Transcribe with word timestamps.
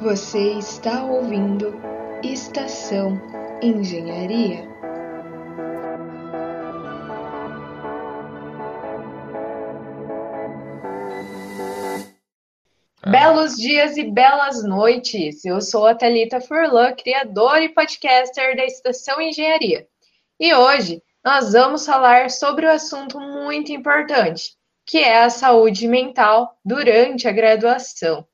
Você 0.00 0.52
está 0.52 1.04
ouvindo 1.04 1.74
Estação 2.22 3.20
Engenharia. 3.60 4.62
Belos 13.10 13.56
dias 13.56 13.96
e 13.96 14.04
belas 14.04 14.62
noites! 14.62 15.44
Eu 15.44 15.60
sou 15.60 15.88
a 15.88 15.96
Thalita 15.96 16.40
Furlan, 16.40 16.92
criadora 16.92 17.64
e 17.64 17.68
podcaster 17.68 18.56
da 18.56 18.64
Estação 18.64 19.20
Engenharia. 19.20 19.88
E 20.38 20.54
hoje 20.54 21.02
nós 21.24 21.54
vamos 21.54 21.84
falar 21.84 22.30
sobre 22.30 22.66
um 22.66 22.70
assunto 22.70 23.18
muito 23.18 23.72
importante, 23.72 24.52
que 24.86 24.98
é 24.98 25.24
a 25.24 25.30
saúde 25.30 25.88
mental 25.88 26.56
durante 26.64 27.26
a 27.26 27.32
graduação. 27.32 28.24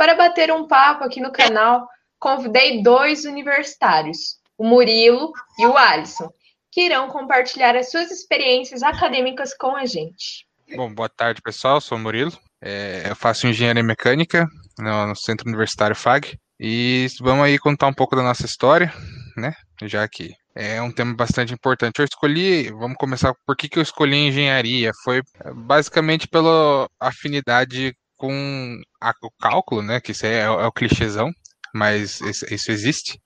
Para 0.00 0.14
bater 0.14 0.50
um 0.50 0.66
papo 0.66 1.04
aqui 1.04 1.20
no 1.20 1.30
canal, 1.30 1.86
convidei 2.18 2.82
dois 2.82 3.26
universitários, 3.26 4.36
o 4.56 4.66
Murilo 4.66 5.30
e 5.58 5.66
o 5.66 5.76
Alisson, 5.76 6.30
que 6.72 6.86
irão 6.86 7.08
compartilhar 7.08 7.76
as 7.76 7.90
suas 7.90 8.10
experiências 8.10 8.82
acadêmicas 8.82 9.52
com 9.54 9.76
a 9.76 9.84
gente. 9.84 10.46
Bom, 10.74 10.90
boa 10.94 11.10
tarde, 11.10 11.42
pessoal. 11.42 11.82
Sou 11.82 11.98
o 11.98 12.00
Murilo. 12.00 12.32
É, 12.62 13.10
eu 13.10 13.14
faço 13.14 13.46
engenharia 13.46 13.82
mecânica 13.82 14.48
no, 14.78 15.08
no, 15.08 15.14
Centro 15.14 15.46
Universitário 15.46 15.94
FAG. 15.94 16.34
E 16.58 17.06
vamos 17.20 17.44
aí 17.44 17.58
contar 17.58 17.86
um 17.86 17.92
pouco 17.92 18.16
da 18.16 18.22
nossa 18.22 18.46
história, 18.46 18.90
né? 19.36 19.52
Já 19.82 20.08
que 20.08 20.32
é 20.54 20.80
um 20.80 20.90
tema 20.90 21.14
bastante 21.14 21.52
importante. 21.52 21.98
Eu 21.98 22.06
escolhi, 22.06 22.70
vamos 22.70 22.96
começar 22.96 23.34
por 23.46 23.54
que, 23.54 23.68
que 23.68 23.78
eu 23.78 23.82
escolhi 23.82 24.16
engenharia? 24.16 24.92
Foi 25.04 25.20
basicamente 25.54 26.26
pela 26.26 26.88
afinidade 26.98 27.94
com 28.20 28.78
a, 29.00 29.12
o 29.22 29.30
cálculo, 29.40 29.80
né? 29.82 29.98
Que 29.98 30.12
isso 30.12 30.26
é, 30.26 30.40
é 30.42 30.50
o 30.50 30.70
clichêzão, 30.70 31.32
mas 31.74 32.20
isso, 32.20 32.70
existe. 32.70 33.18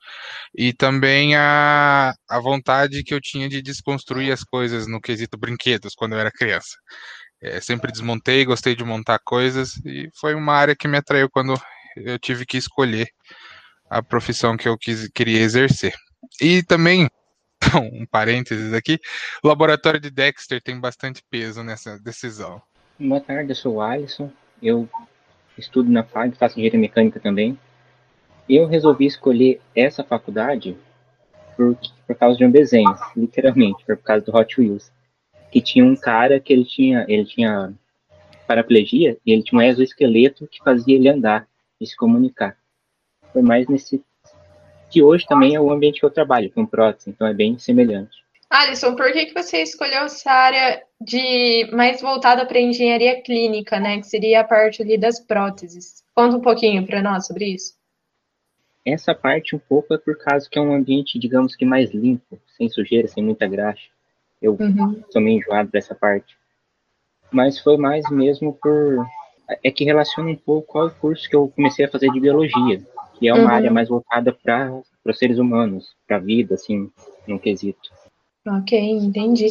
E 0.55 0.73
também 0.73 1.35
a, 1.35 2.15
a 2.31 2.41
vontade 2.41 3.03
que 3.03 3.13
eu 3.13 3.21
tinha 3.21 3.49
de 3.49 3.61
desconstruir 3.61 4.33
as 4.33 4.45
coisas 4.45 4.87
no 4.87 5.01
quesito 5.01 5.37
brinquedos 5.37 5.95
quando 5.97 6.13
eu 6.13 6.21
era 6.21 6.31
criança. 6.31 6.77
É, 7.43 7.61
sempre 7.61 7.91
desmontei, 7.91 8.45
gostei 8.45 8.77
de 8.77 8.85
montar 8.85 9.19
coisas 9.19 9.75
e 9.85 10.09
foi 10.19 10.35
uma 10.35 10.55
área 10.55 10.77
que 10.77 10.87
me 10.87 10.97
atraiu 10.97 11.29
quando 11.29 11.61
eu 11.97 12.19
tive 12.19 12.47
que 12.47 12.57
escolher 12.57 13.09
a 13.91 14.01
profissão 14.03 14.57
que 14.57 14.69
eu 14.69 14.79
quis, 14.79 15.09
queria 15.13 15.41
exercer. 15.41 15.93
E 16.41 16.63
também, 16.63 17.09
um 17.93 18.07
parênteses 18.07 18.73
aqui, 18.73 18.99
o 19.43 19.49
laboratório 19.49 20.01
de 20.01 20.11
Dexter 20.11 20.63
tem 20.63 20.81
bastante 20.81 21.21
peso 21.29 21.65
nessa 21.65 21.99
decisão. 21.99 22.63
Boa 22.99 23.21
tarde, 23.21 23.51
eu 23.51 23.57
sou 23.57 23.75
o 23.75 23.81
Alisson, 23.83 24.33
eu 24.65 24.89
estudo 25.59 25.91
na 25.91 26.03
FAG, 26.03 26.37
faço 26.37 26.59
engenharia 26.59 26.81
mecânica 26.81 27.21
também. 27.21 27.59
Eu 28.49 28.67
resolvi 28.67 29.07
escolher 29.07 29.61
essa 29.77 30.03
faculdade 30.03 30.77
por, 31.57 31.77
por 32.07 32.17
causa 32.17 32.39
de 32.39 32.45
um 32.45 32.51
desenho, 32.51 32.95
literalmente, 33.15 33.85
por 33.85 33.97
causa 33.99 34.25
do 34.25 34.35
Hot 34.35 34.61
Wheels. 34.61 34.91
Que 35.53 35.61
tinha 35.61 35.85
um 35.85 35.95
cara 35.95 36.41
que 36.41 36.53
ele 36.53 36.65
tinha, 36.65 37.05
ele 37.09 37.25
tinha 37.25 37.73
paraplegia 38.47 39.17
e 39.25 39.33
ele 39.33 39.43
tinha 39.43 39.59
um 39.59 39.63
exoesqueleto 39.63 40.47
que 40.49 40.59
fazia 40.63 40.97
ele 40.97 41.09
andar 41.09 41.47
e 41.81 41.87
se 41.87 41.97
comunicar. 41.97 42.57
Foi 43.33 43.43
mais 43.43 43.69
nesse 43.69 44.03
que 44.91 45.03
hoje 45.03 45.27
também 45.27 45.57
é 45.57 45.61
o 45.61 45.73
ambiente 45.73 45.99
que 45.99 46.07
eu 46.07 46.11
trabalho, 46.11 46.53
com 46.53 46.65
prótese, 46.65 47.11
então 47.11 47.27
é 47.27 47.35
bem 47.35 47.59
semelhante. 47.59 48.25
Alisson, 48.49 48.95
por 48.95 49.13
que, 49.13 49.27
que 49.27 49.35
você 49.35 49.63
escolheu 49.63 50.05
essa 50.05 50.31
área 50.31 50.83
de 51.05 51.71
mais 51.73 52.01
voltada 52.01 52.47
para 52.47 52.61
engenharia 52.61 53.21
clínica, 53.21 53.79
né? 53.79 53.99
Que 53.99 54.07
seria 54.07 54.41
a 54.41 54.45
parte 54.45 54.83
ali 54.83 54.97
das 54.97 55.21
próteses. 55.21 56.03
Conta 56.15 56.37
um 56.37 56.41
pouquinho 56.41 56.87
para 56.87 57.03
nós 57.03 57.27
sobre 57.27 57.47
isso. 57.55 57.75
Essa 58.85 59.15
parte 59.15 59.57
um 59.57 59.59
pouco 59.59 59.95
é 59.95 59.99
por 59.99 60.17
causa 60.19 60.49
que 60.51 60.59
é 60.59 60.63
um 60.63 60.75
ambiente, 60.75 61.19
digamos 61.19 61.57
que 61.57 61.65
mais 61.65 61.93
limpo, 61.93 62.39
sem 62.57 62.69
sujeira, 62.69 63.09
sem 63.09 63.25
muita 63.25 63.47
graxa. 63.47 63.89
Eu 64.41 64.57
uhum. 64.61 65.03
sou 65.11 65.23
meio 65.23 65.39
enjoado 65.39 65.71
dessa 65.71 65.95
parte. 65.95 66.37
Mas 67.31 67.59
foi 67.59 67.77
mais 67.77 68.09
mesmo 68.11 68.53
por. 68.53 69.07
É 69.63 69.71
que 69.71 69.85
relaciona 69.85 70.31
um 70.31 70.37
pouco 70.37 70.79
ao 70.79 70.91
curso 70.91 71.29
que 71.29 71.37
eu 71.37 71.49
comecei 71.49 71.85
a 71.85 71.91
fazer 71.91 72.11
de 72.11 72.21
biologia, 72.21 72.83
que 73.19 73.29
é 73.29 73.35
uma 73.35 73.45
uhum. 73.45 73.49
área 73.49 73.71
mais 73.71 73.89
voltada 73.89 74.33
para 74.33 74.73
os 75.05 75.19
seres 75.19 75.39
humanos, 75.39 75.95
para 76.07 76.17
a 76.17 76.21
vida, 76.21 76.55
assim, 76.55 76.91
num 77.27 77.39
quesito. 77.39 77.91
Ok, 78.47 78.79
entendi. 78.79 79.49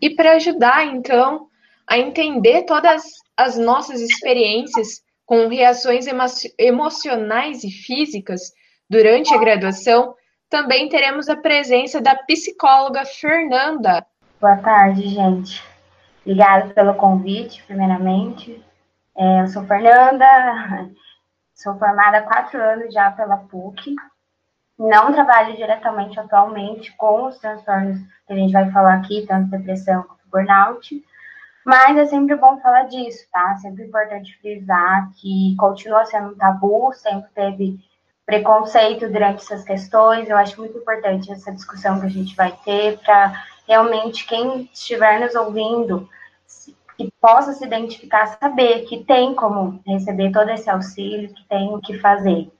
E 0.00 0.10
para 0.10 0.32
ajudar, 0.32 0.86
então, 0.86 1.48
a 1.86 1.98
entender 1.98 2.62
todas 2.62 3.02
as 3.36 3.58
nossas 3.58 4.00
experiências 4.00 5.02
com 5.26 5.48
reações 5.48 6.06
emo 6.06 6.24
emocionais 6.58 7.62
e 7.62 7.70
físicas 7.70 8.52
durante 8.88 9.32
a 9.32 9.38
graduação, 9.38 10.14
também 10.48 10.88
teremos 10.88 11.28
a 11.28 11.36
presença 11.36 12.00
da 12.00 12.14
psicóloga 12.14 13.04
Fernanda. 13.04 14.04
Boa 14.40 14.56
tarde, 14.56 15.06
gente. 15.08 15.62
Obrigada 16.24 16.74
pelo 16.74 16.94
convite, 16.94 17.62
primeiramente. 17.64 18.60
É, 19.16 19.42
eu 19.42 19.46
sou 19.48 19.64
Fernanda, 19.64 20.26
sou 21.54 21.78
formada 21.78 22.18
há 22.18 22.22
quatro 22.22 22.60
anos 22.60 22.92
já 22.92 23.10
pela 23.10 23.36
PUC, 23.36 23.94
não 24.80 25.12
trabalho 25.12 25.54
diretamente 25.54 26.18
atualmente 26.18 26.90
com 26.96 27.26
os 27.26 27.38
transtornos 27.38 27.98
que 28.26 28.32
a 28.32 28.34
gente 28.34 28.52
vai 28.52 28.70
falar 28.70 28.94
aqui, 28.94 29.26
tanto 29.28 29.50
depressão 29.50 30.02
quanto 30.04 30.20
burnout, 30.32 31.04
mas 31.66 31.98
é 31.98 32.06
sempre 32.06 32.34
bom 32.34 32.58
falar 32.60 32.84
disso, 32.84 33.26
tá? 33.30 33.56
Sempre 33.56 33.84
importante 33.84 34.38
frisar 34.40 35.10
que 35.16 35.54
continua 35.58 36.06
sendo 36.06 36.30
um 36.30 36.34
tabu, 36.34 36.92
sempre 36.94 37.28
teve 37.34 37.78
preconceito 38.24 39.06
durante 39.10 39.42
essas 39.42 39.64
questões. 39.64 40.30
Eu 40.30 40.38
acho 40.38 40.58
muito 40.58 40.78
importante 40.78 41.30
essa 41.30 41.52
discussão 41.52 42.00
que 42.00 42.06
a 42.06 42.10
gente 42.10 42.34
vai 42.34 42.56
ter 42.64 42.98
para 43.00 43.34
realmente 43.68 44.26
quem 44.26 44.62
estiver 44.72 45.20
nos 45.20 45.34
ouvindo 45.34 46.08
que 46.96 47.12
possa 47.20 47.52
se 47.52 47.64
identificar, 47.66 48.26
saber 48.26 48.86
que 48.86 49.04
tem 49.04 49.34
como 49.34 49.82
receber 49.86 50.32
todo 50.32 50.48
esse 50.48 50.70
auxílio, 50.70 51.34
que 51.34 51.44
tem 51.44 51.74
o 51.74 51.80
que 51.80 51.98
fazer 51.98 52.50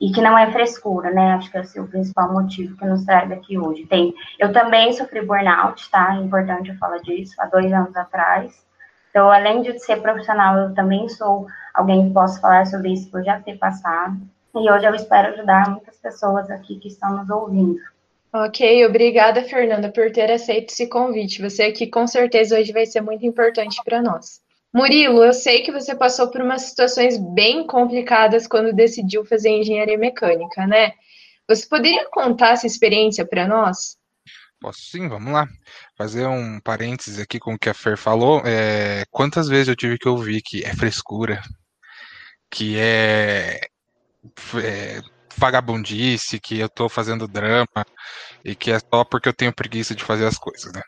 e 0.00 0.10
que 0.10 0.20
não 0.20 0.36
é 0.38 0.50
frescura, 0.50 1.10
né? 1.10 1.32
Acho 1.34 1.50
que 1.50 1.58
é 1.58 1.80
o 1.80 1.86
principal 1.86 2.32
motivo 2.32 2.76
que 2.76 2.86
nos 2.86 3.04
traz 3.04 3.30
aqui 3.30 3.58
hoje. 3.58 3.84
Tem, 3.86 4.14
eu 4.38 4.50
também 4.52 4.92
sofri 4.94 5.20
burnout, 5.20 5.90
tá? 5.90 6.16
É 6.16 6.20
importante 6.20 6.70
eu 6.70 6.76
falar 6.76 6.98
disso, 6.98 7.34
há 7.38 7.46
dois 7.46 7.70
anos 7.72 7.94
atrás. 7.94 8.52
Então, 9.10 9.30
além 9.30 9.60
de 9.60 9.78
ser 9.78 10.00
profissional, 10.00 10.56
eu 10.56 10.74
também 10.74 11.08
sou 11.08 11.46
alguém 11.74 12.08
que 12.08 12.14
posso 12.14 12.40
falar 12.40 12.66
sobre 12.66 12.92
isso 12.92 13.10
por 13.10 13.22
já 13.22 13.38
ter 13.40 13.58
passado. 13.58 14.16
E 14.54 14.70
hoje 14.70 14.86
eu 14.86 14.94
espero 14.94 15.34
ajudar 15.34 15.68
muitas 15.68 15.96
pessoas 15.96 16.50
aqui 16.50 16.78
que 16.78 16.88
estão 16.88 17.16
nos 17.16 17.28
ouvindo. 17.28 17.78
Ok, 18.32 18.86
obrigada, 18.86 19.42
Fernanda, 19.42 19.90
por 19.90 20.10
ter 20.12 20.30
aceito 20.30 20.70
esse 20.70 20.88
convite. 20.88 21.42
Você 21.42 21.64
aqui 21.64 21.88
com 21.88 22.06
certeza 22.06 22.58
hoje 22.58 22.72
vai 22.72 22.86
ser 22.86 23.00
muito 23.00 23.26
importante 23.26 23.80
para 23.84 24.00
nós. 24.00 24.40
Murilo, 24.72 25.24
eu 25.24 25.32
sei 25.32 25.62
que 25.62 25.72
você 25.72 25.94
passou 25.94 26.30
por 26.30 26.40
umas 26.40 26.62
situações 26.62 27.18
bem 27.18 27.66
complicadas 27.66 28.46
quando 28.46 28.72
decidiu 28.72 29.24
fazer 29.24 29.50
engenharia 29.50 29.98
mecânica, 29.98 30.66
né? 30.66 30.92
Você 31.48 31.66
poderia 31.66 32.08
contar 32.08 32.50
essa 32.50 32.66
experiência 32.66 33.26
para 33.26 33.48
nós? 33.48 33.98
Posso 34.60 34.80
sim, 34.82 35.08
vamos 35.08 35.32
lá. 35.32 35.48
Fazer 35.96 36.26
um 36.26 36.60
parênteses 36.60 37.18
aqui 37.18 37.40
com 37.40 37.54
o 37.54 37.58
que 37.58 37.68
a 37.68 37.74
Fer 37.74 37.96
falou. 37.96 38.42
É, 38.44 39.04
quantas 39.10 39.48
vezes 39.48 39.68
eu 39.68 39.76
tive 39.76 39.98
que 39.98 40.08
ouvir 40.08 40.42
que 40.42 40.62
é 40.64 40.72
frescura, 40.76 41.42
que 42.48 42.78
é, 42.78 43.58
é 44.62 45.00
vagabundice, 45.36 46.38
que 46.38 46.58
eu 46.58 46.68
tô 46.68 46.88
fazendo 46.88 47.26
drama 47.26 47.66
e 48.44 48.54
que 48.54 48.70
é 48.70 48.78
só 48.78 49.02
porque 49.02 49.28
eu 49.28 49.32
tenho 49.32 49.52
preguiça 49.52 49.94
de 49.94 50.04
fazer 50.04 50.26
as 50.26 50.38
coisas, 50.38 50.72
né? 50.72 50.82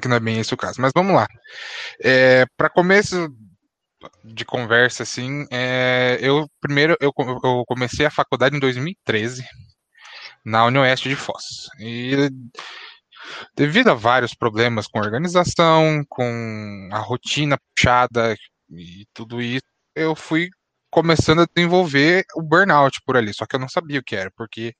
Que 0.00 0.08
não 0.08 0.16
é 0.16 0.20
bem 0.20 0.40
esse 0.40 0.54
o 0.54 0.56
caso. 0.56 0.80
Mas 0.80 0.92
vamos 0.94 1.14
lá. 1.14 1.26
É, 2.02 2.46
Para 2.56 2.70
começo 2.70 3.28
de 4.24 4.44
conversa, 4.44 5.02
assim, 5.02 5.46
é, 5.50 6.18
eu 6.20 6.48
primeiro 6.60 6.96
eu, 7.00 7.12
eu, 7.16 7.64
comecei 7.66 8.06
a 8.06 8.10
faculdade 8.10 8.56
em 8.56 8.60
2013 8.60 9.44
na 10.44 10.64
Unioeste 10.66 11.08
de 11.08 11.16
Foz. 11.16 11.68
E 11.80 12.30
devido 13.56 13.88
a 13.88 13.94
vários 13.94 14.34
problemas 14.34 14.86
com 14.86 14.98
organização, 14.98 16.04
com 16.08 16.88
a 16.92 16.98
rotina 16.98 17.58
puxada 17.74 18.36
e 18.70 19.06
tudo 19.12 19.42
isso, 19.42 19.66
eu 19.94 20.14
fui 20.14 20.48
começando 20.90 21.42
a 21.42 21.46
desenvolver 21.54 22.24
o 22.34 22.42
burnout 22.42 23.00
por 23.04 23.16
ali, 23.16 23.34
só 23.34 23.46
que 23.46 23.56
eu 23.56 23.60
não 23.60 23.68
sabia 23.68 24.00
o 24.00 24.02
que 24.02 24.16
era, 24.16 24.30
porque 24.36 24.74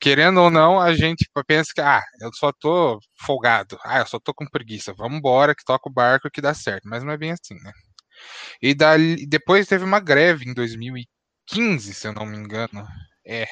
querendo 0.00 0.40
ou 0.40 0.50
não, 0.50 0.80
a 0.80 0.94
gente 0.94 1.28
pensa 1.46 1.70
que, 1.74 1.80
ah, 1.80 2.02
eu 2.20 2.30
só 2.32 2.52
tô 2.52 2.98
folgado, 3.20 3.78
ah, 3.84 4.00
eu 4.00 4.06
só 4.06 4.18
tô 4.20 4.34
com 4.34 4.46
preguiça, 4.46 4.92
vamos 4.94 5.18
embora 5.18 5.54
que 5.54 5.64
toca 5.64 5.88
o 5.88 5.92
barco 5.92 6.30
que 6.30 6.40
dá 6.40 6.54
certo, 6.54 6.88
mas 6.88 7.02
não 7.04 7.12
é 7.12 7.18
bem 7.18 7.32
assim, 7.32 7.54
né? 7.62 7.72
E 8.62 8.74
dali, 8.74 9.26
depois 9.26 9.66
teve 9.68 9.84
uma 9.84 10.00
greve 10.00 10.48
em 10.48 10.54
2015, 10.54 11.94
se 11.94 12.08
eu 12.08 12.12
não 12.12 12.26
me 12.26 12.36
engano, 12.36 12.86
é, 13.26 13.46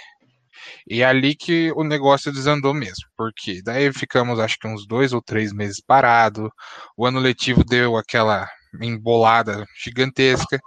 e 0.88 1.02
é 1.02 1.04
ali 1.06 1.34
que 1.34 1.72
o 1.76 1.84
negócio 1.84 2.32
desandou 2.32 2.74
mesmo, 2.74 3.06
porque 3.16 3.62
daí 3.62 3.92
ficamos 3.92 4.38
acho 4.40 4.58
que 4.58 4.68
uns 4.68 4.86
dois 4.86 5.12
ou 5.12 5.22
três 5.22 5.52
meses 5.52 5.80
parado, 5.80 6.50
o 6.96 7.06
ano 7.06 7.20
letivo 7.20 7.64
deu 7.64 7.96
aquela 7.96 8.48
embolada 8.80 9.64
gigantesca, 9.82 10.60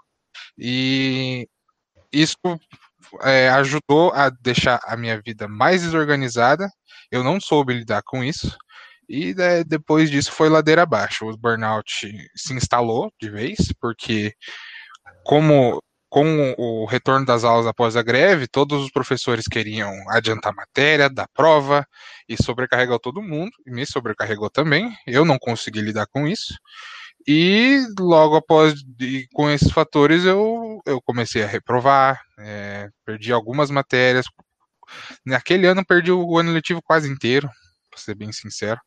e 0.57 1.47
isso 2.11 2.37
é, 3.23 3.49
ajudou 3.49 4.11
a 4.13 4.29
deixar 4.29 4.79
a 4.85 4.95
minha 4.97 5.21
vida 5.21 5.47
mais 5.47 5.81
desorganizada. 5.81 6.69
Eu 7.11 7.23
não 7.23 7.39
soube 7.39 7.73
lidar 7.73 8.01
com 8.03 8.23
isso. 8.23 8.57
E 9.07 9.33
né, 9.33 9.63
depois 9.63 10.09
disso 10.09 10.31
foi 10.31 10.49
ladeira 10.49 10.83
abaixo. 10.83 11.25
O 11.25 11.37
burnout 11.37 12.11
se 12.35 12.53
instalou 12.53 13.11
de 13.19 13.29
vez, 13.29 13.73
porque 13.81 14.33
como 15.23 15.81
com 16.09 16.55
o 16.57 16.85
retorno 16.85 17.25
das 17.25 17.43
aulas 17.43 17.67
após 17.67 17.95
a 17.95 18.01
greve, 18.01 18.47
todos 18.47 18.83
os 18.83 18.91
professores 18.91 19.45
queriam 19.47 19.93
adiantar 20.09 20.53
matéria, 20.55 21.09
dar 21.09 21.27
prova 21.33 21.85
e 22.27 22.35
sobrecarregou 22.41 22.99
todo 22.99 23.21
mundo, 23.21 23.51
e 23.65 23.71
me 23.71 23.85
sobrecarregou 23.85 24.49
também. 24.49 24.91
Eu 25.05 25.23
não 25.23 25.37
consegui 25.37 25.81
lidar 25.81 26.07
com 26.07 26.27
isso. 26.27 26.55
E 27.31 27.85
logo 27.99 28.35
após, 28.37 28.73
com 29.33 29.51
esses 29.51 29.71
fatores, 29.71 30.25
eu, 30.25 30.81
eu 30.83 30.99
comecei 30.99 31.43
a 31.43 31.47
reprovar, 31.47 32.19
é, 32.39 32.89
perdi 33.05 33.31
algumas 33.31 33.69
matérias. 33.69 34.25
Naquele 35.23 35.67
ano, 35.67 35.85
perdi 35.85 36.11
o 36.11 36.39
ano 36.39 36.51
letivo 36.51 36.81
quase 36.81 37.07
inteiro, 37.07 37.47
para 37.91 37.99
ser 37.99 38.15
bem 38.15 38.31
sincero. 38.31 38.81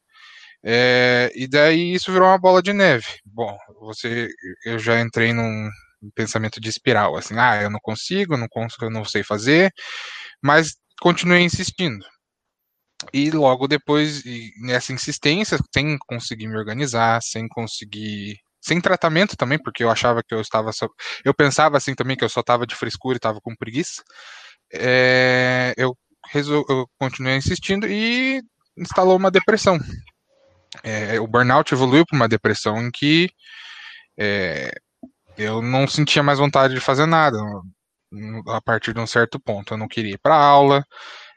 É, 0.65 1.31
e 1.37 1.47
daí 1.47 1.95
isso 1.95 2.13
virou 2.13 2.27
uma 2.27 2.39
bola 2.39 2.61
de 2.61 2.73
neve. 2.73 3.07
Bom, 3.25 3.57
você, 3.81 4.29
eu 4.65 4.77
já 4.77 5.01
entrei 5.01 5.33
num 5.33 5.71
pensamento 6.13 6.61
de 6.61 6.69
espiral, 6.69 7.17
assim, 7.17 7.37
ah, 7.39 7.63
eu 7.63 7.71
não 7.71 7.79
consigo, 7.81 8.37
não 8.37 8.49
consigo, 8.49 8.87
eu 8.87 8.91
não 8.91 9.05
sei 9.05 9.23
fazer, 9.23 9.73
mas 10.43 10.75
continuei 11.01 11.43
insistindo. 11.43 12.05
E 13.13 13.31
logo 13.31 13.67
depois, 13.67 14.23
nessa 14.61 14.93
insistência, 14.93 15.59
sem 15.73 15.99
conseguir 15.99 16.47
me 16.47 16.57
organizar, 16.57 17.23
sem 17.23 17.49
conseguir. 17.49 18.39
Sem 18.65 18.81
tratamento 18.81 19.37
também, 19.37 19.59
porque 19.61 19.83
eu 19.83 19.91
achava 19.91 20.23
que 20.23 20.35
eu 20.35 20.41
estava. 20.41 20.73
Só, 20.73 20.89
eu 21.25 21.35
pensava 21.35 21.77
assim 21.77 21.95
também 21.95 22.17
que 22.17 22.25
eu 22.25 22.29
só 22.29 22.41
estava 22.41 22.67
de 22.67 22.77
frescura 22.77 23.17
e 23.17 23.19
estava 23.19 23.41
com 23.41 23.57
preguiça. 23.57 24.03
É, 24.73 25.75
eu, 25.77 25.97
resol, 26.33 26.65
eu 26.69 26.87
continuei 26.99 27.37
insistindo 27.37 27.87
e 27.89 28.41
instalou 28.79 29.17
uma 29.17 29.31
depressão. 29.31 29.79
É, 30.83 31.21
o 31.21 31.27
burnout 31.27 31.75
evoluiu 31.75 32.07
para 32.07 32.17
uma 32.17 32.29
depressão 32.29 32.81
em 32.81 32.91
que 32.91 33.29
é, 34.19 34.73
eu 35.37 35.61
não 35.61 35.87
sentia 35.87 36.23
mais 36.23 36.39
vontade 36.39 36.75
de 36.75 36.81
fazer 36.81 37.07
nada 37.07 37.39
a 38.49 38.61
partir 38.61 38.95
de 38.95 39.01
um 39.01 39.07
certo 39.07 39.41
ponto. 39.41 39.75
Eu 39.75 39.79
não 39.79 39.89
queria 39.89 40.15
ir 40.15 40.19
para 40.19 40.37
aula, 40.37 40.85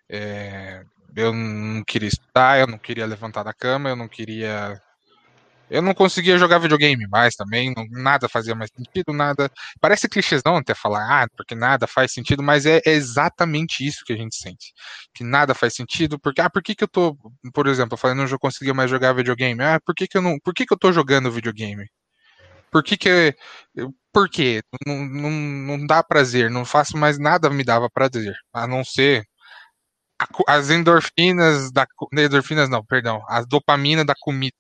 é, 0.09 0.83
eu 1.15 1.33
não 1.33 1.83
queria 1.83 2.09
estudar, 2.09 2.59
eu 2.59 2.67
não 2.67 2.77
queria 2.77 3.05
levantar 3.05 3.43
da 3.43 3.53
cama, 3.53 3.89
eu 3.89 3.95
não 3.95 4.07
queria. 4.07 4.79
Eu 5.69 5.81
não 5.81 5.95
conseguia 5.95 6.37
jogar 6.37 6.59
videogame 6.59 7.07
mais 7.07 7.35
também, 7.35 7.73
não, 7.75 7.87
nada 7.89 8.29
fazia 8.29 8.53
mais 8.53 8.69
sentido, 8.75 9.11
nada. 9.13 9.49
Parece 9.81 10.07
clichêzão 10.07 10.57
até 10.57 10.75
falar, 10.75 11.23
ah, 11.23 11.27
porque 11.35 11.55
nada 11.55 11.87
faz 11.87 12.11
sentido, 12.13 12.43
mas 12.43 12.67
é, 12.67 12.81
exatamente 12.85 13.85
isso 13.85 14.03
que 14.05 14.13
a 14.13 14.17
gente 14.17 14.35
sente. 14.35 14.73
Que 15.13 15.23
nada 15.23 15.55
faz 15.55 15.73
sentido, 15.73 16.19
porque, 16.19 16.41
ah, 16.41 16.49
por 16.49 16.61
que, 16.61 16.75
que 16.75 16.83
eu 16.83 16.87
tô, 16.87 17.17
por 17.53 17.67
exemplo, 17.67 17.97
falei, 17.97 18.15
não 18.15 18.27
conseguia 18.37 18.73
mais 18.75 18.91
jogar 18.91 19.13
videogame? 19.13 19.63
Ah, 19.63 19.79
por 19.83 19.95
que, 19.95 20.07
que 20.07 20.17
eu 20.17 20.21
não. 20.21 20.37
Por 20.39 20.53
que, 20.53 20.65
que 20.65 20.73
eu 20.73 20.77
tô 20.77 20.91
jogando 20.91 21.31
videogame? 21.31 21.87
Por 22.71 22.83
que 22.83 22.97
que. 22.97 23.35
Por 24.13 24.29
quê? 24.29 24.61
Não, 24.85 25.05
não, 25.05 25.31
não 25.31 25.87
dá 25.87 26.03
prazer, 26.03 26.49
não 26.51 26.65
faço 26.65 26.97
mais 26.97 27.17
nada 27.19 27.49
me 27.49 27.63
dava 27.63 27.89
prazer, 27.89 28.35
a 28.53 28.67
não 28.67 28.83
ser 28.83 29.25
as 30.47 30.69
endorfinas 30.69 31.71
da 31.71 31.85
endorfinas 32.13 32.69
não, 32.69 32.83
perdão, 32.85 33.21
as 33.27 33.45
dopamina 33.47 34.05
da 34.05 34.13
comida. 34.19 34.55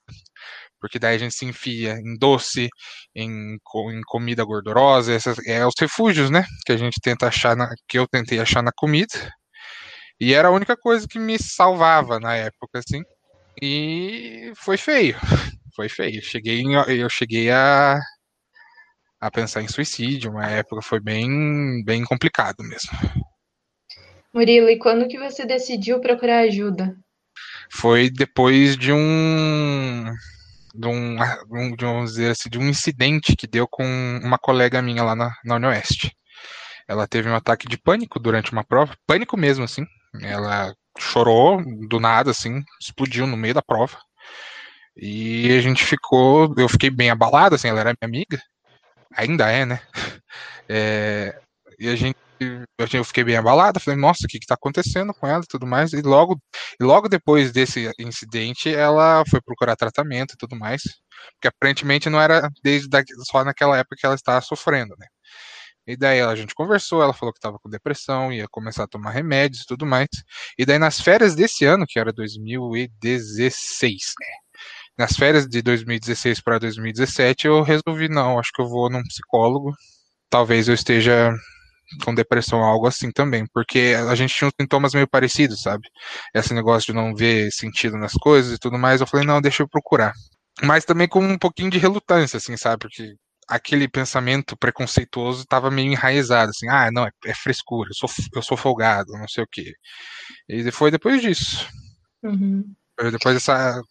Porque 0.79 0.99
daí 0.99 1.15
a 1.15 1.19
gente 1.19 1.33
se 1.33 1.45
enfia 1.45 1.93
em 1.93 2.17
doce, 2.17 2.69
em, 3.15 3.55
em 3.55 4.01
comida 4.05 4.43
gordurosa, 4.43 5.13
essas, 5.13 5.37
é 5.47 5.65
os 5.65 5.73
refúgios, 5.79 6.29
né? 6.29 6.45
Que 6.65 6.73
a 6.73 6.77
gente 6.77 6.99
tenta 7.01 7.27
achar, 7.27 7.55
na, 7.55 7.69
que 7.87 7.97
eu 7.97 8.07
tentei 8.07 8.39
achar 8.39 8.61
na 8.61 8.71
comida. 8.75 9.33
E 10.19 10.33
era 10.33 10.49
a 10.49 10.51
única 10.51 10.77
coisa 10.77 11.07
que 11.07 11.19
me 11.19 11.37
salvava 11.39 12.19
na 12.19 12.35
época, 12.35 12.79
assim. 12.79 13.01
E 13.61 14.51
foi 14.55 14.77
feio. 14.77 15.15
Foi 15.75 15.89
feio. 15.89 16.21
Cheguei 16.23 16.61
em, 16.61 16.73
eu 16.73 17.09
cheguei 17.09 17.51
a, 17.51 17.99
a 19.19 19.31
pensar 19.31 19.61
em 19.61 19.67
suicídio. 19.67 20.31
Uma 20.31 20.45
época 20.47 20.81
foi 20.81 20.99
bem, 20.99 21.83
bem 21.83 22.03
complicado 22.03 22.63
mesmo. 22.63 22.91
Murilo, 24.35 24.69
e 24.69 24.77
quando 24.77 25.07
que 25.07 25.17
você 25.17 25.45
decidiu 25.45 26.01
procurar 26.01 26.39
ajuda? 26.39 26.93
Foi 27.71 28.09
depois 28.09 28.75
de 28.75 28.91
um 28.91 30.13
de 30.73 30.87
um, 30.87 31.15
de 31.73 31.85
um, 31.85 32.03
dizer 32.03 32.31
assim, 32.31 32.49
de 32.49 32.59
um 32.59 32.67
incidente 32.67 33.33
que 33.33 33.47
deu 33.47 33.65
com 33.65 33.85
uma 34.21 34.37
colega 34.37 34.81
minha 34.81 35.03
lá 35.03 35.15
na, 35.15 35.33
na 35.45 35.55
Unioeste. 35.55 36.13
Ela 36.85 37.07
teve 37.07 37.29
um 37.29 37.35
ataque 37.35 37.65
de 37.65 37.77
pânico 37.77 38.19
durante 38.19 38.51
uma 38.51 38.61
prova, 38.61 38.93
pânico 39.07 39.37
mesmo, 39.37 39.63
assim. 39.63 39.85
Ela 40.21 40.75
chorou 40.99 41.63
do 41.87 41.97
nada, 42.01 42.31
assim, 42.31 42.61
explodiu 42.81 43.25
no 43.25 43.37
meio 43.37 43.53
da 43.53 43.61
prova. 43.61 43.97
E 44.97 45.49
a 45.53 45.61
gente 45.61 45.81
ficou, 45.81 46.53
eu 46.57 46.67
fiquei 46.67 46.89
bem 46.89 47.09
abalado, 47.09 47.55
assim, 47.55 47.69
ela 47.69 47.79
era 47.79 47.95
minha 48.01 48.09
amiga, 48.09 48.41
ainda 49.15 49.49
é, 49.49 49.65
né? 49.65 49.81
É, 50.67 51.39
e 51.77 51.87
a 51.87 51.95
gente 51.95 52.17
eu 52.93 53.03
fiquei 53.03 53.23
bem 53.23 53.37
abalado, 53.37 53.79
falei, 53.79 53.99
nossa, 53.99 54.25
o 54.25 54.27
que 54.27 54.37
está 54.37 54.55
acontecendo 54.55 55.13
com 55.13 55.27
ela 55.27 55.43
e 55.43 55.47
tudo 55.47 55.65
mais, 55.65 55.93
e 55.93 56.01
logo, 56.01 56.39
e 56.79 56.83
logo 56.83 57.07
depois 57.07 57.51
desse 57.51 57.91
incidente, 57.99 58.73
ela 58.73 59.23
foi 59.29 59.39
procurar 59.41 59.75
tratamento 59.75 60.33
e 60.33 60.37
tudo 60.37 60.55
mais, 60.55 60.81
porque 61.33 61.47
aparentemente 61.47 62.09
não 62.09 62.19
era 62.19 62.49
desde 62.63 62.89
da, 62.89 63.03
só 63.23 63.43
naquela 63.43 63.77
época 63.77 63.95
que 63.97 64.05
ela 64.05 64.15
estava 64.15 64.41
sofrendo, 64.41 64.95
né. 64.97 65.07
E 65.87 65.95
daí 65.95 66.19
a 66.21 66.35
gente 66.35 66.55
conversou, 66.55 67.03
ela 67.03 67.13
falou 67.13 67.31
que 67.31 67.37
estava 67.37 67.59
com 67.59 67.69
depressão, 67.69 68.33
ia 68.33 68.47
começar 68.49 68.85
a 68.85 68.87
tomar 68.87 69.11
remédios 69.11 69.63
e 69.63 69.65
tudo 69.67 69.85
mais, 69.85 70.07
e 70.57 70.65
daí 70.65 70.79
nas 70.79 70.99
férias 70.99 71.35
desse 71.35 71.65
ano, 71.65 71.85
que 71.87 71.99
era 71.99 72.11
2016, 72.11 74.13
né, 74.19 74.27
nas 74.97 75.15
férias 75.15 75.47
de 75.47 75.61
2016 75.61 76.41
para 76.41 76.59
2017, 76.59 77.47
eu 77.47 77.61
resolvi, 77.61 78.09
não, 78.09 78.39
acho 78.39 78.51
que 78.53 78.61
eu 78.61 78.67
vou 78.67 78.89
num 78.89 79.03
psicólogo, 79.03 79.73
talvez 80.29 80.67
eu 80.67 80.73
esteja 80.73 81.31
com 82.03 82.13
depressão, 82.13 82.63
algo 82.63 82.87
assim 82.87 83.11
também, 83.11 83.45
porque 83.53 83.95
a 84.09 84.15
gente 84.15 84.33
tinha 84.33 84.47
uns 84.47 84.53
sintomas 84.59 84.93
meio 84.93 85.07
parecidos, 85.07 85.61
sabe? 85.61 85.87
Esse 86.33 86.53
negócio 86.53 86.93
de 86.93 86.99
não 86.99 87.13
ver 87.13 87.51
sentido 87.51 87.97
nas 87.97 88.13
coisas 88.13 88.53
e 88.53 88.59
tudo 88.59 88.77
mais, 88.77 89.01
eu 89.01 89.07
falei, 89.07 89.25
não, 89.25 89.41
deixa 89.41 89.63
eu 89.63 89.69
procurar. 89.69 90.13
Mas 90.63 90.85
também 90.85 91.07
com 91.07 91.19
um 91.21 91.37
pouquinho 91.37 91.69
de 91.69 91.77
relutância, 91.77 92.37
assim, 92.37 92.57
sabe? 92.57 92.79
Porque 92.79 93.15
aquele 93.47 93.87
pensamento 93.87 94.57
preconceituoso 94.57 95.41
estava 95.41 95.69
meio 95.69 95.91
enraizado, 95.91 96.49
assim, 96.49 96.67
ah, 96.69 96.89
não, 96.91 97.05
é, 97.05 97.11
é, 97.25 97.33
frescura, 97.33 97.89
eu 97.89 97.95
sou, 97.95 98.09
eu 98.35 98.41
sou 98.41 98.57
folgado, 98.57 99.11
não 99.13 99.27
sei 99.27 99.43
o 99.43 99.47
quê. 99.51 99.73
E 100.49 100.71
foi 100.71 100.91
depois 100.91 101.21
disso. 101.21 101.67
Uhum. 102.23 102.63
Foi 102.99 103.11
depois 103.11 103.35
dessa, 103.35 103.81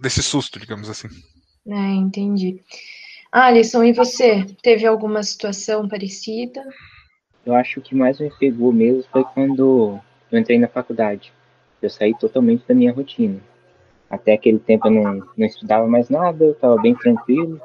desse 0.00 0.22
susto, 0.22 0.58
digamos 0.58 0.88
assim. 0.88 1.08
É, 1.66 1.94
entendi. 1.94 2.62
Alisson, 3.32 3.84
e 3.84 3.92
você? 3.92 4.44
Teve 4.62 4.86
alguma 4.86 5.22
situação 5.22 5.88
parecida? 5.88 6.64
Eu 7.44 7.54
acho 7.54 7.80
que 7.80 7.94
mais 7.94 8.20
me 8.20 8.30
pegou 8.38 8.72
mesmo 8.72 9.02
foi 9.10 9.24
quando 9.24 9.98
eu 10.30 10.38
entrei 10.38 10.58
na 10.58 10.68
faculdade. 10.68 11.32
Eu 11.80 11.88
saí 11.88 12.14
totalmente 12.14 12.66
da 12.66 12.74
minha 12.74 12.92
rotina. 12.92 13.40
Até 14.08 14.34
aquele 14.34 14.58
tempo 14.58 14.88
eu 14.88 14.90
não, 14.90 15.28
não 15.36 15.46
estudava 15.46 15.86
mais 15.86 16.10
nada, 16.10 16.44
eu 16.44 16.52
estava 16.52 16.76
bem 16.80 16.94
tranquilo. 16.94 17.60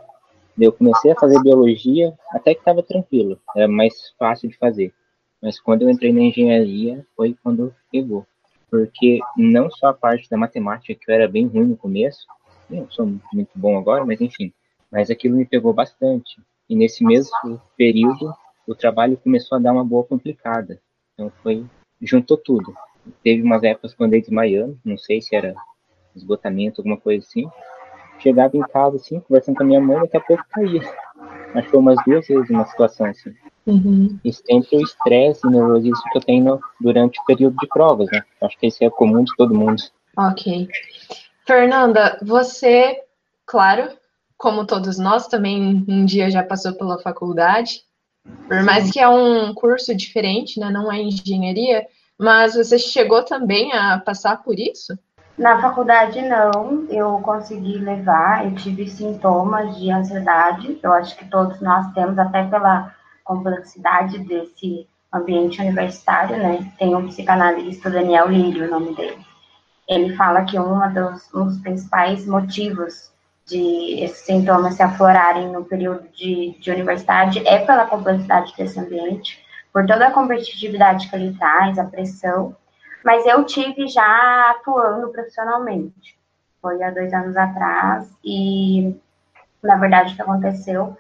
Eu 0.58 0.72
comecei 0.72 1.12
a 1.12 1.15
fazer 1.15 1.41
biologia, 1.41 2.13
até 2.32 2.53
que 2.53 2.62
estava 2.62 2.82
tranquilo, 2.82 3.38
era 3.55 3.67
mais 3.67 3.94
fácil 4.17 4.48
de 4.48 4.58
fazer. 4.58 4.94
Mas 5.41 5.60
quando 5.60 5.82
eu 5.82 5.89
entrei 5.89 6.13
na 6.13 6.22
engenharia, 6.22 7.05
foi 7.15 7.36
quando 7.44 7.75
pegou. 7.91 8.25
Porque 8.72 9.20
não 9.36 9.70
só 9.70 9.88
a 9.88 9.94
parte 9.94 10.29
da 10.29 10.38
matemática, 10.38 10.98
que 10.98 11.12
eu 11.12 11.15
era 11.15 11.27
bem 11.27 11.46
ruim 11.46 11.65
no 11.65 11.77
começo, 11.77 12.25
não 12.70 12.89
sou 12.89 13.05
muito 13.34 13.51
bom 13.53 13.77
agora, 13.77 14.05
mas 14.05 14.22
enfim, 14.22 14.53
mas 14.89 15.12
aquilo 15.12 15.36
me 15.36 15.46
pegou 15.46 15.74
bastante. 15.74 16.39
E 16.70 16.75
nesse 16.75 17.03
mesmo 17.03 17.62
período, 17.77 18.34
o 18.68 18.76
trabalho 18.76 19.18
começou 19.18 19.58
a 19.58 19.62
dar 19.62 19.74
uma 19.74 19.84
boa 19.84 20.04
complicada. 20.04 20.80
Então 21.14 21.32
foi, 21.42 21.66
juntou 22.02 22.38
tudo. 22.38 22.74
Teve 23.24 23.42
umas 23.42 23.64
épocas 23.64 23.94
quando 23.94 24.14
eu 24.14 24.22
desmaiando, 24.22 24.80
não 24.84 24.98
sei 24.98 25.22
se 25.22 25.36
era 25.36 25.56
esgotamento, 26.16 26.82
alguma 26.82 26.98
coisa 26.98 27.26
assim. 27.26 27.48
Chegava 28.20 28.56
em 28.56 28.62
casa, 28.62 28.96
assim, 28.96 29.20
conversando 29.20 29.56
com 29.56 29.64
a 29.64 29.66
minha 29.66 29.82
mãe, 29.82 30.00
daqui 30.00 30.18
a 30.18 30.22
pouco 30.22 30.44
caía. 30.50 30.82
Mas 31.54 31.66
foi 31.68 31.80
umas 31.80 31.98
duas 32.06 32.26
vezes 32.28 32.50
uma 32.50 32.66
situação 32.66 33.06
assim. 33.08 33.34
Uhum. 33.66 34.20
E 34.24 34.32
sempre 34.32 34.78
o 34.78 34.82
estresse 34.82 35.46
e 35.46 35.50
nervosismo 35.50 36.04
que 36.12 36.18
eu 36.18 36.22
tenho 36.22 36.60
durante 36.80 37.20
o 37.20 37.26
período 37.26 37.58
de 37.58 37.68
provas, 37.68 38.10
né? 38.12 38.22
Acho 38.42 38.58
que 38.58 38.68
isso 38.68 38.84
é 38.84 38.90
comum 38.90 39.24
de 39.24 39.36
todo 39.36 39.56
mundo. 39.56 39.82
Ok. 40.18 40.68
Fernanda, 41.46 42.18
você, 42.24 43.02
claro, 43.46 43.90
como 44.38 44.66
todos 44.66 44.98
nós, 44.98 45.28
também 45.28 45.84
um 45.88 46.06
dia 46.06 46.30
já 46.30 46.44
passou 46.44 46.74
pela 46.74 47.00
faculdade. 47.00 47.82
Por 48.48 48.63
mais 48.63 48.91
que 48.91 49.00
é 49.00 49.08
um 49.08 49.53
curso 49.53 49.96
diferente, 49.96 50.60
né, 50.60 50.70
não 50.70 50.91
é 50.91 51.01
engenharia, 51.01 51.86
mas 52.17 52.55
você 52.55 52.77
chegou 52.77 53.24
também 53.24 53.72
a 53.74 54.00
passar 54.00 54.41
por 54.44 54.60
isso? 54.60 54.98
Na 55.38 55.62
faculdade 55.62 56.22
não, 56.22 56.86
eu 56.89 57.20
consegui 57.20 57.77
levar, 57.77 58.46
eu 58.46 58.55
tive 58.55 58.88
sintomas 58.89 59.77
de 59.77 59.91
ansiedade, 59.91 60.79
eu 60.82 60.94
acho 60.94 61.15
que 61.17 61.25
todos 61.25 61.60
nós 61.60 61.91
temos, 61.94 62.17
até 62.17 62.44
pela 62.46 62.96
complexidade 63.24 64.20
desse 64.20 64.88
ambiente 65.13 65.60
universitário, 65.62 66.38
né? 66.38 66.72
Tem 66.79 66.96
um 66.96 67.08
psicanalista, 67.08 67.89
Daniel 67.89 68.29
Lírio, 68.29 68.67
o 68.67 68.72
nome 68.72 68.96
dele. 68.96 69.17
Ele 69.89 70.15
fala 70.15 70.46
que 70.46 70.58
uma 70.58 70.88
dos, 70.88 71.34
um 71.34 71.46
dos 71.46 71.58
principais 71.60 72.25
motivos 72.25 73.12
de 73.46 74.04
esses 74.04 74.25
sintomas 74.25 74.74
se 74.75 74.84
aflorarem 74.84 75.52
no 75.52 75.64
período 75.64 76.08
de, 76.10 76.58
de 76.60 76.72
universidade 76.72 77.48
é 77.48 77.64
pela 77.64 77.86
complexidade 77.86 78.54
desse 78.58 78.80
ambiente, 78.80 79.44
por 79.72 79.86
toda 79.86 80.08
a 80.08 80.12
competitividade 80.12 81.10
que 81.10 81.16
ele 81.16 81.38
traz, 81.38 81.78
a 81.78 81.84
pressão, 81.84 82.56
mas 83.04 83.25
eu 83.25 83.44
tive 83.44 83.88
já 83.88 84.52
atuando 84.52 85.10
profissionalmente. 85.10 86.18
Foi 86.62 86.82
há 86.82 86.90
dois 86.90 87.14
anos 87.14 87.38
atrás, 87.38 88.10
e 88.24 88.96
na 89.62 89.75
verdade 89.75 90.14
o 90.14 90.16
que 90.16 90.22
aconteceu 90.22 90.98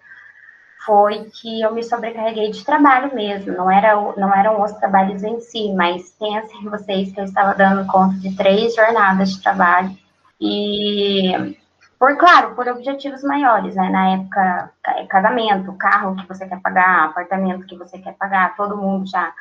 foi 0.85 1.25
que 1.31 1.61
eu 1.61 1.73
me 1.73 1.83
sobrecarreguei 1.83 2.51
de 2.51 2.63
trabalho 2.63 3.15
mesmo, 3.15 3.53
não, 3.53 3.71
era, 3.71 3.95
não 4.17 4.31
eram 4.31 4.61
os 4.61 4.71
trabalhos 4.73 5.23
em 5.23 5.39
si, 5.39 5.73
mas 5.73 6.11
pensem 6.19 6.69
vocês 6.69 7.11
que 7.11 7.19
eu 7.19 7.23
estava 7.23 7.55
dando 7.55 7.87
conta 7.87 8.15
de 8.17 8.35
três 8.35 8.75
jornadas 8.75 9.31
de 9.31 9.41
trabalho, 9.41 9.97
e 10.39 11.57
por, 11.99 12.17
claro, 12.17 12.55
por 12.55 12.67
objetivos 12.67 13.23
maiores, 13.23 13.75
né? 13.75 13.89
Na 13.89 14.09
época, 14.11 14.71
é, 14.87 15.05
casamento, 15.05 15.73
carro 15.73 16.15
que 16.15 16.27
você 16.27 16.47
quer 16.47 16.61
pagar, 16.61 17.05
apartamento 17.05 17.65
que 17.65 17.77
você 17.77 17.97
quer 17.99 18.13
pagar, 18.13 18.55
todo 18.55 18.77
mundo 18.77 19.07
já 19.07 19.33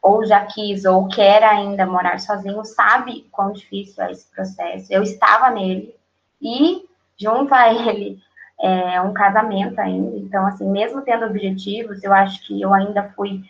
ou 0.00 0.24
já 0.26 0.44
quis 0.46 0.84
ou 0.84 1.06
quer 1.08 1.44
ainda 1.44 1.86
morar 1.86 2.18
sozinho, 2.18 2.64
sabe 2.64 3.28
quão 3.30 3.52
difícil 3.52 4.02
é 4.02 4.10
esse 4.10 4.26
processo. 4.34 4.92
Eu 4.92 5.02
estava 5.02 5.48
nele 5.50 5.94
e 6.40 6.84
junto 7.16 7.54
a 7.54 7.68
ele 7.72 8.18
é 8.60 9.00
um 9.00 9.12
casamento 9.12 9.80
ainda. 9.80 10.16
Então, 10.16 10.46
assim, 10.46 10.68
mesmo 10.68 11.02
tendo 11.02 11.26
objetivos, 11.26 12.02
eu 12.02 12.12
acho 12.12 12.44
que 12.46 12.60
eu 12.60 12.74
ainda 12.74 13.12
fui 13.16 13.42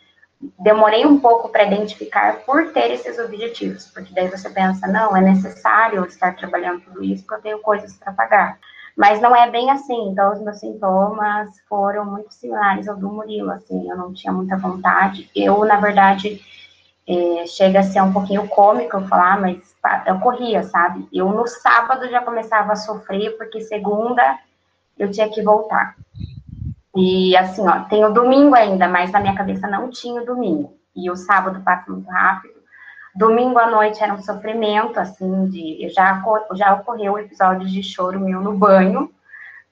demorei 0.59 1.07
um 1.07 1.21
pouco 1.21 1.49
para 1.49 1.65
identificar 1.65 2.39
por 2.45 2.73
ter 2.73 2.91
esses 2.91 3.19
objetivos, 3.19 3.87
porque 3.87 4.13
daí 4.13 4.29
você 4.29 4.51
pensa, 4.51 4.87
não, 4.87 5.17
é 5.17 5.21
necessário 5.21 6.05
estar 6.05 6.35
trabalhando 6.35 6.81
tudo 6.81 7.05
isso, 7.05 7.25
porque 7.25 7.35
eu 7.35 7.43
tenho 7.43 7.59
coisas 7.61 7.95
para 7.97 8.13
pagar. 8.13 8.59
Mas 8.97 9.21
não 9.21 9.35
é 9.35 9.51
bem 9.51 9.71
assim, 9.71 10.11
então 10.11 10.33
os 10.33 10.41
meus 10.41 10.59
sintomas 10.59 11.49
foram 11.69 12.05
muito 12.05 12.33
similares 12.35 12.89
ao 12.89 12.97
do 12.97 13.09
Murilo, 13.09 13.51
assim, 13.51 13.89
eu 13.89 13.97
não 13.97 14.13
tinha 14.13 14.33
muita 14.33 14.57
vontade. 14.57 15.31
Eu, 15.35 15.65
na 15.65 15.81
verdade, 15.81 16.41
é, 17.09 17.47
chega 17.47 17.81
a 17.81 17.85
ser 17.85 18.03
um 18.03 18.13
pouquinho 18.13 18.47
cômico 18.49 18.97
eu 18.97 19.07
falar, 19.07 19.41
mas 19.41 19.75
eu 20.07 20.19
corria, 20.21 20.63
sabe? 20.65 21.09
Eu 21.13 21.31
no 21.31 21.47
sábado 21.47 22.09
já 22.09 22.21
começava 22.21 22.73
a 22.73 22.77
sofrer, 22.77 23.37
porque 23.37 23.61
segunda 23.61 24.39
eu 24.99 25.11
tinha 25.11 25.29
que 25.29 25.43
voltar. 25.43 25.97
E 26.95 27.37
assim, 27.37 27.67
ó, 27.67 27.81
tem 27.85 28.05
o 28.05 28.13
domingo 28.13 28.55
ainda, 28.55 28.87
mas 28.87 29.11
na 29.11 29.21
minha 29.21 29.35
cabeça 29.35 29.67
não 29.67 29.89
tinha 29.91 30.21
o 30.21 30.27
domingo. 30.27 30.77
E 30.95 31.11
o 31.11 31.17
sábado 31.17 31.63
passa 31.63 31.91
muito 31.91 32.09
rápido. 32.11 32.55
Domingo 33.15 33.59
à 33.59 33.71
noite 33.71 34.03
era 34.03 34.13
um 34.13 34.23
sofrimento, 34.23 34.99
assim, 34.99 35.47
de 35.49 35.89
já, 35.91 36.23
já 36.55 36.75
ocorreu 36.75 37.19
episódios 37.19 37.71
de 37.71 37.83
choro 37.83 38.21
meu 38.21 38.41
no 38.41 38.57
banho, 38.57 39.11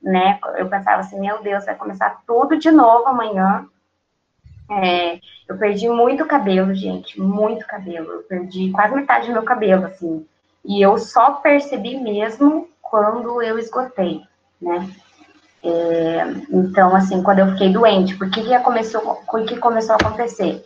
né? 0.02 0.38
Eu 0.56 0.68
pensava 0.68 1.00
assim, 1.00 1.18
meu 1.18 1.42
Deus, 1.42 1.64
vai 1.64 1.74
começar 1.74 2.22
tudo 2.26 2.58
de 2.58 2.70
novo 2.70 3.06
amanhã. 3.06 3.66
É, 4.70 5.20
eu 5.48 5.58
perdi 5.58 5.88
muito 5.88 6.26
cabelo, 6.26 6.74
gente, 6.74 7.20
muito 7.20 7.66
cabelo. 7.66 8.10
Eu 8.12 8.22
perdi 8.22 8.70
quase 8.70 8.94
metade 8.94 9.26
do 9.26 9.32
meu 9.32 9.42
cabelo, 9.42 9.86
assim. 9.86 10.26
E 10.64 10.80
eu 10.80 10.96
só 10.98 11.32
percebi 11.32 11.98
mesmo 11.98 12.68
quando 12.82 13.42
eu 13.42 13.58
esgotei, 13.58 14.22
né? 14.60 14.88
É, 15.62 16.22
então, 16.50 16.94
assim, 16.94 17.22
quando 17.22 17.40
eu 17.40 17.52
fiquei 17.52 17.72
doente, 17.72 18.16
por 18.16 18.30
que, 18.30 18.58
começou, 18.60 19.22
o 19.30 19.44
que 19.44 19.58
começou 19.58 19.94
a 19.94 19.98
acontecer? 19.98 20.64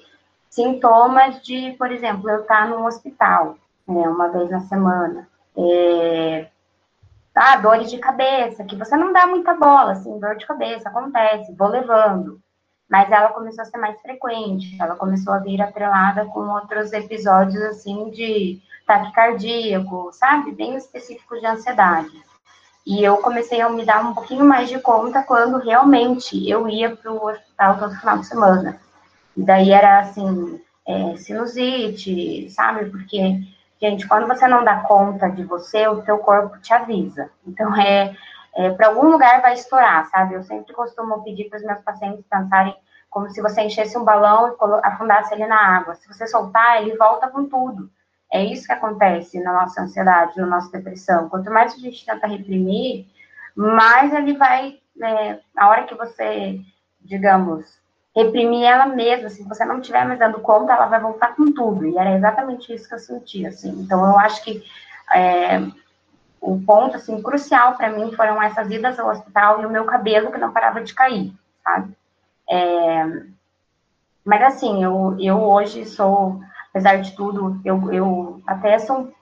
Sintomas 0.48 1.42
de, 1.42 1.72
por 1.78 1.90
exemplo, 1.90 2.30
eu 2.30 2.42
estar 2.42 2.68
no 2.68 2.86
hospital, 2.86 3.56
né, 3.88 4.08
uma 4.08 4.28
vez 4.28 4.50
na 4.50 4.60
semana. 4.60 5.28
É, 5.56 6.46
ah, 7.34 7.56
dores 7.56 7.90
de 7.90 7.98
cabeça, 7.98 8.62
que 8.64 8.76
você 8.76 8.96
não 8.96 9.12
dá 9.12 9.26
muita 9.26 9.54
bola, 9.54 9.92
assim, 9.92 10.18
dor 10.20 10.36
de 10.36 10.46
cabeça, 10.46 10.88
acontece, 10.88 11.52
vou 11.54 11.68
levando. 11.68 12.40
Mas 12.88 13.10
ela 13.10 13.30
começou 13.30 13.62
a 13.62 13.64
ser 13.64 13.78
mais 13.78 14.00
frequente, 14.00 14.76
ela 14.80 14.94
começou 14.94 15.32
a 15.32 15.38
vir 15.38 15.60
atrelada 15.60 16.26
com 16.26 16.40
outros 16.40 16.92
episódios, 16.92 17.60
assim, 17.64 18.10
de 18.10 18.62
taque 18.86 19.12
cardíaco, 19.12 20.12
sabe? 20.12 20.52
Bem 20.52 20.76
específicos 20.76 21.40
de 21.40 21.46
ansiedade. 21.46 22.22
E 22.86 23.02
eu 23.02 23.16
comecei 23.18 23.60
a 23.60 23.68
me 23.68 23.84
dar 23.84 24.04
um 24.04 24.14
pouquinho 24.14 24.44
mais 24.44 24.68
de 24.68 24.78
conta 24.78 25.22
quando 25.22 25.58
realmente 25.58 26.48
eu 26.48 26.68
ia 26.68 26.94
para 26.94 27.10
o 27.10 27.26
hospital 27.26 27.78
todo 27.78 27.96
final 27.96 28.18
de 28.18 28.26
semana. 28.26 28.80
E 29.36 29.42
daí 29.42 29.72
era 29.72 30.00
assim, 30.00 30.60
é, 30.86 31.16
sinusite, 31.16 32.50
sabe? 32.50 32.90
Porque, 32.90 33.40
gente, 33.80 34.06
quando 34.06 34.28
você 34.28 34.46
não 34.46 34.62
dá 34.62 34.80
conta 34.80 35.30
de 35.30 35.44
você, 35.44 35.88
o 35.88 36.02
teu 36.02 36.18
corpo 36.18 36.58
te 36.58 36.74
avisa. 36.74 37.30
Então, 37.46 37.74
é, 37.80 38.14
é 38.54 38.70
para 38.70 38.88
algum 38.88 39.08
lugar 39.08 39.40
vai 39.40 39.54
estourar, 39.54 40.06
sabe? 40.10 40.34
Eu 40.34 40.42
sempre 40.42 40.74
costumo 40.74 41.22
pedir 41.24 41.48
para 41.48 41.58
os 41.58 41.64
meus 41.64 41.80
pacientes 41.80 42.24
pensarem 42.30 42.76
como 43.08 43.30
se 43.30 43.40
você 43.40 43.62
enchesse 43.62 43.96
um 43.96 44.04
balão 44.04 44.48
e 44.48 44.56
afundasse 44.82 45.32
ele 45.32 45.46
na 45.46 45.78
água. 45.78 45.94
Se 45.94 46.06
você 46.06 46.26
soltar, 46.26 46.82
ele 46.82 46.96
volta 46.96 47.28
com 47.28 47.48
tudo. 47.48 47.88
É 48.34 48.42
isso 48.42 48.66
que 48.66 48.72
acontece 48.72 49.40
na 49.44 49.52
nossa 49.52 49.80
ansiedade, 49.80 50.40
na 50.40 50.46
nossa 50.46 50.68
depressão. 50.72 51.28
Quanto 51.28 51.52
mais 51.52 51.72
a 51.72 51.78
gente 51.78 52.04
tenta 52.04 52.26
reprimir, 52.26 53.06
mais 53.54 54.12
ele 54.12 54.36
vai, 54.36 54.80
né, 54.96 55.38
a 55.56 55.68
hora 55.68 55.84
que 55.84 55.94
você, 55.94 56.60
digamos, 57.00 57.64
reprimir 58.12 58.64
ela 58.64 58.86
mesma, 58.86 59.30
se 59.30 59.44
você 59.44 59.64
não 59.64 59.78
estiver 59.78 60.04
mais 60.04 60.18
dando 60.18 60.40
conta, 60.40 60.72
ela 60.72 60.86
vai 60.86 60.98
voltar 60.98 61.36
com 61.36 61.52
tudo. 61.52 61.86
E 61.86 61.96
era 61.96 62.16
exatamente 62.16 62.74
isso 62.74 62.88
que 62.88 62.96
eu 62.96 62.98
senti, 62.98 63.46
assim. 63.46 63.70
Então, 63.70 64.04
eu 64.04 64.18
acho 64.18 64.42
que 64.42 64.64
é, 65.14 65.60
o 66.40 66.60
ponto, 66.60 66.96
assim, 66.96 67.22
crucial 67.22 67.76
para 67.76 67.90
mim 67.90 68.10
foram 68.16 68.42
essas 68.42 68.68
idas 68.68 68.98
ao 68.98 69.10
hospital 69.10 69.62
e 69.62 69.66
o 69.66 69.70
meu 69.70 69.84
cabelo 69.84 70.32
que 70.32 70.38
não 70.38 70.52
parava 70.52 70.82
de 70.82 70.92
cair, 70.92 71.32
sabe? 71.62 71.96
É, 72.50 73.04
mas, 74.24 74.42
assim, 74.42 74.82
eu, 74.82 75.16
eu 75.20 75.40
hoje 75.40 75.86
sou 75.86 76.42
apesar 76.74 76.96
de 76.96 77.12
tudo, 77.12 77.60
eu, 77.64 77.92
eu 77.92 78.42
até 78.44 78.76
sou, 78.80 79.14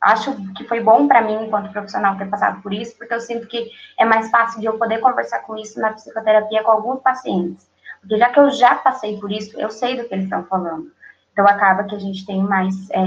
acho 0.00 0.34
que 0.54 0.64
foi 0.64 0.80
bom 0.80 1.06
para 1.06 1.20
mim, 1.20 1.44
enquanto 1.44 1.70
profissional, 1.70 2.16
ter 2.16 2.30
passado 2.30 2.62
por 2.62 2.72
isso, 2.72 2.96
porque 2.96 3.12
eu 3.12 3.20
sinto 3.20 3.46
que 3.46 3.70
é 3.98 4.06
mais 4.06 4.30
fácil 4.30 4.58
de 4.58 4.66
eu 4.66 4.78
poder 4.78 5.00
conversar 5.00 5.40
com 5.40 5.54
isso 5.54 5.78
na 5.78 5.92
psicoterapia 5.92 6.62
com 6.62 6.70
alguns 6.70 7.02
pacientes. 7.02 7.68
Porque 8.00 8.16
já 8.16 8.30
que 8.30 8.40
eu 8.40 8.50
já 8.50 8.74
passei 8.76 9.18
por 9.20 9.30
isso, 9.30 9.58
eu 9.60 9.70
sei 9.70 9.98
do 9.98 10.08
que 10.08 10.14
eles 10.14 10.24
estão 10.24 10.44
falando. 10.44 10.90
Então, 11.30 11.46
acaba 11.46 11.84
que 11.84 11.94
a 11.94 11.98
gente 11.98 12.24
tem 12.24 12.42
mais 12.42 12.88
é, 12.90 13.00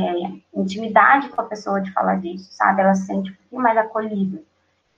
intimidade 0.53 1.29
com 1.29 1.41
a 1.41 1.45
pessoa 1.45 1.81
de 1.81 1.91
falar 1.91 2.19
disso, 2.19 2.49
sabe? 2.51 2.81
Ela 2.81 2.93
se 2.93 3.07
sente 3.07 3.31
um 3.31 3.35
pouquinho 3.35 3.61
mais 3.63 3.77
acolhida. 3.77 4.39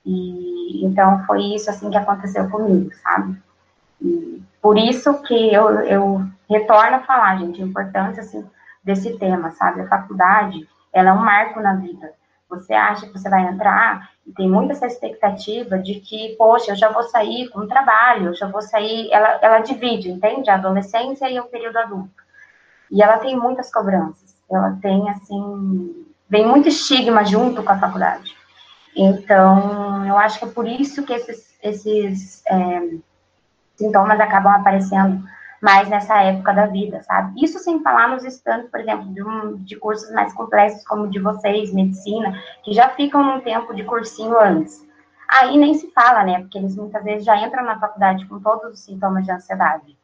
E, 0.05 0.85
então, 0.85 1.23
foi 1.25 1.41
isso, 1.55 1.69
assim, 1.69 1.89
que 1.89 1.97
aconteceu 1.97 2.49
comigo, 2.49 2.89
sabe? 2.95 3.37
E 4.01 4.41
por 4.61 4.77
isso 4.77 5.21
que 5.21 5.53
eu, 5.53 5.69
eu 5.81 6.25
retorno 6.49 6.97
a 6.97 7.03
falar, 7.03 7.37
gente, 7.37 7.61
a 7.61 7.65
importância, 7.65 8.23
assim, 8.23 8.45
desse 8.89 9.17
tema, 9.17 9.51
sabe? 9.51 9.81
A 9.81 9.87
faculdade, 9.87 10.67
ela 10.91 11.11
é 11.11 11.13
um 11.13 11.17
marco 11.17 11.61
na 11.61 11.75
vida. 11.75 12.11
Você 12.49 12.73
acha 12.73 13.05
que 13.05 13.13
você 13.13 13.29
vai 13.29 13.43
entrar 13.43 14.09
e 14.25 14.33
tem 14.33 14.49
muita 14.49 14.73
essa 14.73 14.87
expectativa 14.87 15.77
de 15.77 15.99
que, 15.99 16.35
poxa, 16.35 16.71
eu 16.71 16.75
já 16.75 16.89
vou 16.89 17.03
sair 17.03 17.47
com 17.49 17.67
trabalho, 17.67 18.29
eu 18.29 18.35
já 18.35 18.47
vou 18.47 18.61
sair. 18.63 19.07
Ela, 19.11 19.39
ela 19.41 19.59
divide, 19.59 20.09
entende? 20.09 20.49
A 20.49 20.55
adolescência 20.55 21.29
e 21.29 21.39
o 21.39 21.45
período 21.45 21.77
adulto. 21.77 22.23
E 22.91 23.03
ela 23.03 23.19
tem 23.19 23.37
muitas 23.37 23.71
cobranças. 23.71 24.35
Ela 24.51 24.75
tem, 24.81 25.07
assim, 25.11 26.07
vem 26.27 26.47
muito 26.47 26.67
estigma 26.67 27.23
junto 27.23 27.61
com 27.61 27.71
a 27.71 27.77
faculdade. 27.77 28.35
Então, 28.95 30.03
eu 30.07 30.17
acho 30.17 30.39
que 30.39 30.45
é 30.45 30.49
por 30.49 30.67
isso 30.67 31.03
que 31.03 31.13
esses, 31.13 31.55
esses 31.61 32.43
é, 32.47 32.89
sintomas 33.75 34.19
acabam 34.19 34.53
aparecendo 34.53 35.23
mais 35.61 35.89
nessa 35.89 36.21
época 36.21 36.53
da 36.53 36.65
vida, 36.65 37.01
sabe? 37.03 37.43
Isso 37.43 37.59
sem 37.59 37.81
falar 37.81 38.09
nos 38.09 38.23
estantes, 38.23 38.69
por 38.69 38.79
exemplo, 38.79 39.13
de, 39.13 39.23
um, 39.23 39.55
de 39.57 39.75
cursos 39.75 40.09
mais 40.11 40.33
complexos, 40.33 40.85
como 40.85 41.03
o 41.03 41.09
de 41.09 41.19
vocês, 41.19 41.73
medicina, 41.73 42.41
que 42.63 42.73
já 42.73 42.89
ficam 42.89 43.23
num 43.23 43.41
tempo 43.41 43.73
de 43.73 43.83
cursinho 43.83 44.39
antes. 44.39 44.87
Aí 45.27 45.57
nem 45.57 45.73
se 45.73 45.91
fala, 45.91 46.23
né? 46.23 46.39
Porque 46.39 46.57
eles 46.57 46.75
muitas 46.75 47.03
vezes 47.03 47.25
já 47.25 47.37
entram 47.37 47.63
na 47.63 47.79
faculdade 47.79 48.25
com 48.25 48.39
todos 48.39 48.73
os 48.73 48.79
sintomas 48.79 49.25
de 49.25 49.31
ansiedade. 49.31 49.97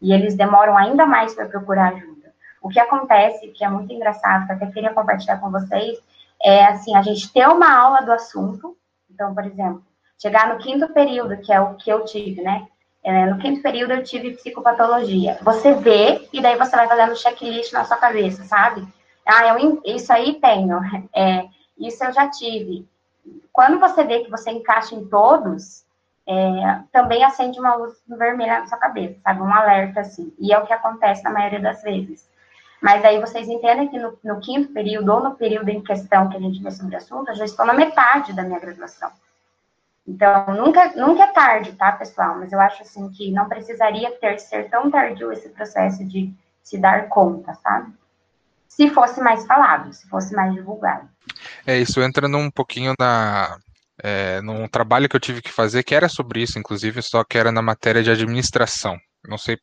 E 0.00 0.12
eles 0.12 0.36
demoram 0.36 0.76
ainda 0.76 1.06
mais 1.06 1.34
para 1.34 1.48
procurar 1.48 1.92
ajuda. 1.92 2.32
O 2.62 2.68
que 2.68 2.78
acontece, 2.78 3.48
que 3.48 3.64
é 3.64 3.68
muito 3.68 3.92
engraçado, 3.92 4.46
que 4.46 4.52
eu 4.52 4.56
até 4.56 4.66
queria 4.66 4.94
compartilhar 4.94 5.38
com 5.38 5.50
vocês, 5.50 5.98
é 6.42 6.66
assim, 6.66 6.94
a 6.94 7.02
gente 7.02 7.32
ter 7.32 7.46
uma 7.48 7.74
aula 7.74 8.00
do 8.02 8.12
assunto. 8.12 8.76
Então, 9.10 9.34
por 9.34 9.44
exemplo, 9.44 9.82
chegar 10.20 10.48
no 10.48 10.58
quinto 10.58 10.88
período, 10.92 11.38
que 11.38 11.52
é 11.52 11.60
o 11.60 11.74
que 11.74 11.90
eu 11.90 12.04
tive, 12.04 12.42
né? 12.42 12.66
É, 13.02 13.26
no 13.26 13.38
quinto 13.38 13.62
período 13.62 13.92
eu 13.92 14.04
tive 14.04 14.34
psicopatologia. 14.34 15.38
Você 15.42 15.74
vê 15.74 16.28
e 16.32 16.40
daí 16.40 16.56
você 16.56 16.76
vai 16.76 16.86
fazendo 16.86 17.16
checklist 17.16 17.72
na 17.72 17.84
sua 17.84 17.96
cabeça, 17.96 18.44
sabe? 18.44 18.86
Ah, 19.24 19.58
eu, 19.58 19.80
isso 19.84 20.12
aí 20.12 20.34
tenho. 20.34 20.80
É, 21.14 21.46
isso 21.78 22.04
eu 22.04 22.12
já 22.12 22.28
tive. 22.28 22.86
Quando 23.52 23.78
você 23.80 24.04
vê 24.04 24.20
que 24.20 24.30
você 24.30 24.50
encaixa 24.50 24.94
em 24.94 25.06
todos, 25.06 25.84
é, 26.26 26.80
também 26.92 27.24
acende 27.24 27.58
uma 27.58 27.74
luz 27.74 27.94
vermelha 28.06 28.60
na 28.60 28.66
sua 28.66 28.78
cabeça, 28.78 29.18
sabe? 29.22 29.40
Um 29.40 29.52
alerta, 29.52 30.00
assim. 30.00 30.32
E 30.38 30.52
é 30.52 30.58
o 30.58 30.66
que 30.66 30.72
acontece 30.72 31.24
na 31.24 31.30
maioria 31.30 31.60
das 31.60 31.82
vezes. 31.82 32.28
Mas 32.80 33.04
aí 33.04 33.20
vocês 33.20 33.48
entendem 33.48 33.88
que 33.88 33.98
no, 33.98 34.18
no 34.24 34.40
quinto 34.40 34.72
período, 34.72 35.12
ou 35.12 35.22
no 35.22 35.34
período 35.34 35.68
em 35.68 35.82
questão 35.82 36.28
que 36.28 36.36
a 36.36 36.40
gente 36.40 36.62
vê 36.62 36.70
sobre 36.70 36.94
o 36.94 36.98
assunto, 36.98 37.30
eu 37.30 37.34
já 37.34 37.44
estou 37.44 37.66
na 37.66 37.74
metade 37.74 38.32
da 38.32 38.42
minha 38.42 38.58
graduação. 38.58 39.10
Então, 40.06 40.46
nunca, 40.54 40.92
nunca 40.96 41.24
é 41.24 41.32
tarde, 41.32 41.72
tá, 41.72 41.92
pessoal? 41.92 42.38
Mas 42.38 42.52
eu 42.52 42.60
acho, 42.60 42.82
assim, 42.82 43.08
que 43.10 43.30
não 43.30 43.48
precisaria 43.48 44.10
ter 44.18 44.38
ser 44.38 44.68
tão 44.68 44.90
tardio 44.90 45.32
esse 45.32 45.48
processo 45.50 46.04
de 46.04 46.32
se 46.62 46.78
dar 46.78 47.08
conta, 47.08 47.54
sabe? 47.54 47.92
Se 48.68 48.88
fosse 48.90 49.20
mais 49.20 49.46
falado, 49.46 49.92
se 49.92 50.08
fosse 50.08 50.34
mais 50.34 50.54
divulgado. 50.54 51.08
É, 51.66 51.78
isso 51.78 52.00
entra 52.00 52.28
num 52.28 52.50
pouquinho 52.50 52.94
na, 52.98 53.58
é, 54.02 54.40
num 54.40 54.66
trabalho 54.68 55.08
que 55.08 55.16
eu 55.16 55.20
tive 55.20 55.42
que 55.42 55.52
fazer, 55.52 55.82
que 55.82 55.94
era 55.94 56.08
sobre 56.08 56.42
isso, 56.42 56.58
inclusive, 56.58 57.02
só 57.02 57.22
que 57.24 57.36
era 57.36 57.52
na 57.52 57.62
matéria 57.62 58.02
de 58.02 58.10
administração. 58.10 58.96
Não 59.28 59.36
sei, 59.36 59.58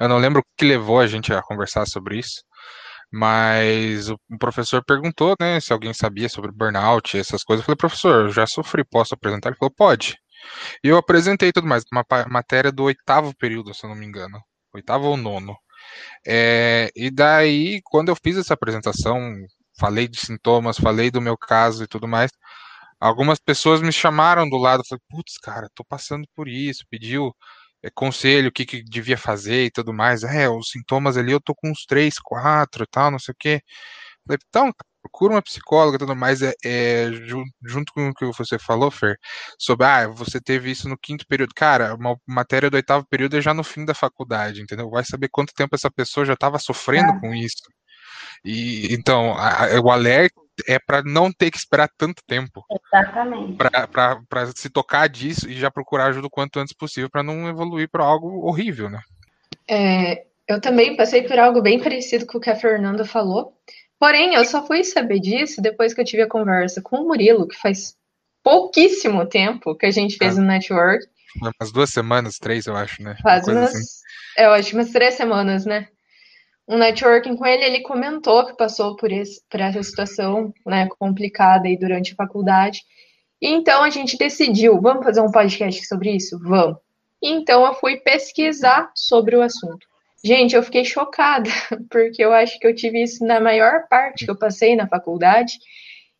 eu 0.00 0.08
não 0.08 0.18
lembro 0.18 0.40
o 0.40 0.44
que 0.56 0.64
levou 0.64 0.98
a 0.98 1.06
gente 1.06 1.32
a 1.32 1.42
conversar 1.42 1.86
sobre 1.86 2.18
isso, 2.18 2.42
mas 3.12 4.08
o 4.10 4.18
professor 4.38 4.84
perguntou, 4.84 5.36
né, 5.40 5.60
se 5.60 5.72
alguém 5.72 5.94
sabia 5.94 6.28
sobre 6.28 6.52
burnout, 6.52 7.16
essas 7.18 7.42
coisas. 7.44 7.62
Eu 7.62 7.66
falei, 7.66 7.76
professor, 7.76 8.26
eu 8.26 8.30
já 8.32 8.46
sofri, 8.46 8.84
posso 8.84 9.14
apresentar? 9.14 9.50
Ele 9.50 9.56
falou, 9.58 9.72
pode. 9.74 10.16
E 10.84 10.88
eu 10.88 10.96
apresentei 10.98 11.52
tudo 11.52 11.66
mais, 11.66 11.84
uma 11.92 12.04
matéria 12.28 12.72
do 12.72 12.84
oitavo 12.84 13.34
período, 13.36 13.74
se 13.74 13.84
eu 13.84 13.90
não 13.90 13.96
me 13.96 14.06
engano, 14.06 14.38
oitavo 14.74 15.06
ou 15.08 15.16
nono. 15.16 15.56
É, 16.26 16.90
e 16.96 17.10
daí, 17.10 17.80
quando 17.84 18.10
eu 18.10 18.16
fiz 18.22 18.36
essa 18.36 18.54
apresentação, 18.54 19.20
falei 19.78 20.08
de 20.08 20.18
sintomas, 20.18 20.78
falei 20.78 21.10
do 21.10 21.20
meu 21.20 21.36
caso 21.36 21.84
e 21.84 21.86
tudo 21.88 22.08
mais, 22.08 22.30
algumas 23.00 23.38
pessoas 23.38 23.80
me 23.82 23.92
chamaram 23.92 24.48
do 24.48 24.56
lado, 24.56 24.82
falei, 24.88 25.02
putz, 25.08 25.38
cara, 25.38 25.68
tô 25.74 25.84
passando 25.84 26.26
por 26.34 26.48
isso, 26.48 26.84
pediu 26.90 27.34
conselho, 27.94 28.48
o 28.48 28.52
que, 28.52 28.66
que 28.66 28.82
devia 28.82 29.18
fazer 29.18 29.66
e 29.66 29.70
tudo 29.70 29.92
mais. 29.92 30.22
É, 30.24 30.48
os 30.48 30.70
sintomas 30.70 31.16
ali 31.16 31.32
eu 31.32 31.40
tô 31.40 31.54
com 31.54 31.70
uns 31.70 31.84
três, 31.86 32.18
quatro 32.18 32.84
e 32.84 32.86
tal, 32.86 33.10
não 33.10 33.18
sei 33.18 33.32
o 33.32 33.36
quê. 33.38 33.60
Falei, 34.26 34.38
então, 34.48 34.72
procura 35.02 35.34
uma 35.34 35.42
psicóloga 35.42 35.96
e 35.96 35.98
tudo 35.98 36.16
mais. 36.16 36.42
É, 36.42 36.52
é, 36.64 37.10
junto 37.64 37.92
com 37.92 38.08
o 38.08 38.14
que 38.14 38.26
você 38.26 38.58
falou, 38.58 38.90
Fer, 38.90 39.16
sobre, 39.58 39.86
ah, 39.86 40.08
você 40.08 40.40
teve 40.40 40.70
isso 40.70 40.88
no 40.88 40.98
quinto 40.98 41.26
período. 41.26 41.54
Cara, 41.54 41.94
uma 41.94 42.16
matéria 42.26 42.70
do 42.70 42.74
oitavo 42.76 43.06
período 43.08 43.36
é 43.36 43.40
já 43.40 43.54
no 43.54 43.64
fim 43.64 43.84
da 43.84 43.94
faculdade, 43.94 44.60
entendeu? 44.62 44.90
Vai 44.90 45.04
saber 45.04 45.28
quanto 45.30 45.54
tempo 45.54 45.74
essa 45.74 45.90
pessoa 45.90 46.26
já 46.26 46.34
estava 46.34 46.58
sofrendo 46.58 47.12
é. 47.12 47.20
com 47.20 47.34
isso. 47.34 47.62
E 48.44 48.92
então, 48.94 49.34
a, 49.38 49.80
o 49.82 49.90
alerta 49.90 50.45
é 50.66 50.78
para 50.78 51.02
não 51.02 51.32
ter 51.32 51.50
que 51.50 51.58
esperar 51.58 51.88
tanto 51.96 52.22
tempo. 52.26 52.64
Exatamente. 52.92 53.56
Para 53.56 54.46
se 54.54 54.70
tocar 54.70 55.08
disso 55.08 55.48
e 55.48 55.54
já 55.54 55.70
procurar 55.70 56.06
ajuda 56.06 56.26
o 56.26 56.30
quanto 56.30 56.58
antes 56.58 56.74
possível 56.74 57.10
para 57.10 57.22
não 57.22 57.48
evoluir 57.48 57.88
para 57.90 58.04
algo 58.04 58.46
horrível, 58.46 58.88
né? 58.88 59.00
É, 59.68 60.24
eu 60.48 60.60
também 60.60 60.96
passei 60.96 61.22
por 61.22 61.38
algo 61.38 61.60
bem 61.60 61.82
parecido 61.82 62.26
com 62.26 62.38
o 62.38 62.40
que 62.40 62.50
a 62.50 62.56
Fernanda 62.56 63.04
falou. 63.04 63.52
Porém, 63.98 64.34
eu 64.34 64.44
só 64.44 64.66
fui 64.66 64.84
saber 64.84 65.20
disso 65.20 65.60
depois 65.60 65.94
que 65.94 66.00
eu 66.00 66.04
tive 66.04 66.22
a 66.22 66.28
conversa 66.28 66.82
com 66.82 66.96
o 66.96 67.08
Murilo, 67.08 67.48
que 67.48 67.56
faz 67.56 67.96
pouquíssimo 68.42 69.26
tempo 69.26 69.74
que 69.74 69.86
a 69.86 69.90
gente 69.90 70.16
fez 70.16 70.36
é. 70.36 70.40
no 70.40 70.46
network. 70.46 71.04
Umas 71.40 71.72
duas 71.72 71.90
semanas, 71.90 72.38
três, 72.38 72.66
eu 72.66 72.76
acho, 72.76 73.02
né? 73.02 73.16
Faz 73.22 73.46
umas, 73.48 73.74
assim. 73.74 73.84
eu 74.38 74.52
acho, 74.52 74.76
umas 74.76 74.90
três 74.90 75.14
semanas, 75.14 75.66
né? 75.66 75.88
Um 76.68 76.78
networking 76.78 77.36
com 77.36 77.46
ele, 77.46 77.64
ele 77.64 77.80
comentou 77.82 78.44
que 78.46 78.56
passou 78.56 78.96
por, 78.96 79.12
esse, 79.12 79.40
por 79.48 79.60
essa 79.60 79.82
situação 79.82 80.52
né, 80.64 80.88
complicada 80.98 81.68
aí 81.68 81.78
durante 81.78 82.12
a 82.12 82.16
faculdade. 82.16 82.82
E 83.40 83.48
então 83.48 83.82
a 83.82 83.90
gente 83.90 84.18
decidiu, 84.18 84.80
vamos 84.80 85.04
fazer 85.04 85.20
um 85.20 85.30
podcast 85.30 85.86
sobre 85.86 86.16
isso? 86.16 86.38
Vamos. 86.40 86.78
E 87.22 87.30
então 87.30 87.64
eu 87.64 87.74
fui 87.74 87.98
pesquisar 87.98 88.90
sobre 88.94 89.36
o 89.36 89.42
assunto. 89.42 89.86
Gente, 90.24 90.56
eu 90.56 90.62
fiquei 90.62 90.84
chocada, 90.84 91.48
porque 91.88 92.24
eu 92.24 92.32
acho 92.32 92.58
que 92.58 92.66
eu 92.66 92.74
tive 92.74 93.02
isso 93.02 93.24
na 93.24 93.38
maior 93.38 93.86
parte 93.88 94.24
que 94.24 94.30
eu 94.30 94.38
passei 94.38 94.74
na 94.74 94.88
faculdade. 94.88 95.58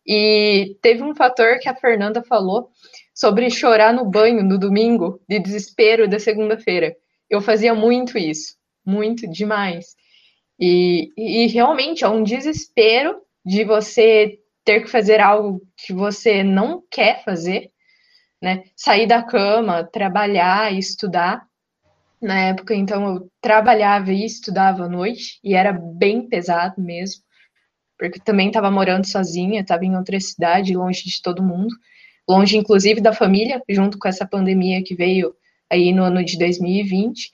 E 0.07 0.77
teve 0.81 1.03
um 1.03 1.13
fator 1.13 1.59
que 1.59 1.67
a 1.67 1.75
Fernanda 1.75 2.23
falou 2.23 2.69
sobre 3.13 3.49
chorar 3.49 3.93
no 3.93 4.05
banho 4.05 4.43
no 4.43 4.57
domingo, 4.57 5.19
de 5.27 5.39
desespero 5.39 6.07
da 6.07 6.19
segunda-feira. 6.19 6.95
Eu 7.29 7.41
fazia 7.41 7.75
muito 7.75 8.17
isso, 8.17 8.55
muito 8.85 9.27
demais. 9.29 9.96
E, 10.59 11.11
e 11.15 11.47
realmente 11.47 12.03
é 12.03 12.09
um 12.09 12.23
desespero 12.23 13.21
de 13.45 13.63
você 13.63 14.39
ter 14.65 14.81
que 14.81 14.89
fazer 14.89 15.21
algo 15.21 15.61
que 15.77 15.93
você 15.93 16.43
não 16.43 16.83
quer 16.91 17.23
fazer, 17.23 17.71
né? 18.41 18.63
Sair 18.75 19.07
da 19.07 19.23
cama, 19.23 19.83
trabalhar 19.83 20.73
estudar. 20.73 21.45
Na 22.21 22.39
época, 22.41 22.73
então, 22.73 23.15
eu 23.15 23.31
trabalhava 23.39 24.11
e 24.11 24.25
estudava 24.25 24.85
à 24.85 24.89
noite, 24.89 25.39
e 25.43 25.53
era 25.53 25.71
bem 25.71 26.27
pesado 26.27 26.81
mesmo, 26.81 27.21
porque 27.97 28.19
também 28.19 28.47
estava 28.47 28.71
morando 28.71 29.05
sozinha, 29.05 29.61
estava 29.61 29.85
em 29.85 29.95
outra 29.95 30.19
cidade, 30.19 30.75
longe 30.75 31.03
de 31.05 31.21
todo 31.21 31.43
mundo, 31.43 31.73
longe 32.27 32.57
inclusive 32.57 32.99
da 32.99 33.13
família, 33.13 33.61
junto 33.69 33.99
com 33.99 34.07
essa 34.07 34.27
pandemia 34.27 34.83
que 34.83 34.95
veio 34.95 35.33
aí 35.69 35.93
no 35.93 36.03
ano 36.03 36.25
de 36.25 36.37
2020. 36.37 37.31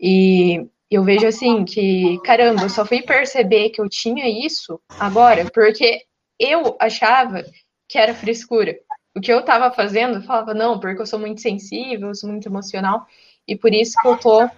E 0.00 0.66
eu 0.94 1.04
vejo 1.04 1.26
assim 1.26 1.64
que, 1.64 2.18
caramba, 2.24 2.62
eu 2.62 2.70
só 2.70 2.84
fui 2.84 3.02
perceber 3.02 3.70
que 3.70 3.80
eu 3.80 3.88
tinha 3.88 4.28
isso 4.28 4.80
agora, 4.98 5.50
porque 5.50 6.02
eu 6.38 6.76
achava 6.80 7.44
que 7.88 7.98
era 7.98 8.14
frescura. 8.14 8.76
O 9.14 9.20
que 9.20 9.32
eu 9.32 9.40
estava 9.40 9.70
fazendo, 9.70 10.16
eu 10.16 10.22
falava, 10.22 10.52
não, 10.52 10.78
porque 10.78 11.00
eu 11.00 11.06
sou 11.06 11.18
muito 11.18 11.40
sensível, 11.40 12.08
eu 12.08 12.14
sou 12.14 12.28
muito 12.28 12.48
emocional, 12.48 13.06
e 13.46 13.56
por 13.56 13.72
isso 13.72 13.94
que 14.00 14.08
eu 14.08 14.16
tô 14.16 14.48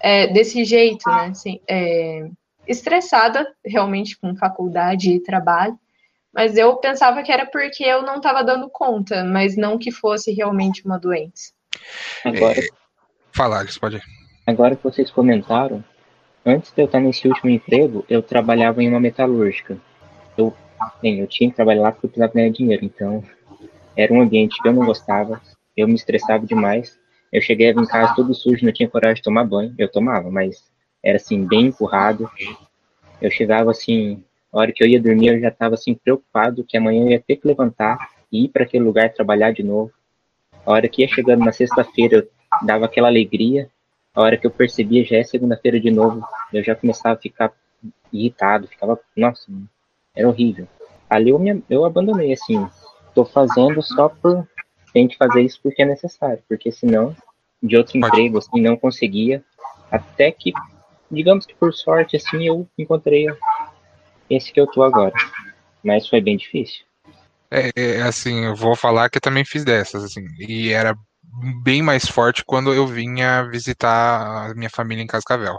é, 0.00 0.26
desse 0.28 0.64
jeito, 0.64 1.08
né? 1.08 1.26
Assim, 1.26 1.60
é, 1.68 2.28
estressada, 2.66 3.46
realmente, 3.64 4.18
com 4.18 4.34
faculdade 4.34 5.10
e 5.12 5.22
trabalho, 5.22 5.78
mas 6.32 6.56
eu 6.56 6.76
pensava 6.76 7.22
que 7.22 7.30
era 7.30 7.46
porque 7.46 7.84
eu 7.84 8.02
não 8.02 8.16
estava 8.16 8.42
dando 8.42 8.68
conta, 8.70 9.22
mas 9.22 9.56
não 9.56 9.78
que 9.78 9.92
fosse 9.92 10.32
realmente 10.32 10.84
uma 10.84 10.98
doença. 10.98 11.52
Agora, 12.24 12.58
é, 12.58 12.68
falar, 13.32 13.66
pode 13.80 13.96
ir. 13.96 14.21
Agora 14.46 14.74
que 14.74 14.82
vocês 14.82 15.10
comentaram, 15.10 15.84
antes 16.44 16.72
de 16.72 16.82
eu 16.82 16.86
estar 16.86 16.98
nesse 17.00 17.28
último 17.28 17.50
emprego, 17.50 18.04
eu 18.08 18.20
trabalhava 18.22 18.82
em 18.82 18.88
uma 18.88 18.98
metalúrgica. 18.98 19.78
Eu, 20.36 20.52
bem, 21.00 21.20
eu 21.20 21.26
tinha 21.28 21.48
que 21.48 21.56
trabalhar 21.56 21.82
lá 21.82 21.92
porque 21.92 22.06
eu 22.06 22.10
precisava 22.10 22.32
ganhar 22.32 22.50
dinheiro, 22.50 22.84
então 22.84 23.22
era 23.96 24.12
um 24.12 24.20
ambiente 24.20 24.60
que 24.60 24.68
eu 24.68 24.72
não 24.72 24.84
gostava, 24.84 25.40
eu 25.76 25.86
me 25.86 25.94
estressava 25.94 26.44
demais. 26.44 26.98
Eu 27.32 27.40
cheguei 27.40 27.70
em 27.70 27.86
casa 27.86 28.14
todo 28.14 28.34
sujo, 28.34 28.64
não 28.64 28.72
tinha 28.72 28.88
coragem 28.88 29.16
de 29.16 29.22
tomar 29.22 29.44
banho. 29.44 29.74
Eu 29.78 29.90
tomava, 29.90 30.30
mas 30.30 30.70
era 31.02 31.16
assim, 31.16 31.46
bem 31.46 31.66
empurrado. 31.66 32.28
Eu 33.20 33.30
chegava 33.30 33.70
assim, 33.70 34.22
a 34.52 34.58
hora 34.58 34.72
que 34.72 34.82
eu 34.82 34.88
ia 34.88 35.00
dormir, 35.00 35.28
eu 35.28 35.40
já 35.40 35.48
estava 35.48 35.74
assim, 35.74 35.94
preocupado 35.94 36.64
que 36.64 36.76
amanhã 36.76 37.04
eu 37.04 37.10
ia 37.10 37.20
ter 37.20 37.36
que 37.36 37.46
levantar 37.46 37.96
e 38.30 38.44
ir 38.44 38.48
para 38.48 38.64
aquele 38.64 38.84
lugar 38.84 39.12
trabalhar 39.12 39.52
de 39.52 39.62
novo. 39.62 39.92
A 40.66 40.72
hora 40.72 40.88
que 40.88 41.02
ia 41.02 41.08
chegando 41.08 41.44
na 41.44 41.52
sexta-feira, 41.52 42.16
eu 42.16 42.28
dava 42.66 42.84
aquela 42.84 43.08
alegria, 43.08 43.70
a 44.14 44.20
hora 44.20 44.36
que 44.36 44.46
eu 44.46 44.50
percebia 44.50 45.04
já 45.04 45.16
é 45.16 45.24
segunda-feira 45.24 45.80
de 45.80 45.90
novo, 45.90 46.24
eu 46.52 46.62
já 46.62 46.74
começava 46.74 47.14
a 47.14 47.18
ficar 47.18 47.52
irritado, 48.12 48.68
ficava, 48.68 48.98
nossa, 49.16 49.50
era 50.14 50.28
horrível. 50.28 50.68
Ali 51.08 51.30
eu, 51.30 51.38
me, 51.38 51.62
eu 51.68 51.84
abandonei, 51.84 52.32
assim, 52.32 52.66
tô 53.14 53.24
fazendo 53.24 53.82
só 53.82 54.08
por, 54.08 54.46
tem 54.92 55.08
que 55.08 55.16
fazer 55.16 55.42
isso 55.42 55.58
porque 55.62 55.82
é 55.82 55.86
necessário, 55.86 56.42
porque 56.48 56.70
senão, 56.70 57.16
de 57.62 57.76
outro 57.76 57.96
emprego, 57.96 58.38
assim, 58.38 58.60
não 58.60 58.76
conseguia, 58.76 59.42
até 59.90 60.30
que, 60.30 60.52
digamos 61.10 61.46
que 61.46 61.54
por 61.54 61.72
sorte, 61.72 62.16
assim, 62.16 62.46
eu 62.46 62.68
encontrei 62.78 63.26
esse 64.28 64.52
que 64.52 64.60
eu 64.60 64.66
tô 64.66 64.82
agora. 64.82 65.14
Mas 65.82 66.08
foi 66.08 66.20
bem 66.20 66.36
difícil. 66.36 66.84
É, 67.50 67.70
é, 67.76 68.02
assim, 68.02 68.46
eu 68.46 68.54
vou 68.54 68.74
falar 68.74 69.10
que 69.10 69.18
eu 69.18 69.22
também 69.22 69.44
fiz 69.44 69.64
dessas, 69.64 70.04
assim, 70.04 70.24
e 70.38 70.70
era 70.70 70.96
bem 71.62 71.82
mais 71.82 72.06
forte 72.06 72.44
quando 72.44 72.72
eu 72.74 72.86
vinha 72.86 73.48
visitar 73.50 74.50
a 74.50 74.54
minha 74.54 74.70
família 74.70 75.02
em 75.02 75.06
Cascavel. 75.06 75.58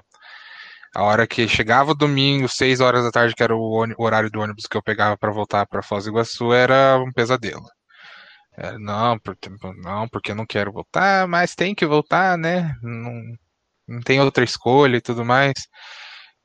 A 0.95 1.03
hora 1.03 1.27
que 1.27 1.47
chegava 1.47 1.91
o 1.91 1.95
domingo, 1.95 2.47
6 2.47 2.79
horas 2.79 3.03
da 3.03 3.11
tarde, 3.11 3.35
que 3.35 3.43
era 3.43 3.55
o, 3.55 3.85
horário 3.97 4.29
do 4.29 4.39
ônibus 4.39 4.67
que 4.67 4.77
eu 4.77 4.83
pegava 4.83 5.17
para 5.17 5.31
voltar 5.31 5.65
para 5.65 5.81
Foz 5.81 6.03
do 6.05 6.11
Iguaçu, 6.11 6.53
era 6.53 6.97
um 6.99 7.11
pesadelo. 7.11 7.65
É, 8.55 8.77
não, 8.77 9.17
porque, 9.19 9.49
não, 9.81 10.07
porque 10.09 10.31
eu 10.31 10.35
não 10.35 10.45
quero 10.45 10.71
voltar, 10.71 11.27
mas 11.27 11.55
tem 11.55 11.73
que 11.73 11.85
voltar, 11.85 12.37
né? 12.37 12.75
Não, 12.83 13.11
não 13.87 14.01
tem 14.01 14.21
outra 14.21 14.43
escolha 14.43 14.97
e 14.97 15.01
tudo 15.01 15.25
mais. 15.25 15.53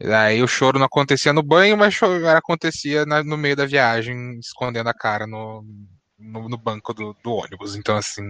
Aí 0.03 0.43
o 0.43 0.49
choro 0.49 0.79
não 0.79 0.87
acontecia 0.87 1.33
no 1.33 1.43
banho, 1.43 1.77
mas 1.77 1.95
choro 1.95 2.27
acontecia 2.29 3.05
na, 3.05 3.23
no 3.25 3.37
meio 3.37 3.57
da 3.57 3.67
viagem, 3.67 4.39
escondendo 4.39 4.89
a 4.89 4.95
cara 4.95 5.27
no, 5.27 5.65
no, 6.19 6.49
no 6.49 6.57
banco 6.59 6.95
do, 6.95 7.15
do, 7.23 7.33
ônibus. 7.33 7.77
Então, 7.77 7.97
assim, 7.97 8.23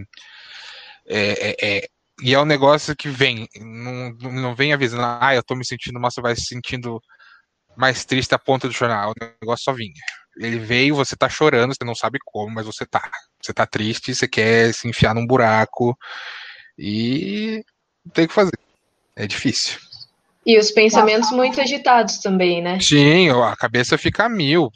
é, 1.09 1.51
é, 1.51 1.79
é, 1.79 1.88
e 2.23 2.35
é 2.35 2.40
um 2.40 2.44
negócio 2.44 2.94
que 2.97 3.09
vem, 3.09 3.49
não, 3.61 4.11
não 4.31 4.55
vem 4.55 4.73
avisando, 4.73 5.03
ah, 5.05 5.35
eu 5.35 5.42
tô 5.42 5.55
me 5.55 5.64
sentindo 5.64 5.99
mal, 6.01 6.11
você 6.11 6.21
vai 6.21 6.35
se 6.37 6.47
sentindo 6.47 7.01
mais 7.77 8.05
triste 8.05 8.35
a 8.35 8.38
ponta 8.38 8.66
do 8.66 8.75
jornal. 8.75 9.12
O 9.12 9.25
negócio 9.40 9.64
só 9.64 9.73
vinha. 9.73 9.92
ele 10.37 10.59
veio, 10.59 10.97
você 10.97 11.16
tá 11.16 11.29
chorando, 11.29 11.75
você 11.75 11.85
não 11.85 11.94
sabe 11.94 12.18
como, 12.25 12.53
mas 12.53 12.66
você 12.66 12.85
tá. 12.85 13.09
Você 13.40 13.55
tá 13.55 13.64
triste, 13.66 14.14
você 14.14 14.27
quer 14.27 14.75
se 14.75 14.88
enfiar 14.88 15.14
num 15.14 15.27
buraco 15.27 15.97
e 16.77 17.62
tem 18.12 18.27
que 18.27 18.35
fazer. 18.35 18.59
É 19.14 19.27
difícil. 19.27 19.79
E 20.48 20.58
os 20.58 20.70
pensamentos 20.70 21.30
muito 21.30 21.61
agitados 21.61 22.16
também, 22.20 22.62
né? 22.62 22.80
Sim, 22.80 23.28
a 23.28 23.54
cabeça 23.54 23.98
fica 23.98 24.24
a 24.24 24.28
mil. 24.30 24.70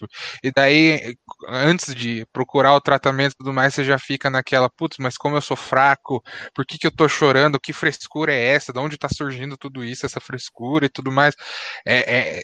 E 0.45 0.53
daí, 0.53 1.17
antes 1.49 1.95
de 1.95 2.27
procurar 2.31 2.75
o 2.75 2.81
tratamento 2.81 3.33
e 3.33 3.37
tudo 3.39 3.55
mais, 3.55 3.73
você 3.73 3.83
já 3.83 3.99
fica 3.99 4.29
naquela, 4.29 4.69
putz, 4.69 4.99
mas 4.99 5.17
como 5.17 5.35
eu 5.35 5.41
sou 5.41 5.57
fraco, 5.57 6.23
por 6.55 6.67
que, 6.67 6.77
que 6.77 6.87
eu 6.87 6.95
tô 6.95 7.09
chorando? 7.09 7.59
Que 7.59 7.73
frescura 7.73 8.35
é 8.35 8.49
essa? 8.49 8.71
De 8.71 8.79
onde 8.79 8.99
tá 8.99 9.09
surgindo 9.09 9.57
tudo 9.57 9.83
isso, 9.83 10.05
essa 10.05 10.21
frescura 10.21 10.85
e 10.85 10.91
tudo 10.91 11.11
mais? 11.11 11.35
É, 11.87 12.41
é, 12.41 12.43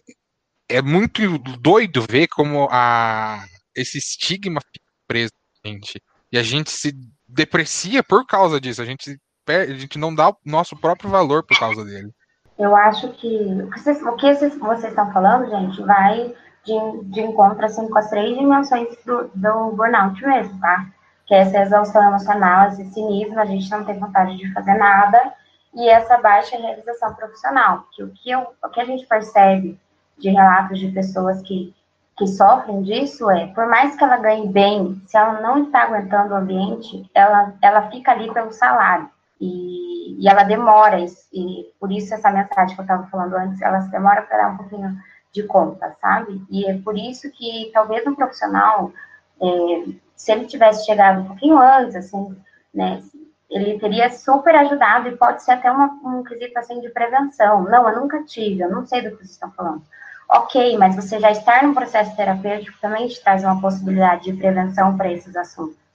é 0.70 0.80
muito 0.80 1.36
doido 1.60 2.06
ver 2.08 2.28
como 2.28 2.66
a, 2.70 3.44
esse 3.76 3.98
estigma 3.98 4.58
fica 4.72 4.86
preso 5.06 5.32
gente. 5.66 6.00
E 6.32 6.38
a 6.38 6.42
gente 6.42 6.70
se 6.70 6.94
deprecia 7.28 8.02
por 8.02 8.24
causa 8.26 8.58
disso. 8.58 8.80
A 8.80 8.86
gente, 8.86 9.18
a 9.46 9.74
gente 9.74 9.98
não 9.98 10.14
dá 10.14 10.30
o 10.30 10.36
nosso 10.46 10.74
próprio 10.74 11.10
valor 11.10 11.44
por 11.44 11.58
causa 11.58 11.84
dele. 11.84 12.10
Eu 12.58 12.74
acho 12.74 13.08
que 13.10 13.62
o 13.62 13.70
que 13.70 13.80
vocês, 13.80 14.02
o 14.02 14.16
que 14.16 14.34
vocês 14.34 14.84
estão 14.84 15.12
falando, 15.12 15.48
gente, 15.48 15.80
vai 15.82 16.34
de, 16.64 17.04
de 17.04 17.20
encontro 17.20 17.64
assim, 17.64 17.88
com 17.88 17.98
as 17.98 18.10
três 18.10 18.36
dimensões 18.36 18.88
do, 19.04 19.30
do 19.34 19.72
burnout 19.72 20.20
mesmo, 20.26 20.58
tá? 20.60 20.86
Que 21.26 21.34
é 21.34 21.38
essa 21.38 21.58
exaustão 21.60 22.02
emocional, 22.04 22.68
esse 22.68 22.84
cinismo, 22.92 23.38
a 23.38 23.44
gente 23.44 23.70
não 23.70 23.84
tem 23.84 23.98
vontade 23.98 24.36
de 24.36 24.52
fazer 24.52 24.74
nada, 24.74 25.32
e 25.74 25.88
essa 25.88 26.18
baixa 26.18 26.56
realização 26.56 27.14
profissional. 27.14 27.86
Que 27.92 28.02
o 28.02 28.10
que, 28.10 28.30
eu, 28.30 28.46
o 28.62 28.68
que 28.68 28.80
a 28.80 28.84
gente 28.84 29.06
percebe 29.06 29.78
de 30.18 30.30
relatos 30.30 30.78
de 30.78 30.88
pessoas 30.88 31.40
que, 31.42 31.74
que 32.16 32.26
sofrem 32.26 32.82
disso 32.82 33.30
é, 33.30 33.46
por 33.48 33.66
mais 33.68 33.94
que 33.94 34.02
ela 34.02 34.16
ganhe 34.16 34.48
bem, 34.48 35.00
se 35.06 35.16
ela 35.16 35.40
não 35.40 35.64
está 35.64 35.82
aguentando 35.82 36.34
o 36.34 36.36
ambiente, 36.36 37.08
ela, 37.14 37.54
ela 37.62 37.82
fica 37.90 38.10
ali 38.10 38.32
pelo 38.32 38.52
salário. 38.52 39.08
E, 39.40 39.97
e 40.18 40.28
ela 40.28 40.42
demora, 40.44 40.98
e 41.32 41.72
por 41.78 41.90
isso 41.90 42.14
essa 42.14 42.30
mensagem 42.30 42.74
que 42.74 42.80
eu 42.80 42.84
estava 42.84 43.06
falando 43.08 43.34
antes, 43.34 43.60
ela 43.60 43.80
se 43.80 43.90
demora 43.90 44.22
para 44.22 44.38
dar 44.38 44.52
um 44.52 44.56
pouquinho 44.56 44.96
de 45.32 45.42
conta, 45.42 45.96
sabe? 46.00 46.42
E 46.50 46.66
é 46.66 46.78
por 46.78 46.96
isso 46.96 47.30
que 47.30 47.70
talvez 47.72 48.06
um 48.06 48.14
profissional, 48.14 48.92
é, 49.40 49.84
se 50.16 50.32
ele 50.32 50.46
tivesse 50.46 50.86
chegado 50.86 51.20
um 51.20 51.26
pouquinho 51.26 51.58
antes, 51.58 51.96
assim, 51.96 52.36
né, 52.74 53.02
ele 53.50 53.78
teria 53.78 54.10
super 54.10 54.54
ajudado 54.54 55.08
e 55.08 55.16
pode 55.16 55.42
ser 55.42 55.52
até 55.52 55.70
uma, 55.70 55.86
um 56.04 56.22
quesito 56.22 56.58
assim 56.58 56.80
de 56.80 56.90
prevenção. 56.90 57.62
Não, 57.64 57.88
eu 57.88 58.00
nunca 58.00 58.22
tive, 58.24 58.60
eu 58.62 58.70
não 58.70 58.86
sei 58.86 59.02
do 59.02 59.10
que 59.10 59.16
vocês 59.18 59.30
estão 59.30 59.50
falando. 59.52 59.82
Ok, 60.30 60.76
mas 60.76 60.94
você 60.94 61.18
já 61.18 61.30
estar 61.30 61.62
num 61.62 61.72
processo 61.72 62.14
terapêutico 62.14 62.78
também 62.80 63.08
te 63.08 63.22
traz 63.22 63.42
uma 63.42 63.60
possibilidade 63.60 64.24
de 64.24 64.34
prevenção 64.34 64.96
para 64.96 65.10
esses 65.10 65.34
assuntos. 65.34 65.87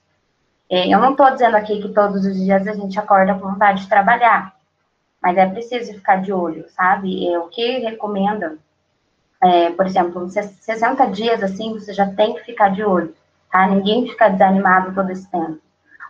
É, 0.70 0.88
eu 0.92 0.98
não 0.98 1.12
estou 1.12 1.30
dizendo 1.30 1.56
aqui 1.56 1.80
que 1.80 1.88
todos 1.90 2.24
os 2.24 2.34
dias 2.34 2.66
a 2.66 2.72
gente 2.72 2.98
acorda 2.98 3.34
com 3.34 3.50
vontade 3.50 3.82
de 3.82 3.88
trabalhar, 3.88 4.54
mas 5.22 5.36
é 5.36 5.46
preciso 5.46 5.92
ficar 5.92 6.16
de 6.16 6.32
olho, 6.32 6.66
sabe? 6.70 7.28
É, 7.28 7.38
o 7.38 7.48
que 7.48 7.78
recomenda, 7.78 8.56
é, 9.42 9.70
por 9.70 9.86
exemplo, 9.86 10.28
60 10.28 11.06
dias 11.06 11.42
assim, 11.42 11.72
você 11.72 11.92
já 11.92 12.06
tem 12.06 12.34
que 12.34 12.44
ficar 12.44 12.70
de 12.70 12.82
olho, 12.82 13.14
tá? 13.50 13.66
Ninguém 13.66 14.08
fica 14.08 14.28
desanimado 14.28 14.94
todo 14.94 15.10
esse 15.10 15.30
tempo. 15.30 15.58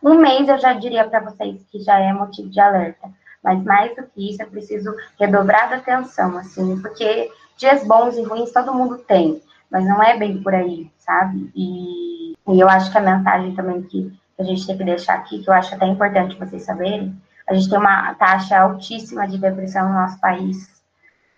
Um 0.03 0.15
mês 0.15 0.49
eu 0.49 0.59
já 0.59 0.73
diria 0.75 1.05
para 1.05 1.21
vocês 1.21 1.61
que 1.71 1.81
já 1.81 1.99
é 1.99 2.13
motivo 2.13 2.49
de 2.49 2.61
alerta, 2.61 3.09
mas 3.43 3.63
mais 3.63 3.95
do 3.97 4.05
que 4.05 4.31
isso, 4.31 4.43
é 4.43 4.47
preciso 4.47 4.95
redobrar 5.19 5.73
a 5.73 5.77
atenção, 5.77 6.37
assim, 6.39 6.81
porque 6.81 7.31
dias 7.57 7.85
bons 7.87 8.17
e 8.17 8.23
ruins 8.23 8.53
todo 8.53 8.75
mundo 8.75 8.99
tem, 8.99 9.43
mas 9.71 9.85
não 9.85 10.03
é 10.03 10.17
bem 10.17 10.43
por 10.43 10.55
aí, 10.55 10.91
sabe? 10.99 11.51
E, 11.55 12.33
e 12.49 12.61
eu 12.61 12.69
acho 12.69 12.91
que 12.91 12.99
a 12.99 13.03
mensagem 13.03 13.55
também 13.55 13.83
que 13.83 14.13
a 14.39 14.43
gente 14.43 14.67
tem 14.67 14.77
que 14.77 14.85
deixar 14.85 15.15
aqui, 15.15 15.43
que 15.43 15.49
eu 15.49 15.55
acho 15.55 15.75
até 15.75 15.87
importante 15.87 16.39
vocês 16.39 16.63
saberem, 16.63 17.17
a 17.47 17.55
gente 17.55 17.69
tem 17.69 17.79
uma 17.79 18.15
taxa 18.15 18.59
altíssima 18.59 19.29
de 19.29 19.39
depressão 19.39 19.89
no 19.89 19.95
nosso 19.95 20.19
país, 20.21 20.83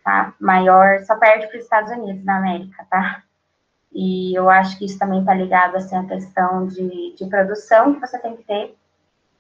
tá? 0.04 0.32
Maior, 0.40 1.00
só 1.00 1.16
perde 1.16 1.48
para 1.48 1.58
os 1.58 1.64
Estados 1.64 1.90
Unidos, 1.90 2.24
na 2.24 2.36
América, 2.36 2.86
tá? 2.88 3.22
E 3.92 4.34
eu 4.34 4.48
acho 4.48 4.78
que 4.78 4.84
isso 4.84 4.98
também 4.98 5.20
está 5.20 5.34
ligado, 5.34 5.76
assim, 5.76 5.96
à 5.96 6.04
questão 6.04 6.66
de, 6.66 7.14
de 7.16 7.26
produção 7.26 7.94
que 7.94 8.00
você 8.00 8.18
tem 8.18 8.36
que 8.36 8.44
ter, 8.44 8.76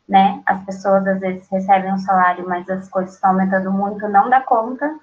né? 0.08 0.42
As 0.44 0.64
pessoas, 0.64 1.06
às 1.06 1.20
vezes, 1.20 1.48
recebem 1.48 1.92
um 1.92 1.98
salário, 1.98 2.48
mas 2.48 2.68
as 2.68 2.88
coisas 2.88 3.14
estão 3.14 3.30
aumentando 3.30 3.70
muito, 3.70 4.08
não 4.08 4.28
dá 4.28 4.40
conta. 4.40 4.98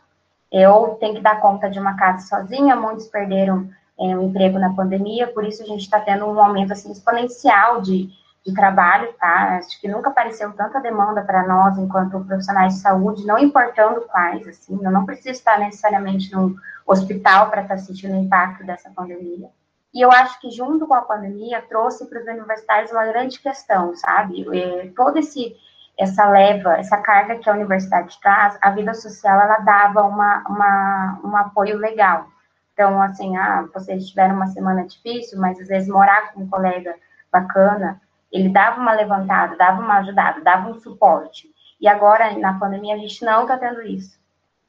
Eu 0.51 0.97
tenho 0.99 1.15
que 1.15 1.21
dar 1.21 1.39
conta 1.39 1.69
de 1.69 1.79
uma 1.79 1.95
casa 1.95 2.27
sozinha, 2.27 2.75
muitos 2.75 3.07
perderam 3.07 3.69
é, 3.99 4.17
o 4.17 4.23
emprego 4.23 4.59
na 4.59 4.73
pandemia, 4.73 5.27
por 5.27 5.45
isso 5.45 5.63
a 5.63 5.65
gente 5.65 5.81
está 5.81 5.99
tendo 5.99 6.25
um 6.25 6.39
aumento, 6.39 6.73
assim, 6.73 6.91
exponencial 6.91 7.81
de 7.81 8.09
de 8.45 8.53
trabalho, 8.53 9.13
tá? 9.13 9.57
Acho 9.57 9.79
que 9.79 9.87
nunca 9.87 10.09
apareceu 10.09 10.51
tanta 10.53 10.81
demanda 10.81 11.21
para 11.21 11.47
nós, 11.47 11.77
enquanto 11.77 12.23
profissionais 12.25 12.73
de 12.73 12.79
saúde, 12.81 13.25
não 13.25 13.37
importando 13.37 14.01
quais, 14.01 14.45
assim, 14.47 14.77
eu 14.83 14.91
não 14.91 15.05
preciso 15.05 15.31
estar 15.31 15.57
necessariamente 15.59 16.31
no 16.33 16.55
hospital 16.85 17.49
para 17.49 17.61
estar 17.61 17.77
sentindo 17.77 18.13
o 18.13 18.19
impacto 18.19 18.65
dessa 18.65 18.89
pandemia. 18.89 19.49
E 19.93 20.01
eu 20.01 20.11
acho 20.11 20.41
que 20.41 20.51
junto 20.51 20.85
com 20.87 20.93
a 20.93 21.01
pandemia 21.01 21.61
trouxe 21.69 22.05
para 22.05 22.19
os 22.19 22.27
universitários 22.27 22.91
uma 22.91 23.05
grande 23.05 23.39
questão, 23.39 23.95
sabe? 23.95 24.41
E 24.41 24.89
todo 24.89 25.17
esse 25.17 25.55
essa 25.95 26.27
leva, 26.27 26.73
essa 26.79 26.97
carga 26.97 27.37
que 27.37 27.47
a 27.47 27.53
universidade 27.53 28.19
traz, 28.19 28.57
a 28.59 28.71
vida 28.71 28.95
social 28.95 29.39
ela 29.39 29.59
dava 29.59 30.01
uma, 30.01 30.43
uma 30.47 31.21
um 31.23 31.37
apoio 31.37 31.77
legal. 31.77 32.27
Então, 32.73 32.99
assim, 32.99 33.37
ah, 33.37 33.67
vocês 33.71 34.07
tiveram 34.07 34.35
uma 34.35 34.47
semana 34.47 34.87
difícil, 34.87 35.39
mas 35.39 35.59
às 35.59 35.67
vezes 35.67 35.87
morar 35.87 36.33
com 36.33 36.41
um 36.41 36.49
colega 36.49 36.95
bacana, 37.31 38.01
ele 38.33 38.49
dava 38.49 38.81
uma 38.81 38.93
levantada, 38.93 39.55
dava 39.55 39.79
uma 39.79 39.99
ajudada, 39.99 40.41
dava 40.41 40.71
um 40.71 40.79
suporte. 40.79 41.47
E 41.79 41.87
agora, 41.87 42.35
na 42.39 42.57
pandemia, 42.57 42.95
a 42.95 42.97
gente 42.97 43.23
não 43.23 43.43
está 43.43 43.57
tendo 43.59 43.83
isso. 43.83 44.17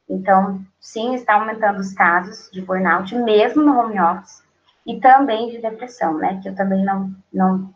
Então, 0.07 0.61
sim, 0.79 1.15
está 1.15 1.35
aumentando 1.35 1.81
os 1.81 1.95
casos 1.95 2.51
de 2.53 2.61
burnout, 2.61 3.17
mesmo 3.17 3.63
no 3.63 3.79
home 3.79 3.99
office, 3.99 4.45
e 4.87 5.01
também 5.01 5.49
de 5.49 5.63
depressão, 5.63 6.19
né? 6.19 6.39
Que 6.43 6.51
eu 6.51 6.55
também 6.55 6.85
não, 6.85 7.11
não. 7.33 7.73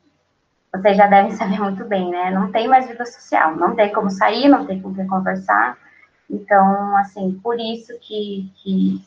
Vocês 0.75 0.95
já 0.95 1.07
devem 1.07 1.31
saber 1.31 1.59
muito 1.59 1.83
bem, 1.87 2.11
né? 2.11 2.31
Não 2.31 2.53
tem 2.53 2.69
mais 2.69 2.87
vida 2.87 3.07
social, 3.07 3.57
não 3.57 3.75
tem 3.75 3.91
como 3.91 4.11
sair, 4.11 4.47
não 4.47 4.67
tem 4.67 4.83
com 4.83 4.95
quem 4.95 5.07
conversar. 5.07 5.79
Então, 6.29 6.95
assim, 6.99 7.41
por 7.43 7.59
isso 7.59 7.99
que, 8.01 8.53
que 8.57 9.03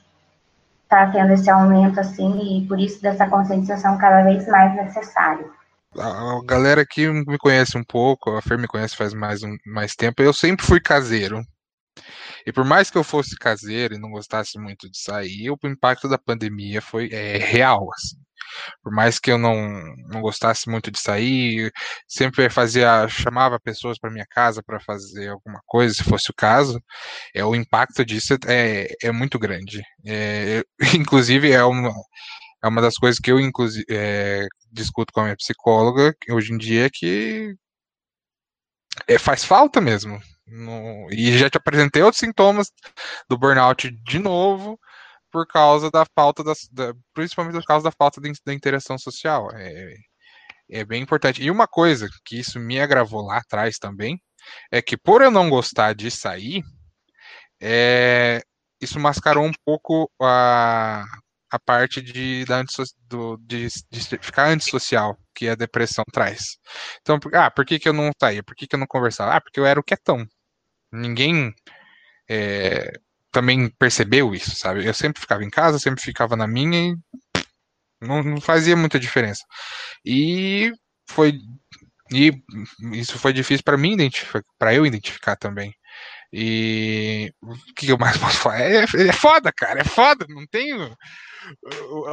tá 0.90 1.12
tendo 1.12 1.32
esse 1.34 1.48
aumento, 1.48 2.00
assim, 2.00 2.58
e 2.58 2.68
por 2.68 2.80
isso 2.80 3.00
dessa 3.04 3.30
conscientização 3.30 4.00
cada 4.00 4.24
vez 4.24 4.48
mais 4.48 4.76
necessária 4.76 5.61
a 5.98 6.42
galera 6.46 6.82
aqui 6.82 7.08
me 7.08 7.38
conhece 7.38 7.78
um 7.78 7.84
pouco, 7.84 8.32
a 8.32 8.42
Fer 8.42 8.58
me 8.58 8.68
conhece 8.68 8.96
faz 8.96 9.14
mais, 9.14 9.44
um, 9.44 9.56
mais 9.66 9.96
tempo, 9.96 10.22
eu 10.22 10.34
sempre 10.34 10.66
fui 10.66 10.80
caseiro. 10.80 11.42
E 12.46 12.52
por 12.52 12.66
mais 12.66 12.90
que 12.90 12.98
eu 12.98 13.04
fosse 13.04 13.36
caseiro 13.38 13.94
e 13.96 14.00
não 14.00 14.12
gostasse 14.12 14.58
muito 14.60 14.90
de 14.90 14.98
sair, 14.98 15.50
o 15.52 15.58
impacto 15.66 16.08
da 16.08 16.18
pandemia 16.18 16.82
foi 16.82 17.10
é, 17.12 17.38
real, 17.38 17.88
assim. 17.94 18.18
Por 18.84 18.92
mais 18.94 19.20
que 19.20 19.32
eu 19.32 19.38
não, 19.38 19.56
não 20.10 20.22
gostasse 20.22 20.70
muito 20.70 20.92
de 20.92 21.00
sair, 21.00 21.72
sempre 22.08 22.50
fazia, 22.50 23.08
chamava 23.08 23.60
pessoas 23.60 23.98
para 24.00 24.12
minha 24.12 24.26
casa 24.30 24.62
para 24.64 24.80
fazer 24.80 25.30
alguma 25.30 25.62
coisa, 25.66 25.94
se 25.94 26.04
fosse 26.04 26.32
o 26.32 26.34
caso, 26.36 26.82
é, 27.34 27.44
o 27.46 27.56
impacto 27.56 28.04
disso 28.06 28.36
é, 28.48 28.88
é 29.04 29.12
muito 29.12 29.40
grande. 29.40 29.82
É, 30.06 30.64
inclusive, 30.96 31.52
é 31.52 31.64
uma, 31.64 31.92
é 32.64 32.68
uma 32.68 32.82
das 32.82 32.96
coisas 32.96 33.20
que 33.20 33.32
eu, 33.32 33.40
inclusive, 33.40 33.86
é, 33.90 34.48
discuto 34.72 35.14
com 35.14 35.22
a 35.22 35.24
minha 35.24 35.36
psicóloga 35.36 36.16
hoje 36.30 36.54
em 36.54 36.58
dia 36.58 36.90
que 36.92 37.56
é, 39.08 39.18
faz 39.18 39.44
falta 39.44 39.82
mesmo. 39.82 40.20
No, 40.48 41.08
e 41.12 41.38
já 41.38 41.50
te 41.50 41.58
apresentei 41.58 42.02
outros 42.02 42.20
sintomas 42.20 42.72
do 43.30 43.38
burnout 43.38 43.90
de 43.90 44.20
novo 44.20 44.80
por 45.32 45.48
causa 45.48 45.90
da 45.90 46.06
falta 46.14 46.44
das, 46.44 46.68
da, 46.72 46.94
principalmente 47.14 47.54
por 47.54 47.66
causa 47.66 47.86
da 47.86 47.92
falta 47.92 48.20
de, 48.20 48.32
da 48.46 48.54
interação 48.54 48.98
social. 48.98 49.50
É, 49.54 49.96
é 50.70 50.86
bem 50.86 51.02
importante. 51.02 51.42
E 51.42 51.52
uma 51.52 51.68
coisa 51.68 52.10
que 52.26 52.40
isso 52.40 52.60
me 52.60 52.80
agravou 52.80 53.22
lá 53.22 53.38
atrás 53.38 53.78
também 53.78 54.22
é 54.72 54.82
que 54.82 54.98
por 54.98 55.22
eu 55.22 55.32
não 55.32 55.50
gostar 55.50 55.94
de 55.94 56.12
sair, 56.12 56.64
é, 57.62 58.42
isso 58.82 59.00
mascarou 59.00 59.46
um 59.46 59.54
pouco 59.66 60.12
a, 60.22 61.06
a 61.52 61.60
parte 61.60 62.02
de, 62.02 62.46
da 62.46 62.64
do, 63.08 63.38
de, 63.38 63.68
de, 63.92 64.00
ficar 64.22 64.50
antissocial 64.50 65.18
que 65.36 65.50
a 65.50 65.56
depressão 65.56 66.06
traz. 66.12 66.58
Então, 67.02 67.20
ah, 67.34 67.52
por 67.52 67.66
que, 67.66 67.80
que 67.80 67.90
eu 67.90 67.94
não 67.94 68.12
saía? 68.20 68.44
Por 68.44 68.56
que, 68.56 68.68
que 68.68 68.76
eu 68.76 68.80
não 68.80 68.88
conversava? 68.88 69.36
Ah, 69.36 69.42
porque 69.42 69.60
eu 69.60 69.66
era 69.66 69.80
o 69.80 69.84
quietão. 69.84 70.26
Ninguém 70.92 71.54
é, 72.30 72.94
também 73.32 73.70
percebeu 73.80 74.34
isso, 74.36 74.56
sabe? 74.56 74.86
Eu 74.86 74.94
sempre 74.94 75.22
ficava 75.22 75.44
em 75.44 75.50
casa, 75.50 75.80
sempre 75.80 76.02
ficava 76.02 76.36
na 76.36 76.48
minha 76.48 76.94
e 76.94 76.96
não, 78.02 78.24
não 78.24 78.42
fazia 78.42 78.76
muita 78.76 79.00
diferença. 79.00 79.44
E 80.06 80.72
foi 81.10 81.34
e 82.14 82.32
isso 82.94 83.18
foi 83.18 83.34
difícil 83.34 83.64
para 83.64 83.78
mim 83.78 83.94
identificar, 83.94 84.44
para 84.58 84.74
eu 84.74 84.86
identificar 84.86 85.36
também. 85.38 85.74
E 86.34 87.34
o 87.42 87.54
que 87.76 87.90
eu 87.90 87.98
mais 87.98 88.18
posso 88.18 88.38
falar? 88.38 88.62
É, 88.62 88.84
é 88.84 89.14
foda, 89.14 89.52
cara, 89.52 89.82
é 89.82 89.84
foda, 89.84 90.26
não 90.30 90.46
tenho. 90.48 90.96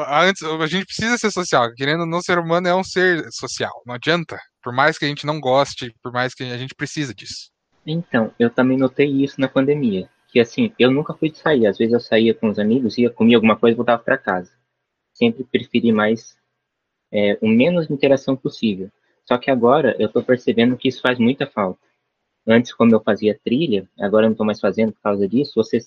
Antes, 0.08 0.42
a 0.42 0.66
gente 0.66 0.86
precisa 0.86 1.16
ser 1.18 1.30
social, 1.30 1.72
querendo 1.74 2.00
ou 2.00 2.06
não, 2.06 2.20
ser 2.20 2.38
humano 2.38 2.66
é 2.66 2.74
um 2.74 2.82
ser 2.82 3.24
social, 3.30 3.82
não 3.86 3.94
adianta. 3.94 4.38
Por 4.62 4.72
mais 4.72 4.98
que 4.98 5.04
a 5.04 5.08
gente 5.08 5.26
não 5.26 5.40
goste, 5.40 5.94
por 6.02 6.12
mais 6.12 6.34
que 6.34 6.42
a 6.44 6.58
gente 6.58 6.74
precisa 6.74 7.14
disso. 7.14 7.50
Então, 7.86 8.32
eu 8.38 8.50
também 8.50 8.76
notei 8.76 9.08
isso 9.08 9.40
na 9.40 9.48
pandemia. 9.48 10.08
Que 10.28 10.40
assim, 10.40 10.72
eu 10.78 10.90
nunca 10.90 11.14
fui 11.14 11.30
de 11.30 11.38
sair. 11.38 11.66
Às 11.66 11.78
vezes 11.78 11.94
eu 11.94 12.00
saía 12.00 12.34
com 12.34 12.50
os 12.50 12.58
amigos, 12.58 12.98
ia 12.98 13.08
comer 13.08 13.36
alguma 13.36 13.56
coisa 13.56 13.74
e 13.74 13.76
voltava 13.76 14.02
para 14.02 14.18
casa. 14.18 14.52
Sempre 15.14 15.44
preferi 15.44 15.90
mais 15.90 16.36
é, 17.10 17.38
o 17.40 17.48
menos 17.48 17.88
interação 17.88 18.36
possível. 18.36 18.90
Só 19.24 19.38
que 19.38 19.50
agora 19.50 19.96
eu 19.98 20.06
estou 20.06 20.22
percebendo 20.22 20.76
que 20.76 20.88
isso 20.88 21.00
faz 21.00 21.18
muita 21.18 21.46
falta. 21.46 21.80
Antes, 22.48 22.72
como 22.72 22.94
eu 22.94 23.00
fazia 23.00 23.38
trilha, 23.44 23.88
agora 24.00 24.24
eu 24.24 24.28
não 24.28 24.32
estou 24.32 24.46
mais 24.46 24.58
fazendo 24.58 24.92
por 24.92 25.02
causa 25.02 25.28
disso, 25.28 25.52
você 25.54 25.78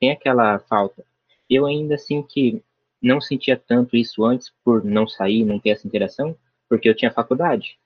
tem 0.00 0.10
aquela 0.10 0.58
falta. 0.60 1.04
Eu 1.48 1.66
ainda 1.66 1.96
assim 1.96 2.22
que 2.22 2.62
não 3.02 3.20
sentia 3.20 3.56
tanto 3.56 3.96
isso 3.96 4.24
antes 4.24 4.52
por 4.64 4.82
não 4.84 5.06
sair, 5.06 5.44
não 5.44 5.58
ter 5.58 5.70
essa 5.70 5.86
interação, 5.86 6.34
porque 6.68 6.88
eu 6.88 6.94
tinha 6.94 7.12
faculdade. 7.12 7.78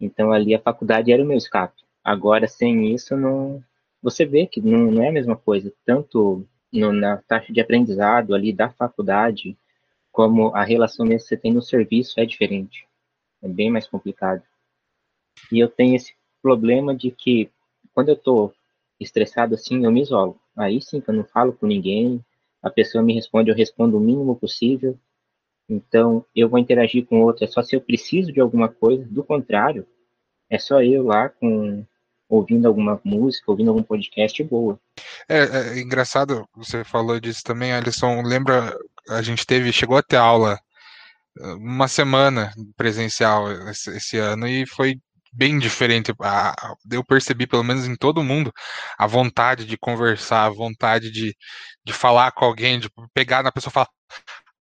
Então 0.00 0.32
ali 0.32 0.54
a 0.54 0.60
faculdade 0.60 1.12
era 1.12 1.22
o 1.22 1.26
meu 1.26 1.36
escape. 1.36 1.82
Agora, 2.02 2.48
sem 2.48 2.92
isso, 2.92 3.16
não, 3.16 3.62
você 4.02 4.24
vê 4.24 4.46
que 4.46 4.60
não, 4.60 4.90
não 4.90 5.02
é 5.02 5.08
a 5.08 5.12
mesma 5.12 5.36
coisa, 5.36 5.72
tanto 5.84 6.44
no, 6.72 6.92
na 6.92 7.18
taxa 7.18 7.52
de 7.52 7.60
aprendizado 7.60 8.34
ali 8.34 8.52
da 8.52 8.70
faculdade, 8.70 9.56
como 10.10 10.54
a 10.54 10.64
relação 10.64 11.06
mesmo 11.06 11.22
que 11.22 11.28
você 11.28 11.36
tem 11.36 11.52
no 11.52 11.62
serviço 11.62 12.18
é 12.18 12.24
diferente. 12.24 12.86
É 13.42 13.48
bem 13.48 13.70
mais 13.70 13.86
complicado. 13.86 14.42
E 15.52 15.58
eu 15.58 15.68
tenho 15.68 15.94
esse 15.94 16.14
problema 16.42 16.94
de 16.94 17.10
que, 17.10 17.50
quando 17.94 18.08
eu 18.08 18.14
estou 18.14 18.52
estressado 18.98 19.54
assim, 19.54 19.84
eu 19.84 19.90
me 19.90 20.02
isolo. 20.02 20.38
Aí 20.56 20.80
sim 20.80 21.00
que 21.00 21.10
eu 21.10 21.14
não 21.14 21.24
falo 21.24 21.52
com 21.52 21.66
ninguém, 21.66 22.24
a 22.62 22.70
pessoa 22.70 23.02
me 23.02 23.14
responde, 23.14 23.50
eu 23.50 23.56
respondo 23.56 23.96
o 23.96 24.00
mínimo 24.00 24.36
possível. 24.36 24.98
Então, 25.68 26.24
eu 26.34 26.48
vou 26.48 26.58
interagir 26.58 27.06
com 27.06 27.22
outra 27.22 27.46
só 27.46 27.62
se 27.62 27.76
eu 27.76 27.80
preciso 27.80 28.32
de 28.32 28.40
alguma 28.40 28.68
coisa. 28.68 29.04
Do 29.04 29.22
contrário, 29.22 29.86
é 30.48 30.58
só 30.58 30.82
eu 30.82 31.04
lá 31.04 31.28
com 31.28 31.84
ouvindo 32.28 32.66
alguma 32.66 33.00
música, 33.04 33.50
ouvindo 33.50 33.70
algum 33.70 33.82
podcast 33.82 34.42
boa. 34.44 34.78
É, 35.28 35.38
é, 35.38 35.80
engraçado, 35.80 36.48
você 36.54 36.84
falou 36.84 37.18
disso 37.18 37.42
também, 37.42 37.72
Alisson. 37.72 38.22
Lembra, 38.22 38.76
a 39.08 39.22
gente 39.22 39.44
teve, 39.44 39.72
chegou 39.72 39.96
a 39.96 40.02
ter 40.02 40.16
aula 40.16 40.58
uh, 41.38 41.56
uma 41.56 41.88
semana 41.88 42.52
presencial 42.76 43.50
esse, 43.68 43.96
esse 43.96 44.18
ano 44.18 44.46
e 44.46 44.64
foi 44.66 45.00
bem 45.32 45.58
diferente. 45.58 46.12
Eu 46.90 47.04
percebi, 47.04 47.46
pelo 47.46 47.64
menos 47.64 47.86
em 47.86 47.96
todo 47.96 48.22
mundo, 48.22 48.52
a 48.98 49.06
vontade 49.06 49.64
de 49.64 49.76
conversar, 49.78 50.44
a 50.46 50.50
vontade 50.50 51.10
de, 51.10 51.34
de 51.84 51.92
falar 51.92 52.32
com 52.32 52.44
alguém, 52.44 52.78
de 52.78 52.90
pegar 53.14 53.42
na 53.42 53.52
pessoa 53.52 53.70
e 53.70 53.74
falar: 53.74 53.88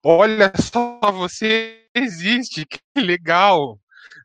Olha 0.04 0.52
só, 0.60 1.00
você 1.12 1.86
existe, 1.94 2.64
que 2.66 2.80
legal. 3.00 3.78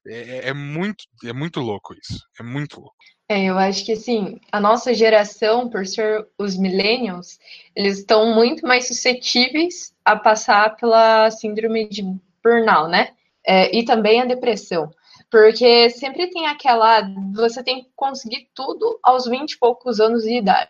É, 0.08 0.50
é, 0.50 0.54
muito, 0.54 1.04
é 1.24 1.34
muito 1.34 1.60
louco 1.60 1.94
isso. 1.94 2.20
É 2.40 2.44
muito 2.44 2.80
louco. 2.80 2.96
É, 3.30 3.46
eu 3.46 3.58
acho 3.58 3.86
que 3.86 3.94
assim, 3.94 4.40
a 4.52 4.60
nossa 4.60 4.94
geração, 4.94 5.70
por 5.70 5.88
ser 5.88 6.28
os 6.38 6.58
millennials, 6.58 7.40
eles 7.76 8.00
estão 8.00 8.36
muito 8.36 8.68
mais 8.68 8.88
suscetíveis 8.88 9.94
a 10.04 10.18
passar 10.18 10.76
pela 10.76 11.32
síndrome 11.32 11.88
de 11.88 12.04
burnout, 12.44 12.92
né? 12.92 13.12
É, 13.48 13.76
e 13.76 13.86
também 13.86 14.22
a 14.22 14.26
depressão. 14.26 14.92
Porque 15.32 15.90
sempre 15.92 16.30
tem 16.30 16.46
aquela. 16.46 17.10
Você 17.34 17.64
tem 17.64 17.84
que 17.84 17.90
conseguir 17.96 18.50
tudo 18.54 19.00
aos 19.02 19.26
20 19.26 19.54
e 19.54 19.58
poucos 19.58 20.02
anos 20.02 20.24
de 20.24 20.38
idade. 20.40 20.70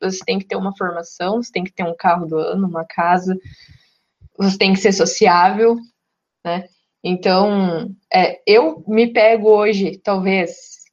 Você 0.00 0.24
tem 0.24 0.38
que 0.38 0.46
ter 0.46 0.54
uma 0.54 0.76
formação, 0.76 1.42
você 1.42 1.50
tem 1.50 1.64
que 1.64 1.72
ter 1.72 1.82
um 1.82 1.96
carro 1.96 2.24
do 2.24 2.38
ano, 2.38 2.68
uma 2.68 2.84
casa, 2.84 3.36
você 4.38 4.56
tem 4.56 4.72
que 4.72 4.78
ser 4.78 4.92
sociável, 4.92 5.76
né? 6.44 6.68
Então, 7.02 7.90
é, 8.12 8.40
eu 8.46 8.84
me 8.86 9.12
pego 9.12 9.50
hoje, 9.50 10.00
talvez, 10.02 10.84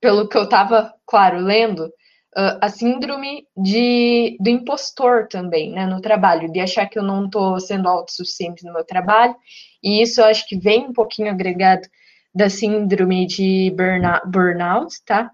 pelo 0.00 0.28
que 0.28 0.36
eu 0.36 0.44
estava, 0.44 0.92
claro, 1.06 1.38
lendo, 1.38 1.86
uh, 1.86 2.58
a 2.60 2.68
síndrome 2.68 3.46
de, 3.56 4.36
do 4.40 4.50
impostor 4.50 5.26
também, 5.28 5.72
né, 5.72 5.86
no 5.86 6.00
trabalho, 6.00 6.52
de 6.52 6.60
achar 6.60 6.86
que 6.86 6.98
eu 6.98 7.02
não 7.02 7.26
estou 7.26 7.58
sendo 7.58 7.88
autossuficiente 7.88 8.64
no 8.64 8.72
meu 8.72 8.84
trabalho, 8.84 9.34
e 9.82 10.02
isso 10.02 10.20
eu 10.20 10.26
acho 10.26 10.46
que 10.46 10.56
vem 10.56 10.86
um 10.86 10.92
pouquinho 10.92 11.30
agregado 11.30 11.88
da 12.36 12.50
síndrome 12.50 13.26
de 13.26 13.74
burnout, 14.26 15.02
tá? 15.06 15.30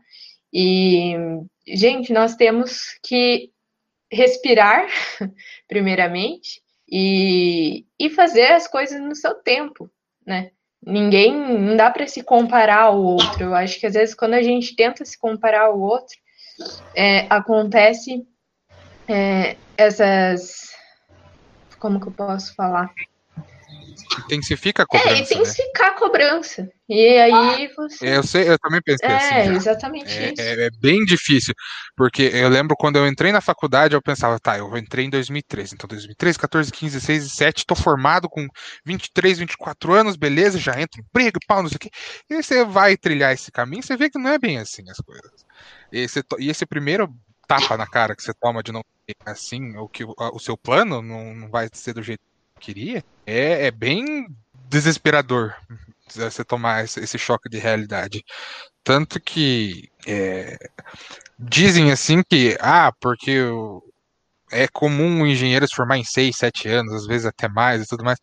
E, 0.53 1.15
gente, 1.67 2.13
nós 2.13 2.37
temos 2.37 2.99
que 3.03 3.51
respirar, 4.11 4.87
primeiramente, 5.67 6.63
e, 6.89 7.85
e 7.99 8.09
fazer 8.11 8.53
as 8.53 8.69
coisas 8.69 9.01
no 9.01 9.17
seu 9.17 9.35
tempo, 9.35 9.91
né? 10.25 10.51
ninguém 10.85 11.33
não 11.33 11.77
dá 11.77 11.91
para 11.91 12.07
se 12.07 12.23
comparar 12.23 12.83
ao 12.83 13.01
outro. 13.01 13.45
Eu 13.45 13.55
acho 13.55 13.79
que 13.79 13.87
às 13.87 13.95
vezes 13.95 14.15
quando 14.15 14.35
a 14.35 14.43
gente 14.43 14.75
tenta 14.75 15.05
se 15.05 15.17
comparar 15.17 15.67
ao 15.67 15.81
outro, 15.81 16.17
é, 16.95 17.27
acontece 17.31 18.27
é, 19.09 19.57
essas 19.77 20.73
como 21.79 22.01
que 22.01 22.07
eu 22.07 22.13
posso 22.13 22.55
falar? 22.55 22.93
Intensifica 24.25 24.83
a 24.83 24.87
cobrança. 24.87 25.15
É, 25.15 25.21
intensificar 25.21 25.89
né? 25.89 25.95
a 25.95 25.99
cobrança. 25.99 26.71
E 26.89 27.19
aí 27.19 27.69
você. 27.75 28.07
É, 28.07 28.17
eu 28.17 28.23
sei, 28.23 28.49
eu 28.49 28.59
também 28.59 28.81
pensei 28.83 29.09
é, 29.09 29.17
assim. 29.17 29.35
É, 29.35 29.47
exatamente 29.55 30.13
é, 30.13 30.33
isso. 30.33 30.43
É, 30.43 30.67
é, 30.67 30.71
bem 30.81 31.05
difícil. 31.05 31.55
Porque 31.97 32.31
eu 32.33 32.49
lembro 32.49 32.77
quando 32.77 32.97
eu 32.97 33.07
entrei 33.07 33.33
na 33.33 33.41
faculdade, 33.41 33.95
eu 33.95 34.03
pensava, 34.03 34.39
tá, 34.39 34.59
eu 34.59 34.77
entrei 34.77 35.07
em 35.07 35.11
2013. 35.11 35.75
Então, 35.75 35.89
2013, 35.89 36.39
14, 36.39 36.73
15, 36.73 36.95
16 36.97 37.23
e 37.23 37.29
17, 37.29 37.67
tô 37.67 37.75
formado 37.75 38.29
com 38.29 38.47
23, 38.85 39.39
24 39.39 39.95
anos, 39.95 40.17
beleza, 40.17 40.59
já 40.59 40.81
entro 40.81 41.01
emprego, 41.01 41.39
pau, 41.47 41.63
não 41.63 41.69
sei 41.69 41.77
o 41.77 41.81
quê. 41.81 41.91
E 42.29 42.35
aí 42.35 42.43
você 42.43 42.65
vai 42.65 42.97
trilhar 42.97 43.33
esse 43.33 43.51
caminho, 43.51 43.83
você 43.83 43.97
vê 43.97 44.11
que 44.11 44.19
não 44.19 44.31
é 44.31 44.39
bem 44.39 44.59
assim 44.59 44.83
as 44.91 44.99
coisas. 44.99 45.47
E 45.91 46.01
esse, 46.01 46.23
e 46.39 46.51
esse 46.51 46.67
primeiro 46.67 47.09
tapa 47.47 47.77
na 47.77 47.87
cara 47.87 48.15
que 48.15 48.23
você 48.23 48.33
toma 48.35 48.63
de 48.63 48.73
não 48.73 48.83
assim, 49.27 49.77
o 49.77 49.89
que 49.89 50.05
o 50.05 50.39
seu 50.39 50.57
plano 50.57 51.03
não, 51.03 51.35
não 51.35 51.49
vai 51.49 51.69
ser 51.73 51.93
do 51.93 52.03
jeito 52.03 52.21
que 52.59 52.73
queria, 52.73 53.05
é, 53.27 53.67
é 53.67 53.71
bem 53.71 54.27
desesperador 54.69 55.55
você 56.15 56.45
tomar 56.45 56.85
esse, 56.85 57.19
choque 57.19 57.49
de 57.49 57.59
realidade. 57.59 58.23
Tanto 58.85 59.21
que 59.21 59.89
é, 60.07 60.57
dizem 61.39 61.93
assim 61.93 62.23
que, 62.29 62.57
ah, 62.61 62.93
porque 63.01 63.41
é 64.51 64.69
comum 64.69 65.23
o 65.23 65.27
engenheiro 65.27 65.67
se 65.67 65.75
formar 65.75 65.99
em 65.99 66.05
6, 66.05 66.37
7 66.37 66.69
anos, 66.69 66.93
às 66.93 67.07
vezes 67.07 67.27
até 67.27 67.49
mais 67.49 67.83
e 67.83 67.87
tudo 67.87 68.05
mais. 68.05 68.19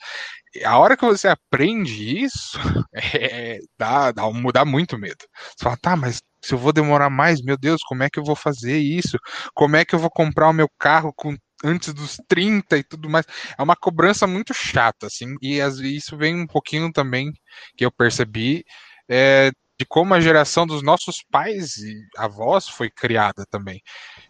A 0.65 0.77
hora 0.77 0.97
que 0.97 1.05
você 1.05 1.27
aprende 1.27 2.23
isso, 2.23 2.57
é, 2.93 3.59
dá, 3.77 4.11
dá, 4.11 4.23
dá 4.53 4.65
muito 4.65 4.97
medo. 4.97 5.25
Você 5.57 5.63
fala, 5.63 5.77
tá, 5.77 5.95
mas 5.95 6.21
se 6.41 6.53
eu 6.53 6.57
vou 6.57 6.73
demorar 6.73 7.09
mais, 7.09 7.41
meu 7.41 7.57
Deus, 7.57 7.81
como 7.83 8.03
é 8.03 8.09
que 8.09 8.19
eu 8.19 8.23
vou 8.23 8.35
fazer 8.35 8.77
isso? 8.77 9.17
Como 9.53 9.75
é 9.75 9.85
que 9.85 9.95
eu 9.95 9.99
vou 9.99 10.09
comprar 10.09 10.49
o 10.49 10.53
meu 10.53 10.69
carro 10.79 11.13
com 11.15 11.35
antes 11.63 11.93
dos 11.93 12.17
30 12.27 12.77
e 12.77 12.83
tudo 12.83 13.09
mais. 13.09 13.25
É 13.57 13.61
uma 13.61 13.75
cobrança 13.75 14.25
muito 14.27 14.53
chata, 14.53 15.07
assim, 15.07 15.35
e 15.41 15.59
isso 15.95 16.17
vem 16.17 16.35
um 16.35 16.47
pouquinho 16.47 16.91
também 16.91 17.31
que 17.75 17.85
eu 17.85 17.91
percebi 17.91 18.63
é, 19.09 19.51
de 19.79 19.85
como 19.85 20.13
a 20.13 20.19
geração 20.19 20.67
dos 20.67 20.83
nossos 20.83 21.23
pais 21.31 21.77
e 21.77 21.95
avós 22.17 22.67
foi 22.67 22.89
criada 22.89 23.45
também. 23.49 23.81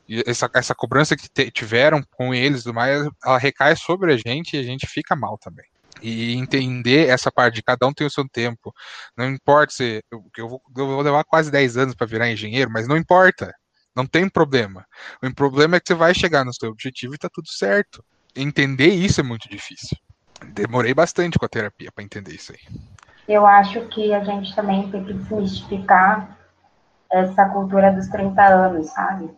E 0.08 0.24
essa, 0.28 0.50
essa 0.54 0.76
cobrança 0.76 1.16
que 1.18 1.52
tiveram 1.52 2.04
com 2.12 2.34
eles, 2.34 2.64
do 2.64 2.74
mais, 2.74 3.08
ela 3.26 3.38
recai 3.40 3.76
sobre 3.76 4.14
a 4.14 4.18
gente 4.18 4.56
e 4.56 4.60
a 4.60 4.64
gente 4.64 4.86
fica 4.88 5.16
mal 5.16 5.38
também. 5.40 5.66
E 6.02 6.34
entender 6.34 7.10
essa 7.10 7.32
parte 7.32 7.56
de 7.56 7.64
cada 7.64 7.86
um 7.88 7.94
tem 7.94 8.08
o 8.08 8.12
seu 8.12 8.28
tempo. 8.30 8.74
Não 9.18 9.28
importa 9.30 9.74
se. 9.74 10.02
Eu, 10.12 10.24
eu, 10.38 10.48
vou, 10.48 10.62
eu 10.78 10.88
vou 10.88 11.02
levar 11.02 11.24
quase 11.26 11.52
10 11.52 11.78
anos 11.78 11.96
para 11.96 12.08
virar 12.08 12.32
engenheiro, 12.32 12.72
mas 12.72 12.88
não 12.88 12.96
importa. 12.96 13.54
Não 14.00 14.08
tem 14.08 14.30
problema. 14.30 14.86
O 15.22 15.36
problema 15.36 15.76
é 15.76 15.80
que 15.82 15.88
você 15.90 15.94
vai 15.94 16.14
chegar 16.14 16.46
no 16.46 16.54
seu 16.54 16.70
objetivo 16.70 17.16
e 17.16 17.18
tá 17.18 17.28
tudo 17.30 17.50
certo. 17.50 18.02
Entender 18.34 18.88
isso 18.88 19.20
é 19.20 19.24
muito 19.24 19.50
difícil. 19.50 19.98
Demorei 20.54 20.94
bastante 20.94 21.38
com 21.38 21.46
a 21.46 21.50
terapia 21.50 21.92
para 21.94 22.06
entender 22.06 22.32
isso 22.32 22.54
aí. 22.54 22.60
Eu 23.28 23.46
acho 23.46 23.82
que 23.90 24.14
a 24.14 24.24
gente 24.24 24.56
também 24.56 24.90
tem 24.90 25.04
que 25.04 25.12
desmistificar 25.12 26.38
essa 27.12 27.50
cultura 27.50 27.92
dos 27.92 28.08
30 28.08 28.42
anos, 28.42 28.88
sabe? 28.88 29.30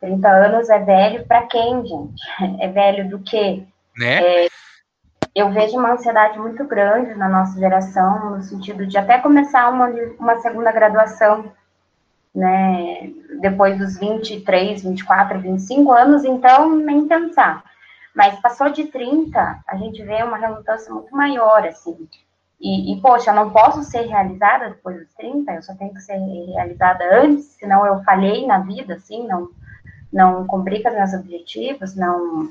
30 0.00 0.28
anos 0.28 0.68
é 0.68 0.80
velho 0.80 1.24
para 1.24 1.46
quem, 1.46 1.86
gente? 1.86 2.20
É 2.60 2.66
velho 2.66 3.08
do 3.08 3.20
quê? 3.20 3.62
Né? 3.96 4.46
É, 4.46 4.48
eu 5.32 5.52
vejo 5.52 5.78
uma 5.78 5.92
ansiedade 5.92 6.36
muito 6.40 6.64
grande 6.64 7.14
na 7.14 7.28
nossa 7.28 7.56
geração, 7.56 8.30
no 8.30 8.42
sentido 8.42 8.84
de 8.84 8.98
até 8.98 9.20
começar 9.20 9.68
uma, 9.68 9.86
uma 10.18 10.40
segunda 10.40 10.72
graduação 10.72 11.52
né, 12.36 13.10
depois 13.40 13.78
dos 13.78 13.98
23, 13.98 14.82
24, 14.82 15.40
25 15.40 15.90
anos, 15.90 16.22
então 16.22 16.76
nem 16.76 17.08
pensar. 17.08 17.64
Mas 18.14 18.38
passou 18.40 18.68
de 18.68 18.84
30, 18.84 19.62
a 19.66 19.76
gente 19.76 20.02
vê 20.02 20.22
uma 20.22 20.36
relutância 20.36 20.92
muito 20.92 21.16
maior, 21.16 21.66
assim. 21.66 21.96
E, 22.60 22.92
e, 22.92 23.00
poxa, 23.00 23.30
eu 23.30 23.34
não 23.34 23.50
posso 23.50 23.82
ser 23.84 24.02
realizada 24.02 24.68
depois 24.68 24.98
dos 24.98 25.14
30, 25.14 25.50
eu 25.52 25.62
só 25.62 25.74
tenho 25.74 25.94
que 25.94 26.00
ser 26.00 26.18
realizada 26.52 27.04
antes, 27.22 27.46
senão 27.58 27.86
eu 27.86 28.02
falhei 28.04 28.46
na 28.46 28.58
vida, 28.58 28.94
assim, 28.94 29.26
não, 29.26 29.48
não 30.12 30.46
cumprir 30.46 30.82
com 30.82 30.90
os 30.90 30.94
meus 30.94 31.14
objetivos, 31.14 31.94
não. 31.96 32.50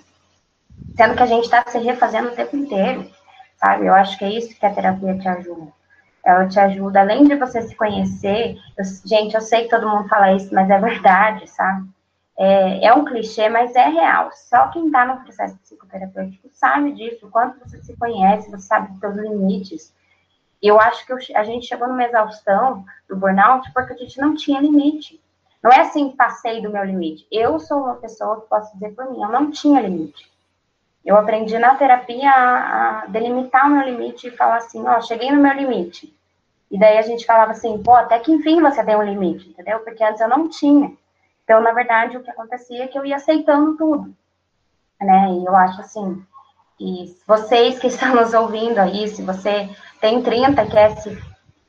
Sendo 0.98 1.15
que 1.15 1.24
a 1.24 1.28
gente 1.28 1.45
está 1.45 1.63
se 1.67 1.78
refazendo 1.78 2.30
o 2.30 2.36
tempo 2.36 2.58
inteiro, 2.58 3.10
sabe? 3.58 3.86
Eu 3.86 3.93
acho 3.93 4.17
que 4.17 4.26
é 4.26 4.30
isso 4.30 4.60
que 4.60 4.65
a 4.65 4.74
terapia 4.74 5.17
te 5.17 5.28
ajuda. 5.28 5.71
Ela 6.26 6.48
te 6.48 6.60
ajuda, 6.60 7.02
além 7.02 7.26
de 7.26 7.36
você 7.36 7.62
se 7.62 7.76
conhecer. 7.76 8.58
Eu, 8.76 8.84
gente, 9.06 9.36
eu 9.36 9.42
sei 9.42 9.64
que 9.64 9.70
todo 9.70 9.88
mundo 9.88 10.10
fala 10.10 10.34
isso, 10.34 10.54
mas 10.54 10.70
é 10.70 10.80
verdade, 10.82 11.48
sabe? 11.50 11.88
É, 12.38 12.88
é 12.88 12.94
um 12.94 13.06
clichê, 13.06 13.48
mas 13.48 13.76
é 13.76 13.88
real. 13.88 14.30
Só 14.34 14.68
quem 14.70 14.88
está 14.88 15.06
no 15.06 15.22
processo 15.22 15.58
psicoterapêutico 15.60 16.50
sabe 16.52 16.92
disso, 16.94 17.28
o 17.28 17.30
quanto 17.30 17.60
você 17.60 17.82
se 17.84 17.96
conhece, 17.96 18.50
você 18.50 18.66
sabe 18.66 18.90
dos 18.90 19.00
seus 19.00 19.16
limites. 19.16 19.94
Eu 20.62 20.80
acho 20.80 21.06
que 21.06 21.14
eu, 21.14 21.18
a 21.36 21.44
gente 21.44 21.68
chegou 21.68 21.88
numa 21.88 22.04
exaustão 22.04 22.84
do 23.08 23.16
burnout 23.16 23.72
porque 23.72 23.94
a 23.94 23.98
gente 23.98 24.20
não 24.20 24.36
tinha 24.36 24.60
limite. 24.60 25.22
Não 25.62 25.72
é 25.72 25.82
assim, 25.82 26.10
passei 26.10 26.62
do 26.62 26.72
meu 26.72 26.84
limite. 26.84 27.28
Eu 27.32 27.60
sou 27.60 27.84
uma 27.84 27.96
pessoa 27.96 28.42
que 28.42 28.50
posso 28.50 28.74
dizer 28.74 28.94
por 28.96 29.12
mim, 29.12 29.22
eu 29.22 29.30
não 29.30 29.52
tinha 29.52 29.82
limite. 29.82 30.32
Eu 31.06 31.16
aprendi 31.18 31.58
na 31.60 31.76
terapia 31.76 32.32
a, 32.32 33.06
delimitar 33.08 33.68
o 33.68 33.70
meu 33.70 33.86
limite 33.86 34.28
e 34.28 34.32
falar 34.32 34.58
assim, 34.58 34.84
ó, 34.88 35.00
cheguei 35.02 35.32
no 35.32 35.42
meu 35.42 35.54
limite. 35.54 36.14
E 36.69 36.80
daí 36.80 36.97
a 36.97 37.01
gente 37.01 37.25
falava 37.25 37.51
assim, 37.51 37.82
pô, 37.82 37.93
até 37.93 38.19
que 38.19 38.32
enfim 38.32 38.62
você 38.62 38.84
tem 38.84 38.95
um 38.95 39.04
limite, 39.04 39.49
entendeu? 39.49 39.80
Porque 39.80 40.04
antes 40.04 40.21
eu 40.21 40.28
não 40.28 40.49
tinha. 40.49 40.91
Então, 41.43 41.62
na 41.62 41.71
verdade, 41.71 42.17
o 42.17 42.23
que 42.23 42.30
acontecia 42.30 42.84
é 42.84 42.88
que 42.88 42.97
eu 42.97 43.06
ia 43.06 43.17
aceitando 43.17 43.78
tudo, 43.78 44.13
né? 44.99 45.30
E 45.32 45.45
eu 45.45 45.56
acho 45.56 45.80
assim, 45.82 46.25
e 46.80 47.15
vocês 47.28 47.80
que 47.80 47.88
estão 47.88 48.15
nos 48.15 48.34
ouvindo 48.34 48.80
aí, 48.80 49.08
se 49.08 49.21
você 49.21 49.69
tem 50.01 50.21
30 50.21 50.65
quer 50.65 50.97
se 50.97 51.15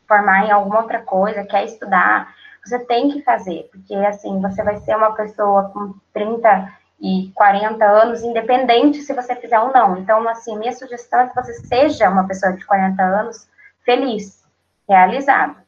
formar 0.09 0.47
em 0.47 0.51
alguma 0.51 0.81
outra 0.81 1.01
coisa, 1.03 1.45
quer 1.45 1.65
estudar, 1.65 2.35
você 2.65 2.79
tem 2.79 3.11
que 3.11 3.23
fazer, 3.23 3.69
porque 3.71 3.95
assim, 3.95 4.41
você 4.41 4.63
vai 4.63 4.77
ser 4.79 4.97
uma 4.97 5.13
pessoa 5.15 5.71
com 5.71 5.95
30 6.13 6.73
e 7.01 7.31
40 7.35 7.85
anos, 7.85 8.23
independente 8.23 9.03
se 9.03 9.13
você 9.13 9.37
fizer 9.37 9.61
ou 9.61 9.73
não. 9.73 9.99
Então, 9.99 10.27
assim, 10.29 10.59
minha 10.59 10.73
sugestão 10.73 11.21
é 11.21 11.29
que 11.29 11.35
você 11.35 11.53
seja 11.55 12.09
uma 12.09 12.27
pessoa 12.27 12.53
de 12.55 12.65
40 12.65 13.03
anos 13.03 13.49
feliz, 13.85 14.43
realizada 14.89 15.67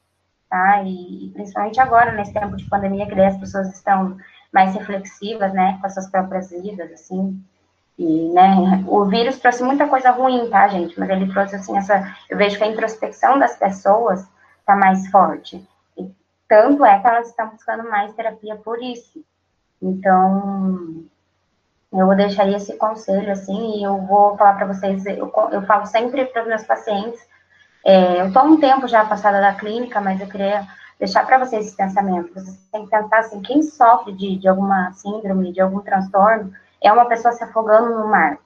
tá? 0.48 0.82
E 0.82 1.30
principalmente 1.34 1.80
agora, 1.80 2.12
nesse 2.12 2.32
tempo 2.32 2.56
de 2.56 2.64
pandemia, 2.64 3.06
que 3.06 3.14
daí 3.14 3.26
as 3.26 3.38
pessoas 3.38 3.68
estão 3.72 4.16
mais 4.52 4.74
reflexivas, 4.74 5.52
né, 5.52 5.76
com 5.80 5.86
as 5.86 5.94
suas 5.94 6.10
próprias 6.10 6.50
vidas, 6.50 6.90
assim. 6.92 7.42
E, 7.98 8.28
né, 8.32 8.84
o 8.86 9.04
vírus 9.04 9.38
trouxe 9.38 9.62
muita 9.62 9.86
coisa 9.86 10.10
ruim, 10.10 10.48
tá, 10.48 10.68
gente? 10.68 10.98
Mas 10.98 11.10
ele 11.10 11.30
trouxe, 11.32 11.56
assim, 11.56 11.76
essa. 11.76 12.14
Eu 12.30 12.38
vejo 12.38 12.56
que 12.56 12.64
a 12.64 12.68
introspecção 12.68 13.38
das 13.38 13.56
pessoas 13.56 14.26
tá 14.64 14.76
mais 14.76 15.08
forte. 15.10 15.66
E 15.96 16.08
tanto 16.48 16.84
é 16.84 16.98
que 16.98 17.06
elas 17.06 17.28
estão 17.28 17.48
buscando 17.48 17.88
mais 17.88 18.14
terapia 18.14 18.54
por 18.56 18.80
isso. 18.80 19.20
Então, 19.82 21.04
eu 21.92 22.06
vou 22.06 22.14
deixar 22.14 22.48
esse 22.48 22.76
conselho, 22.76 23.32
assim, 23.32 23.80
e 23.80 23.82
eu 23.82 23.98
vou 24.02 24.36
falar 24.36 24.54
para 24.54 24.66
vocês. 24.66 25.04
Eu, 25.04 25.32
eu 25.50 25.62
falo 25.66 25.84
sempre 25.86 26.24
para 26.26 26.42
os 26.42 26.48
meus 26.48 26.62
pacientes 26.62 27.20
é, 27.84 28.20
eu 28.20 28.28
estou 28.28 28.44
um 28.44 28.60
tempo 28.60 28.86
já 28.88 29.04
passada 29.04 29.40
da 29.40 29.54
clínica, 29.54 30.00
mas 30.00 30.20
eu 30.20 30.26
queria 30.26 30.66
deixar 30.98 31.24
para 31.24 31.38
vocês 31.38 31.66
esse 31.66 31.76
pensamento. 31.76 32.34
Vocês 32.34 32.56
têm 32.72 32.84
que 32.84 32.90
pensar 32.90 33.18
assim, 33.18 33.40
quem 33.40 33.62
sofre 33.62 34.12
de, 34.12 34.36
de 34.36 34.48
alguma 34.48 34.92
síndrome, 34.92 35.52
de 35.52 35.60
algum 35.60 35.80
transtorno, 35.80 36.52
é 36.82 36.92
uma 36.92 37.06
pessoa 37.06 37.32
se 37.32 37.42
afogando 37.44 37.90
no 37.90 38.08
mar. 38.08 38.38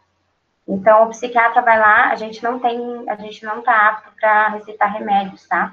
Então, 0.68 1.04
o 1.04 1.08
psiquiatra 1.08 1.60
vai 1.60 1.78
lá, 1.78 2.10
a 2.10 2.14
gente 2.14 2.42
não 2.42 2.58
tem, 2.58 3.04
a 3.08 3.16
gente 3.16 3.44
não 3.44 3.58
está 3.58 3.88
apto 3.88 4.10
para 4.18 4.48
receitar 4.50 4.92
remédios, 4.92 5.46
tá? 5.48 5.72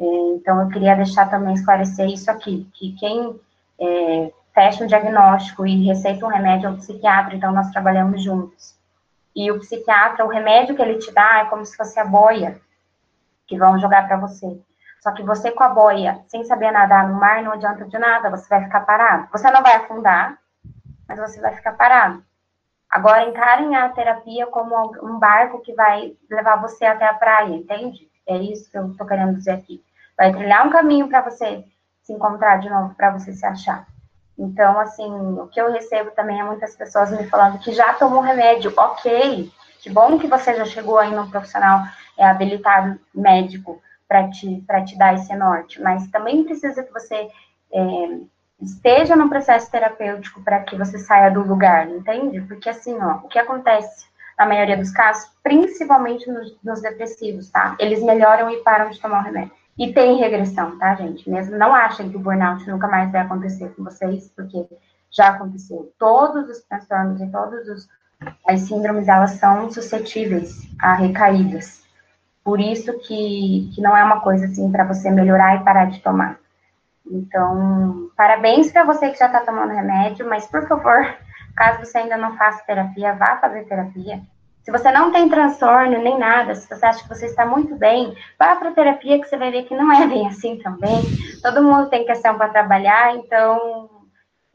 É, 0.00 0.04
então, 0.34 0.60
eu 0.60 0.68
queria 0.68 0.96
deixar 0.96 1.30
também 1.30 1.54
esclarecer 1.54 2.06
isso 2.06 2.30
aqui, 2.30 2.68
que 2.74 2.92
quem 2.94 3.38
é, 3.80 4.32
fecha 4.52 4.82
um 4.82 4.88
diagnóstico 4.88 5.66
e 5.66 5.86
receita 5.86 6.26
um 6.26 6.30
remédio 6.30 6.66
é 6.66 6.70
o 6.70 6.76
psiquiatra, 6.76 7.36
então 7.36 7.52
nós 7.52 7.70
trabalhamos 7.70 8.22
juntos. 8.22 8.76
E 9.36 9.52
o 9.52 9.60
psiquiatra, 9.60 10.24
o 10.24 10.28
remédio 10.28 10.74
que 10.74 10.82
ele 10.82 10.98
te 10.98 11.12
dá 11.12 11.40
é 11.40 11.44
como 11.44 11.64
se 11.64 11.76
fosse 11.76 11.98
a 12.00 12.04
boia 12.04 12.60
que 13.48 13.58
vão 13.58 13.80
jogar 13.80 14.06
para 14.06 14.18
você. 14.18 14.60
Só 15.00 15.12
que 15.12 15.22
você 15.22 15.50
com 15.50 15.64
a 15.64 15.68
boia, 15.70 16.20
sem 16.28 16.44
saber 16.44 16.70
nadar 16.70 17.08
no 17.08 17.14
mar, 17.14 17.42
não 17.42 17.52
adianta 17.52 17.86
de 17.86 17.98
nada, 17.98 18.30
você 18.30 18.48
vai 18.48 18.64
ficar 18.64 18.80
parado. 18.80 19.28
Você 19.32 19.50
não 19.50 19.62
vai 19.62 19.76
afundar, 19.76 20.38
mas 21.08 21.18
você 21.18 21.40
vai 21.40 21.54
ficar 21.54 21.72
parado. 21.72 22.22
Agora, 22.90 23.28
encarem 23.28 23.74
a 23.76 23.88
terapia 23.90 24.46
como 24.46 24.74
um 25.02 25.18
barco 25.18 25.60
que 25.60 25.74
vai 25.74 26.14
levar 26.30 26.60
você 26.60 26.84
até 26.84 27.06
a 27.06 27.14
praia, 27.14 27.54
entende? 27.54 28.08
É 28.26 28.36
isso 28.36 28.70
que 28.70 28.78
eu 28.78 28.94
tô 28.96 29.06
querendo 29.06 29.34
dizer 29.34 29.52
aqui. 29.52 29.82
Vai 30.16 30.32
trilhar 30.32 30.66
um 30.66 30.70
caminho 30.70 31.08
para 31.08 31.22
você 31.22 31.64
se 32.02 32.12
encontrar 32.12 32.58
de 32.58 32.68
novo, 32.68 32.94
para 32.94 33.10
você 33.10 33.32
se 33.32 33.46
achar. 33.46 33.86
Então, 34.38 34.78
assim, 34.78 35.10
o 35.38 35.46
que 35.48 35.60
eu 35.60 35.72
recebo 35.72 36.10
também 36.12 36.40
é 36.40 36.44
muitas 36.44 36.74
pessoas 36.76 37.10
me 37.10 37.26
falando 37.28 37.58
que 37.58 37.72
já 37.72 37.92
tomou 37.94 38.20
remédio. 38.20 38.72
Ok, 38.76 39.52
que 39.80 39.90
bom 39.90 40.18
que 40.18 40.26
você 40.26 40.54
já 40.54 40.64
chegou 40.64 40.98
aí 40.98 41.10
no 41.10 41.30
profissional 41.30 41.82
é 42.18 42.26
habilitado 42.26 42.98
médico 43.14 43.80
para 44.06 44.28
te, 44.30 44.64
te 44.86 44.98
dar 44.98 45.14
esse 45.14 45.34
norte, 45.36 45.80
mas 45.80 46.08
também 46.08 46.44
precisa 46.44 46.82
que 46.82 46.92
você 46.92 47.28
é, 47.72 48.18
esteja 48.60 49.14
no 49.14 49.28
processo 49.28 49.70
terapêutico 49.70 50.42
para 50.42 50.60
que 50.60 50.76
você 50.76 50.98
saia 50.98 51.30
do 51.30 51.42
lugar, 51.42 51.88
entende? 51.88 52.40
Porque 52.42 52.68
assim, 52.68 52.96
ó, 53.00 53.16
o 53.16 53.28
que 53.28 53.38
acontece 53.38 54.06
na 54.38 54.46
maioria 54.46 54.76
dos 54.76 54.90
casos, 54.90 55.30
principalmente 55.42 56.30
nos, 56.30 56.56
nos 56.62 56.80
depressivos, 56.80 57.50
tá? 57.50 57.76
Eles 57.78 58.02
melhoram 58.02 58.50
e 58.50 58.62
param 58.62 58.90
de 58.90 59.00
tomar 59.00 59.20
o 59.20 59.24
remédio. 59.24 59.52
E 59.76 59.92
tem 59.92 60.18
regressão, 60.18 60.78
tá, 60.78 60.94
gente? 60.94 61.28
Mesmo 61.30 61.56
não 61.56 61.74
achem 61.74 62.10
que 62.10 62.16
o 62.16 62.20
burnout 62.20 62.68
nunca 62.68 62.88
mais 62.88 63.12
vai 63.12 63.20
acontecer 63.20 63.68
com 63.74 63.84
vocês, 63.84 64.32
porque 64.34 64.66
já 65.10 65.28
aconteceu. 65.28 65.92
Todos 65.98 66.48
os 66.48 66.62
transtornos 66.64 67.20
e 67.20 67.30
todos 67.30 67.68
os 67.68 67.88
as 68.46 68.62
síndromes 68.62 69.06
elas 69.06 69.32
são 69.32 69.70
suscetíveis 69.70 70.68
a 70.80 70.94
recaídas. 70.94 71.84
Por 72.48 72.60
isso 72.60 72.98
que, 73.00 73.70
que 73.74 73.82
não 73.82 73.94
é 73.94 74.02
uma 74.02 74.20
coisa 74.20 74.46
assim 74.46 74.72
para 74.72 74.82
você 74.82 75.10
melhorar 75.10 75.56
e 75.56 75.64
parar 75.64 75.84
de 75.84 76.00
tomar. 76.00 76.38
Então, 77.06 78.08
parabéns 78.16 78.72
para 78.72 78.84
você 78.84 79.10
que 79.10 79.18
já 79.18 79.26
está 79.26 79.40
tomando 79.40 79.74
remédio, 79.74 80.26
mas 80.26 80.46
por 80.46 80.66
favor, 80.66 81.14
caso 81.54 81.84
você 81.84 81.98
ainda 81.98 82.16
não 82.16 82.38
faça 82.38 82.64
terapia, 82.64 83.12
vá 83.12 83.36
fazer 83.36 83.64
terapia. 83.64 84.22
Se 84.62 84.72
você 84.72 84.90
não 84.90 85.12
tem 85.12 85.28
transtorno 85.28 86.02
nem 86.02 86.18
nada, 86.18 86.54
se 86.54 86.66
você 86.66 86.86
acha 86.86 87.02
que 87.02 87.08
você 87.10 87.26
está 87.26 87.44
muito 87.44 87.76
bem, 87.76 88.16
vá 88.38 88.56
para 88.56 88.72
terapia 88.72 89.20
que 89.20 89.28
você 89.28 89.36
vai 89.36 89.50
ver 89.50 89.64
que 89.64 89.76
não 89.76 89.92
é 89.92 90.06
bem 90.06 90.26
assim 90.26 90.56
também. 90.56 91.02
Todo 91.42 91.62
mundo 91.62 91.90
tem 91.90 92.06
questão 92.06 92.38
para 92.38 92.48
trabalhar, 92.48 93.14
então 93.14 93.90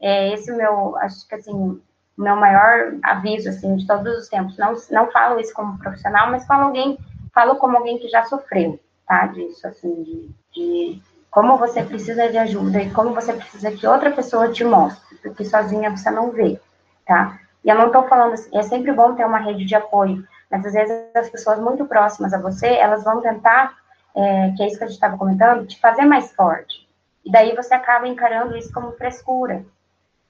é 0.02 0.32
esse 0.32 0.50
o 0.50 0.56
meu, 0.56 0.96
acho 0.96 1.28
que 1.28 1.36
assim, 1.36 1.80
meu 2.18 2.34
maior 2.34 2.96
aviso 3.04 3.50
assim 3.50 3.76
de 3.76 3.86
todos 3.86 4.18
os 4.18 4.28
tempos. 4.28 4.58
Não 4.58 4.74
não 4.90 5.12
falo 5.12 5.38
isso 5.38 5.54
como 5.54 5.78
profissional, 5.78 6.28
mas 6.28 6.44
falo 6.44 6.64
alguém 6.64 6.98
falo 7.34 7.56
como 7.56 7.76
alguém 7.76 7.98
que 7.98 8.08
já 8.08 8.24
sofreu, 8.24 8.78
tá? 9.06 9.26
Disso, 9.26 9.66
assim, 9.66 10.02
de, 10.02 10.30
de 10.54 11.02
como 11.30 11.58
você 11.58 11.82
precisa 11.82 12.28
de 12.28 12.38
ajuda 12.38 12.80
e 12.80 12.90
como 12.90 13.12
você 13.12 13.32
precisa 13.32 13.72
que 13.72 13.86
outra 13.86 14.12
pessoa 14.12 14.52
te 14.52 14.64
mostre, 14.64 15.16
porque 15.16 15.44
sozinha 15.44 15.90
você 15.90 16.10
não 16.10 16.30
vê, 16.30 16.60
tá? 17.04 17.40
E 17.64 17.68
eu 17.68 17.74
não 17.74 17.90
tô 17.90 18.04
falando 18.04 18.34
assim, 18.34 18.56
é 18.56 18.62
sempre 18.62 18.92
bom 18.92 19.14
ter 19.14 19.24
uma 19.26 19.38
rede 19.38 19.64
de 19.64 19.74
apoio, 19.74 20.24
mas 20.50 20.64
às 20.64 20.72
vezes 20.72 20.94
as 21.14 21.28
pessoas 21.28 21.58
muito 21.58 21.84
próximas 21.86 22.32
a 22.32 22.40
você, 22.40 22.68
elas 22.68 23.02
vão 23.02 23.20
tentar, 23.20 23.74
é, 24.14 24.52
que 24.56 24.62
é 24.62 24.68
isso 24.68 24.78
que 24.78 24.84
a 24.84 24.86
gente 24.86 24.94
estava 24.94 25.18
comentando, 25.18 25.66
te 25.66 25.80
fazer 25.80 26.04
mais 26.04 26.32
forte. 26.32 26.88
E 27.24 27.32
daí 27.32 27.54
você 27.56 27.74
acaba 27.74 28.06
encarando 28.06 28.56
isso 28.56 28.72
como 28.72 28.92
frescura, 28.92 29.64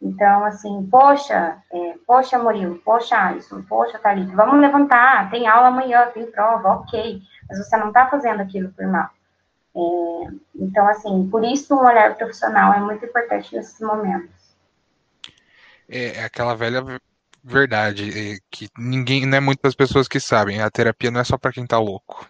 então, 0.00 0.44
assim, 0.44 0.86
poxa, 0.90 1.56
é, 1.72 1.94
poxa, 2.06 2.38
Murilo, 2.38 2.78
poxa, 2.84 3.16
Alisson, 3.16 3.62
poxa, 3.62 3.98
Thalita, 3.98 4.34
vamos 4.34 4.60
levantar, 4.60 5.30
tem 5.30 5.46
aula 5.46 5.68
amanhã, 5.68 6.06
tem 6.12 6.30
prova, 6.30 6.68
ok, 6.70 7.22
mas 7.48 7.58
você 7.58 7.76
não 7.76 7.88
está 7.88 8.06
fazendo 8.08 8.40
aquilo 8.40 8.70
por 8.72 8.86
mal. 8.86 9.10
É, 9.76 10.32
então, 10.56 10.86
assim, 10.88 11.28
por 11.30 11.44
isso 11.44 11.74
um 11.74 11.84
olhar 11.84 12.14
profissional 12.16 12.74
é 12.74 12.80
muito 12.80 13.04
importante 13.04 13.54
nesses 13.54 13.80
momentos. 13.80 14.30
É, 15.88 16.18
é 16.18 16.24
aquela 16.24 16.54
velha 16.54 16.82
verdade 17.42 18.34
é, 18.34 18.38
que 18.50 18.68
ninguém, 18.78 19.26
não 19.26 19.36
é 19.36 19.40
muitas 19.40 19.74
pessoas 19.74 20.08
que 20.08 20.18
sabem, 20.18 20.60
a 20.60 20.70
terapia 20.70 21.10
não 21.10 21.20
é 21.20 21.24
só 21.24 21.36
para 21.36 21.52
quem 21.52 21.66
tá 21.66 21.78
louco. 21.78 22.26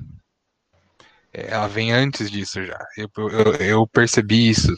É, 1.33 1.53
ela 1.53 1.67
vem 1.67 1.93
antes 1.93 2.31
disso 2.31 2.65
já. 2.65 2.79
Eu, 2.97 3.09
eu, 3.17 3.55
eu 3.55 3.87
percebi 3.87 4.49
isso 4.49 4.73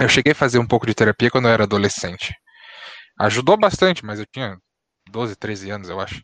eu 0.00 0.08
cheguei 0.08 0.32
a 0.32 0.34
fazer 0.36 0.58
um 0.58 0.66
pouco 0.66 0.86
de 0.86 0.94
terapia 0.94 1.30
quando 1.30 1.46
eu 1.48 1.52
era 1.52 1.64
adolescente. 1.64 2.34
Ajudou 3.20 3.56
bastante, 3.58 4.04
mas 4.04 4.18
eu 4.20 4.26
tinha 4.26 4.58
12, 5.10 5.36
13 5.36 5.70
anos, 5.70 5.88
eu 5.88 6.00
acho. 6.00 6.22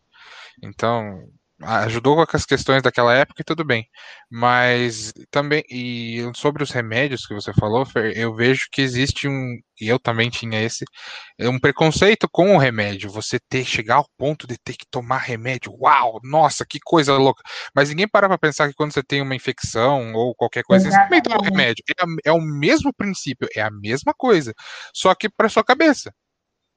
Então, 0.63 1.25
ajudou 1.65 2.27
com 2.27 2.37
as 2.37 2.45
questões 2.45 2.83
daquela 2.83 3.15
época 3.15 3.43
e 3.43 3.45
tudo 3.45 3.65
bem. 3.65 3.87
Mas 4.31 5.13
também, 5.31 5.63
e 5.71 6.31
sobre 6.35 6.63
os 6.63 6.71
remédios 6.71 7.27
que 7.27 7.35
você 7.35 7.53
falou, 7.55 7.85
Fer, 7.87 8.17
eu 8.17 8.35
vejo 8.35 8.67
que 8.71 8.83
existe 8.83 9.29
um, 9.29 9.59
e 9.81 9.89
eu 9.89 9.99
também 9.99 10.31
tinha 10.31 10.63
esse, 10.63 10.85
um 11.41 11.59
preconceito 11.59 12.29
com 12.31 12.55
o 12.55 12.59
remédio. 12.59 13.11
Você 13.11 13.39
ter, 13.49 13.65
chegar 13.65 13.97
ao 13.97 14.07
ponto 14.17 14.47
de 14.47 14.57
ter 14.59 14.75
que 14.75 14.87
tomar 14.91 15.19
remédio. 15.19 15.73
Uau, 15.81 16.21
nossa, 16.23 16.65
que 16.69 16.79
coisa 16.85 17.17
louca. 17.17 17.43
Mas 17.75 17.89
ninguém 17.89 18.09
para 18.09 18.29
pra 18.29 18.39
pensar 18.39 18.69
que 18.69 18.75
quando 18.75 18.93
você 18.93 19.03
tem 19.03 19.23
uma 19.23 19.35
infecção 19.35 20.13
ou 20.15 20.35
qualquer 20.35 20.63
coisa, 20.65 20.91
você 20.91 20.97
também 20.97 21.23
toma 21.23 21.45
remédio. 21.45 21.85
É, 21.91 22.31
é 22.31 22.33
o 22.33 22.41
mesmo 22.41 22.93
princípio, 22.95 23.49
é 23.57 23.63
a 23.63 23.71
mesma 23.71 24.15
coisa. 24.17 24.53
Só 24.95 25.15
que 25.15 25.29
para 25.29 25.49
sua 25.49 25.65
cabeça. 25.65 26.13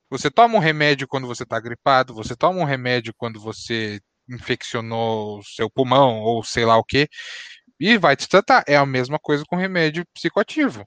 Você 0.09 0.29
toma 0.29 0.55
um 0.55 0.59
remédio 0.59 1.07
quando 1.07 1.27
você 1.27 1.43
está 1.43 1.59
gripado, 1.59 2.13
você 2.13 2.35
toma 2.35 2.59
um 2.59 2.63
remédio 2.63 3.13
quando 3.17 3.39
você 3.41 3.99
infeccionou 4.29 5.39
o 5.39 5.43
seu 5.43 5.69
pulmão 5.69 6.19
ou 6.19 6.43
sei 6.43 6.65
lá 6.65 6.77
o 6.77 6.83
que, 6.83 7.07
e 7.79 7.97
vai 7.97 8.15
te 8.15 8.27
tratar. 8.27 8.63
É 8.67 8.75
a 8.75 8.85
mesma 8.85 9.19
coisa 9.19 9.43
com 9.47 9.55
remédio 9.55 10.05
psicoativo. 10.13 10.85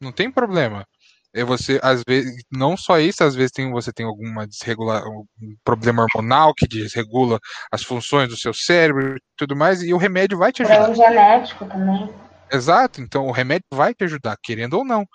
Não 0.00 0.12
tem 0.12 0.30
problema. 0.30 0.86
É 1.32 1.44
você, 1.44 1.78
às 1.82 2.02
vezes, 2.06 2.42
não 2.50 2.76
só 2.76 2.98
isso, 2.98 3.22
às 3.22 3.36
vezes 3.36 3.52
tem, 3.52 3.70
você 3.70 3.92
tem 3.92 4.04
alguma 4.04 4.48
desregula, 4.48 5.04
um 5.08 5.54
problema 5.62 6.02
hormonal 6.02 6.52
que 6.52 6.66
desregula 6.66 7.38
as 7.70 7.84
funções 7.84 8.28
do 8.28 8.36
seu 8.36 8.52
cérebro 8.52 9.16
e 9.16 9.20
tudo 9.36 9.54
mais, 9.54 9.80
e 9.80 9.94
o 9.94 9.96
remédio 9.96 10.36
vai 10.36 10.50
te 10.50 10.62
ajudar. 10.62 10.88
É 10.88 10.90
um 10.90 10.94
genético 10.94 11.66
também. 11.66 12.12
Exato, 12.52 13.00
então 13.00 13.28
o 13.28 13.30
remédio 13.30 13.66
vai 13.72 13.94
te 13.94 14.02
ajudar, 14.02 14.36
querendo 14.42 14.74
ou 14.74 14.84
não. 14.84 15.06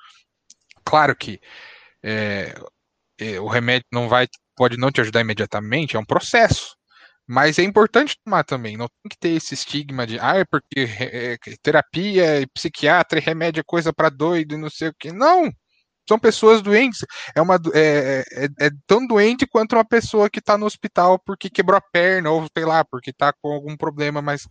Claro 0.86 1.13
que 1.13 1.41
é, 2.01 2.55
é, 3.19 3.38
o 3.41 3.47
remédio 3.47 3.86
não 3.91 4.07
vai, 4.07 4.26
pode 4.55 4.78
não 4.78 4.91
te 4.91 5.01
ajudar 5.01 5.19
imediatamente, 5.19 5.97
é 5.97 5.99
um 5.99 6.05
processo. 6.05 6.78
Mas 7.28 7.57
é 7.57 7.63
importante 7.63 8.17
tomar 8.23 8.43
também, 8.43 8.78
não 8.78 8.88
tem 8.88 9.09
que 9.09 9.17
ter 9.17 9.30
esse 9.30 9.55
estigma 9.55 10.05
de, 10.05 10.19
ah, 10.19 10.38
é 10.38 10.45
porque 10.45 10.88
é, 10.99 11.38
terapia, 11.61 12.47
psiquiatra, 12.53 13.19
remédio 13.19 13.61
é 13.61 13.63
coisa 13.65 13.91
para 13.91 14.09
doido 14.09 14.53
e 14.53 14.57
não 14.57 14.69
sei 14.69 14.89
o 14.89 14.93
que. 14.97 15.11
Não! 15.11 15.51
São 16.07 16.19
pessoas 16.19 16.61
doentes. 16.61 16.99
É, 17.36 17.41
uma, 17.41 17.55
é, 17.73 18.23
é, 18.32 18.65
é 18.67 18.69
tão 18.86 19.07
doente 19.07 19.47
quanto 19.47 19.73
uma 19.76 19.86
pessoa 19.86 20.30
que 20.30 20.39
está 20.39 20.57
no 20.57 20.65
hospital 20.67 21.19
porque 21.19 21.49
quebrou 21.49 21.78
a 21.78 21.82
perna, 21.82 22.30
ou 22.30 22.45
sei 22.55 22.65
lá, 22.65 22.86
porque 22.86 23.09
está 23.09 23.34
com 23.34 23.51
algum 23.51 23.76
problema, 23.76 24.21
mas 24.21 24.47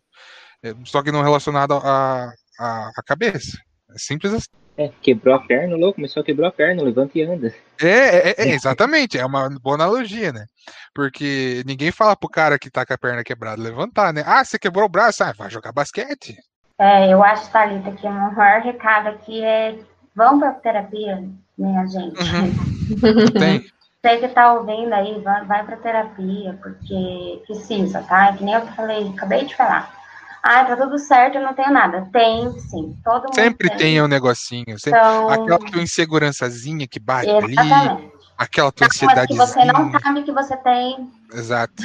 é, 0.62 0.74
só 0.84 1.02
que 1.02 1.12
não 1.12 1.22
relacionado 1.22 1.74
à 1.74 2.24
a, 2.24 2.34
a, 2.58 2.88
a, 2.96 3.02
cabeça. 3.04 3.56
É 3.90 3.98
simples 3.98 4.32
assim. 4.32 4.63
É, 4.76 4.90
quebrou 5.00 5.34
a 5.34 5.38
perna, 5.38 5.76
louco, 5.76 5.96
começou 5.96 6.20
a 6.20 6.24
quebrar 6.24 6.48
a 6.48 6.52
perna, 6.52 6.82
levanta 6.82 7.16
e 7.16 7.22
anda. 7.22 7.54
É, 7.80 8.30
é, 8.30 8.34
é, 8.38 8.48
exatamente, 8.48 9.16
é 9.16 9.24
uma 9.24 9.48
boa 9.60 9.76
analogia, 9.76 10.32
né? 10.32 10.46
Porque 10.92 11.62
ninguém 11.64 11.92
fala 11.92 12.16
pro 12.16 12.28
cara 12.28 12.58
que 12.58 12.70
tá 12.70 12.84
com 12.84 12.92
a 12.92 12.98
perna 12.98 13.22
quebrada 13.22 13.62
levantar, 13.62 14.12
né? 14.12 14.24
Ah, 14.26 14.44
você 14.44 14.58
quebrou 14.58 14.84
o 14.84 14.88
braço, 14.88 15.22
ah, 15.22 15.32
vai 15.36 15.48
jogar 15.48 15.72
basquete. 15.72 16.36
É, 16.76 17.12
eu 17.12 17.22
acho, 17.22 17.48
Thalita, 17.52 17.92
que 17.92 18.04
o 18.04 18.10
maior 18.10 18.62
recado 18.62 19.08
aqui 19.10 19.44
é 19.44 19.78
vão 20.14 20.40
pra 20.40 20.52
terapia, 20.52 21.22
minha 21.56 21.86
gente. 21.86 22.18
Uhum. 22.20 23.30
Tem. 23.38 23.64
Você 24.02 24.18
que 24.18 24.28
tá 24.28 24.54
ouvindo 24.54 24.92
aí, 24.92 25.20
vai, 25.20 25.44
vai 25.46 25.64
pra 25.64 25.76
terapia, 25.76 26.58
porque 26.60 27.42
precisa, 27.46 28.02
tá? 28.02 28.30
É 28.30 28.32
que 28.36 28.44
nem 28.44 28.54
eu 28.54 28.66
falei, 28.68 29.08
acabei 29.08 29.44
de 29.46 29.56
falar 29.56 30.03
ah, 30.46 30.62
tá 30.62 30.76
tudo 30.76 30.98
certo, 30.98 31.36
eu 31.36 31.42
não 31.42 31.54
tenho 31.54 31.72
nada. 31.72 32.06
Tem, 32.12 32.52
sim. 32.58 32.94
Todo 33.02 33.22
mundo 33.22 33.34
sempre 33.34 33.70
tem, 33.70 33.78
tem 33.78 34.02
um 34.02 34.06
negocinho. 34.06 34.78
Sempre, 34.78 35.00
então... 35.00 35.30
Aquela 35.30 35.58
tua 35.58 35.82
insegurançazinha 35.82 36.86
que 36.86 37.00
bate 37.00 37.30
Exatamente. 37.30 37.72
ali. 37.72 38.12
Aquela 38.36 38.70
tua 38.70 38.86
ansiedade. 38.86 39.28
que 39.28 39.38
você 39.38 39.64
não 39.64 39.90
sabe 39.90 40.22
que 40.22 40.32
você 40.32 40.54
tem. 40.58 41.10
Exato. 41.32 41.82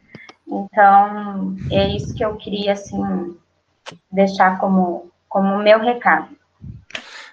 então, 0.48 1.54
é 1.70 1.88
isso 1.88 2.14
que 2.14 2.24
eu 2.24 2.34
queria, 2.36 2.72
assim, 2.72 3.36
deixar 4.10 4.58
como, 4.58 5.10
como 5.28 5.58
meu 5.58 5.78
recado. 5.78 6.28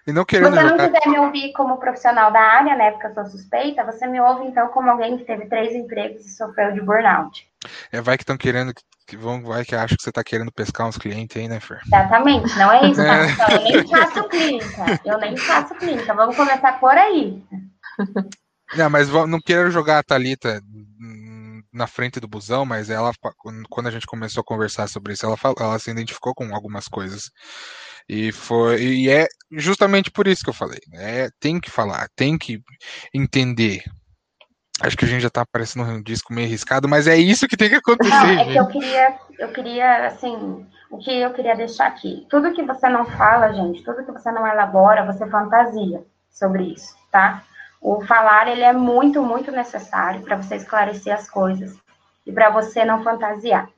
E 0.05 0.11
não 0.11 0.26
querendo 0.26 0.55
Se 0.55 0.61
você 0.61 0.63
não 0.63 0.78
quiser 0.78 1.07
me 1.09 1.19
ouvir 1.19 1.53
como 1.53 1.78
profissional 1.78 2.34
da 2.34 2.41
área, 2.41 2.76
né, 2.76 2.91
porque 2.91 3.07
eu 3.07 3.13
sou 3.13 3.26
suspeita, 3.28 3.86
você 3.86 4.05
me 4.05 4.19
ouve 4.19 4.45
então 4.45 4.67
como 4.67 4.89
alguém 4.89 5.17
que 5.17 5.23
teve 5.23 5.45
três 5.45 5.73
empregos 5.73 6.26
e 6.26 6.36
sofreu 6.36 6.73
de 6.73 6.82
burnout. 6.82 7.47
É, 7.91 8.01
vai 8.01 8.18
que 8.18 8.24
estão 8.24 8.38
querendo 8.38 8.74
que 9.07 9.16
vão, 9.16 9.43
vai 9.43 9.63
que 9.63 9.76
acha 9.76 9.95
que 9.95 10.01
você 10.01 10.09
está 10.09 10.24
querendo 10.24 10.51
pescar 10.51 10.88
uns 10.88 10.97
clientes 10.97 11.38
aí, 11.38 11.47
né, 11.47 11.59
Fer? 11.59 11.80
Exatamente, 11.86 12.57
não 12.57 12.72
é 12.72 12.89
isso, 12.89 13.03
tá? 13.03 13.30
Então, 13.30 13.49
eu 13.49 13.63
nem 13.63 13.88
faço 13.88 14.30
clínica. 14.30 15.01
Eu 15.05 15.18
nem 15.20 15.38
faço 15.38 15.76
clínica. 15.76 16.13
Vamos 16.13 16.36
começar 16.36 16.80
por 16.80 16.97
aí. 16.97 17.43
Não, 18.76 18.89
mas 18.89 19.09
não 19.09 19.39
quero 19.39 19.70
jogar 19.70 19.99
a 19.99 20.03
Thalita 20.03 20.59
na 21.72 21.88
frente 21.88 22.20
do 22.20 22.28
busão, 22.28 22.66
mas 22.66 22.89
ela, 22.89 23.11
quando 23.70 23.88
a 23.88 23.91
gente 23.91 24.07
começou 24.07 24.41
a 24.41 24.45
conversar 24.45 24.88
sobre 24.88 25.13
isso, 25.13 25.26
ela, 25.26 25.38
ela 25.59 25.78
se 25.78 25.91
identificou 25.91 26.34
com 26.34 26.55
algumas 26.55 26.88
coisas. 26.88 27.30
E 28.07 28.32
foi 28.32 28.82
e 28.82 29.09
é 29.09 29.28
justamente 29.51 30.09
por 30.09 30.28
isso 30.28 30.43
que 30.43 30.49
eu 30.49 30.53
falei. 30.53 30.80
É, 30.93 31.30
tem 31.39 31.59
que 31.59 31.70
falar, 31.70 32.07
tem 32.16 32.38
que 32.38 32.61
entender 33.13 33.84
Acho 34.82 34.97
que 34.97 35.05
a 35.05 35.07
gente 35.07 35.21
já 35.21 35.30
tá 35.30 35.45
parecendo 35.45 35.89
um 35.89 36.01
disco 36.01 36.34
meio 36.34 36.47
arriscado, 36.47 36.88
mas 36.88 37.07
é 37.07 37.15
isso 37.15 37.47
que 37.47 37.55
tem 37.55 37.69
que 37.69 37.76
acontecer. 37.76 38.11
Não, 38.11 38.39
é 38.39 38.45
que 38.45 38.55
eu 38.57 38.67
queria, 38.67 39.15
eu 39.39 39.47
queria, 39.49 40.07
assim, 40.07 40.65
o 40.91 40.97
que 40.97 41.21
eu 41.21 41.32
queria 41.32 41.55
deixar 41.55 41.88
aqui. 41.88 42.26
Tudo 42.30 42.53
que 42.53 42.61
você 42.61 42.89
não 42.89 43.05
fala, 43.05 43.53
gente, 43.53 43.84
tudo 43.84 44.03
que 44.03 44.11
você 44.11 44.32
não 44.32 44.45
elabora, 44.45 45.05
você 45.05 45.26
fantasia 45.28 46.03
sobre 46.30 46.63
isso, 46.63 46.93
tá? 47.09 47.43
O 47.82 48.01
falar, 48.01 48.47
ele 48.47 48.63
é 48.63 48.73
muito, 48.73 49.21
muito 49.21 49.51
necessário 49.51 50.21
para 50.21 50.36
você 50.36 50.55
esclarecer 50.55 51.13
as 51.13 51.30
coisas 51.30 51.78
e 52.26 52.32
para 52.32 52.49
você 52.49 52.84
não 52.84 53.03
fantasiar. 53.03 53.69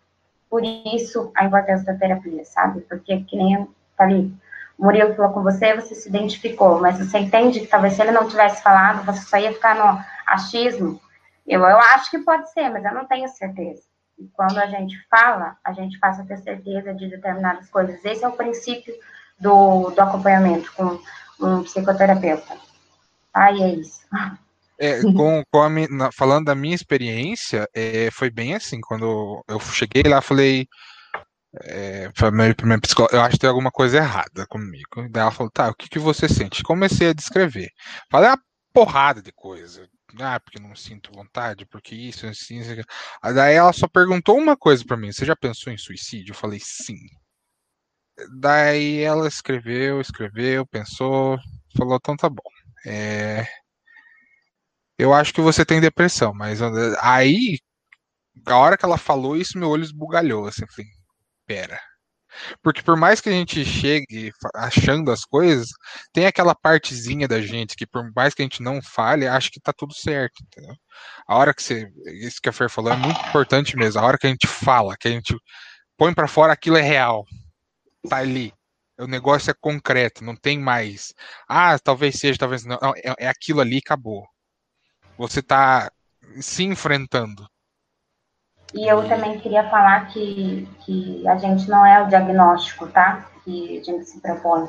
Por 0.49 0.63
isso, 0.63 1.31
a 1.35 1.45
importância 1.45 1.85
da 1.85 1.99
terapia, 1.99 2.43
sabe? 2.45 2.81
Porque, 2.81 3.19
que 3.21 3.35
nem 3.35 3.53
eu 3.53 3.69
falei, 3.97 4.31
o 4.77 4.85
Murilo 4.85 5.15
falou 5.15 5.33
com 5.33 5.43
você, 5.43 5.75
você 5.75 5.93
se 5.93 6.07
identificou, 6.07 6.79
mas 6.79 6.97
você 6.97 7.19
entende 7.19 7.59
que 7.59 7.67
talvez 7.67 7.93
se 7.93 8.01
ele 8.01 8.11
não 8.11 8.27
tivesse 8.27 8.63
falado, 8.63 9.05
você 9.05 9.21
só 9.21 9.37
ia 9.37 9.53
ficar 9.53 9.75
no 9.75 10.16
achismo? 10.27 11.01
Eu, 11.47 11.61
eu 11.61 11.79
acho 11.79 12.11
que 12.11 12.19
pode 12.19 12.51
ser, 12.51 12.69
mas 12.69 12.83
eu 12.83 12.93
não 12.93 13.05
tenho 13.05 13.27
certeza. 13.29 13.83
E 14.19 14.27
quando 14.33 14.57
a 14.57 14.65
gente 14.65 14.97
fala, 15.09 15.55
a 15.63 15.71
gente 15.73 15.97
passa 15.99 16.23
a 16.23 16.25
ter 16.25 16.37
certeza 16.37 16.93
de 16.93 17.07
determinadas 17.07 17.69
coisas. 17.69 18.03
Esse 18.03 18.25
é 18.25 18.27
o 18.27 18.33
princípio 18.33 18.93
do, 19.39 19.91
do 19.91 20.01
acompanhamento 20.01 20.71
com 20.73 20.99
um 21.39 21.63
psicoterapeuta. 21.63 22.57
Tá? 23.31 23.51
E 23.51 23.61
é 23.61 23.75
isso. 23.75 23.99
É, 24.79 25.01
com, 25.01 25.43
com 25.51 25.61
a, 25.61 26.11
falando 26.11 26.45
da 26.45 26.55
minha 26.55 26.75
experiência, 26.75 27.67
é, 27.73 28.09
foi 28.11 28.29
bem 28.29 28.55
assim. 28.55 28.81
Quando 28.81 29.43
eu 29.47 29.59
cheguei 29.59 30.03
lá, 30.03 30.21
falei. 30.21 30.67
É, 31.63 32.11
minha, 32.31 32.55
minha 32.63 32.79
psicóloga, 32.79 33.15
eu 33.15 33.21
acho 33.21 33.31
que 33.31 33.39
tem 33.39 33.49
alguma 33.49 33.71
coisa 33.71 33.97
errada 33.97 34.45
comigo. 34.47 35.07
Daí 35.09 35.21
ela 35.21 35.31
falou: 35.31 35.51
tá, 35.51 35.69
o 35.69 35.73
que, 35.73 35.89
que 35.89 35.97
você 35.97 36.27
sente? 36.27 36.63
Comecei 36.63 37.09
a 37.09 37.13
descrever. 37.13 37.69
Falei 38.11 38.29
uma 38.29 38.39
porrada 38.73 39.21
de 39.21 39.31
coisa 39.31 39.87
ah, 40.19 40.39
porque 40.39 40.59
não 40.59 40.75
sinto 40.75 41.11
vontade, 41.11 41.65
porque 41.65 41.95
isso, 41.95 42.25
assim, 42.27 42.59
assim. 42.59 42.81
Daí 43.35 43.55
ela 43.55 43.73
só 43.73 43.87
perguntou 43.87 44.37
uma 44.37 44.55
coisa 44.57 44.83
para 44.85 44.97
mim: 44.97 45.11
você 45.11 45.25
já 45.25 45.35
pensou 45.35 45.71
em 45.71 45.77
suicídio? 45.77 46.31
Eu 46.31 46.35
falei 46.35 46.59
sim. 46.61 46.97
Daí 48.39 49.01
ela 49.01 49.27
escreveu, 49.27 50.01
escreveu, 50.01 50.65
pensou, 50.65 51.37
falou: 51.77 51.97
então 51.97 52.15
tá 52.17 52.29
bom. 52.29 52.49
É... 52.85 53.45
Eu 54.97 55.13
acho 55.13 55.33
que 55.33 55.41
você 55.41 55.65
tem 55.65 55.79
depressão, 55.79 56.33
mas 56.33 56.59
aí, 57.01 57.59
a 58.45 58.57
hora 58.57 58.77
que 58.77 58.85
ela 58.85 58.97
falou 58.97 59.37
isso, 59.37 59.57
meu 59.57 59.69
olho 59.69 59.83
esbugalhou. 59.83 60.47
Assim, 60.47 60.65
falei: 60.67 60.91
pera. 61.45 61.79
Porque 62.61 62.81
por 62.81 62.97
mais 62.97 63.21
que 63.21 63.29
a 63.29 63.31
gente 63.31 63.63
chegue 63.65 64.31
achando 64.55 65.11
as 65.11 65.23
coisas, 65.23 65.67
tem 66.13 66.25
aquela 66.25 66.55
partezinha 66.55 67.27
da 67.27 67.41
gente 67.41 67.75
que 67.75 67.85
por 67.85 68.11
mais 68.15 68.33
que 68.33 68.41
a 68.41 68.45
gente 68.45 68.61
não 68.61 68.81
fale, 68.81 69.27
acha 69.27 69.49
que 69.51 69.59
tá 69.59 69.73
tudo 69.73 69.93
certo, 69.93 70.43
entendeu? 70.43 70.75
A 71.27 71.37
hora 71.37 71.53
que 71.53 71.61
você, 71.63 71.91
isso 72.21 72.41
que 72.41 72.49
a 72.49 72.53
Fer 72.53 72.69
falou 72.69 72.91
é 72.91 72.95
muito 72.95 73.19
importante 73.27 73.75
mesmo, 73.75 74.01
a 74.01 74.05
hora 74.05 74.17
que 74.17 74.27
a 74.27 74.29
gente 74.29 74.47
fala, 74.47 74.97
que 74.97 75.07
a 75.07 75.11
gente 75.11 75.35
põe 75.97 76.13
para 76.13 76.27
fora 76.27 76.53
aquilo 76.53 76.77
é 76.77 76.81
real. 76.81 77.25
Tá 78.09 78.17
ali. 78.17 78.53
O 78.99 79.05
negócio 79.05 79.51
é 79.51 79.53
concreto, 79.53 80.23
não 80.23 80.35
tem 80.35 80.59
mais. 80.59 81.13
Ah, 81.47 81.77
talvez 81.77 82.19
seja, 82.19 82.39
talvez 82.39 82.65
não. 82.65 82.79
não 82.81 82.93
é, 82.95 83.13
é 83.19 83.27
aquilo 83.27 83.61
ali 83.61 83.77
acabou. 83.77 84.25
Você 85.17 85.41
tá 85.41 85.91
se 86.39 86.63
enfrentando. 86.63 87.47
E 88.73 88.85
eu 88.87 89.07
também 89.07 89.39
queria 89.39 89.69
falar 89.69 90.07
que, 90.07 90.67
que 90.81 91.27
a 91.27 91.37
gente 91.37 91.69
não 91.69 91.85
é 91.85 92.03
o 92.03 92.07
diagnóstico, 92.07 92.87
tá? 92.87 93.25
Que 93.43 93.79
a 93.79 93.83
gente 93.83 94.05
se 94.05 94.19
propõe. 94.19 94.67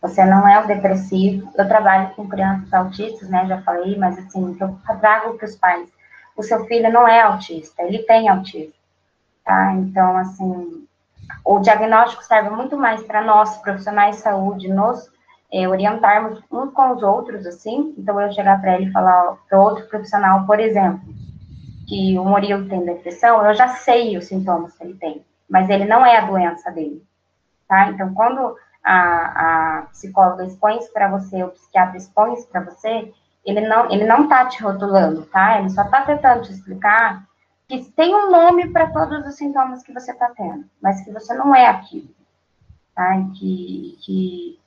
Você 0.00 0.24
não 0.24 0.46
é 0.46 0.62
o 0.62 0.66
depressivo. 0.66 1.50
Eu 1.56 1.68
trabalho 1.68 2.10
com 2.14 2.28
crianças 2.28 2.72
autistas, 2.72 3.28
né? 3.28 3.46
Já 3.46 3.60
falei, 3.62 3.96
mas 3.96 4.18
assim, 4.18 4.56
eu 4.60 4.78
trago 5.00 5.34
para 5.34 5.46
os 5.46 5.56
pais. 5.56 5.88
O 6.36 6.42
seu 6.42 6.64
filho 6.66 6.92
não 6.92 7.06
é 7.06 7.20
autista, 7.22 7.82
ele 7.82 7.98
tem 7.98 8.28
autismo, 8.28 8.74
tá? 9.44 9.72
Então, 9.74 10.16
assim, 10.16 10.84
o 11.44 11.60
diagnóstico 11.60 12.24
serve 12.24 12.50
muito 12.50 12.76
mais 12.76 13.02
para 13.04 13.22
nós, 13.22 13.56
profissionais 13.58 14.16
de 14.16 14.22
saúde, 14.22 14.68
nos 14.68 15.08
é, 15.52 15.68
orientarmos 15.68 16.42
uns 16.50 16.72
com 16.72 16.90
os 16.90 17.02
outros, 17.04 17.46
assim. 17.46 17.94
Então, 17.96 18.20
eu 18.20 18.32
chegar 18.32 18.60
para 18.60 18.74
ele 18.74 18.90
e 18.90 18.92
falar 18.92 19.36
para 19.48 19.60
outro 19.60 19.86
profissional, 19.86 20.44
por 20.44 20.58
exemplo, 20.58 21.00
que 21.86 22.18
o 22.18 22.24
Murilo 22.24 22.68
tem 22.68 22.84
depressão, 22.84 23.44
eu 23.46 23.54
já 23.54 23.68
sei 23.68 24.16
os 24.16 24.26
sintomas 24.26 24.76
que 24.76 24.84
ele 24.84 24.94
tem, 24.94 25.24
mas 25.48 25.68
ele 25.68 25.84
não 25.84 26.04
é 26.04 26.16
a 26.16 26.26
doença 26.26 26.70
dele, 26.70 27.02
tá? 27.68 27.88
Então, 27.88 28.14
quando 28.14 28.56
a, 28.82 29.78
a 29.78 29.82
psicóloga 29.86 30.44
expõe 30.44 30.78
isso 30.78 30.92
para 30.92 31.08
você, 31.08 31.42
o 31.42 31.50
psiquiatra 31.50 31.96
expõe 31.96 32.34
isso 32.34 32.48
para 32.48 32.62
você, 32.62 33.12
ele 33.44 33.60
não, 33.60 33.90
ele 33.90 34.04
não 34.04 34.28
tá 34.28 34.46
te 34.46 34.62
rotulando, 34.62 35.26
tá? 35.26 35.58
Ele 35.58 35.70
só 35.70 35.84
tá 35.84 36.02
tentando 36.02 36.42
te 36.42 36.52
explicar 36.52 37.24
que 37.68 37.84
tem 37.92 38.14
um 38.14 38.30
nome 38.30 38.70
para 38.70 38.90
todos 38.90 39.26
os 39.26 39.36
sintomas 39.36 39.82
que 39.82 39.92
você 39.92 40.12
tá 40.14 40.30
tendo, 40.36 40.64
mas 40.82 41.02
que 41.02 41.10
você 41.10 41.34
não 41.34 41.54
é 41.54 41.66
aquilo, 41.66 42.08
tá? 42.94 43.14
Que, 43.38 43.98
que 44.02 44.60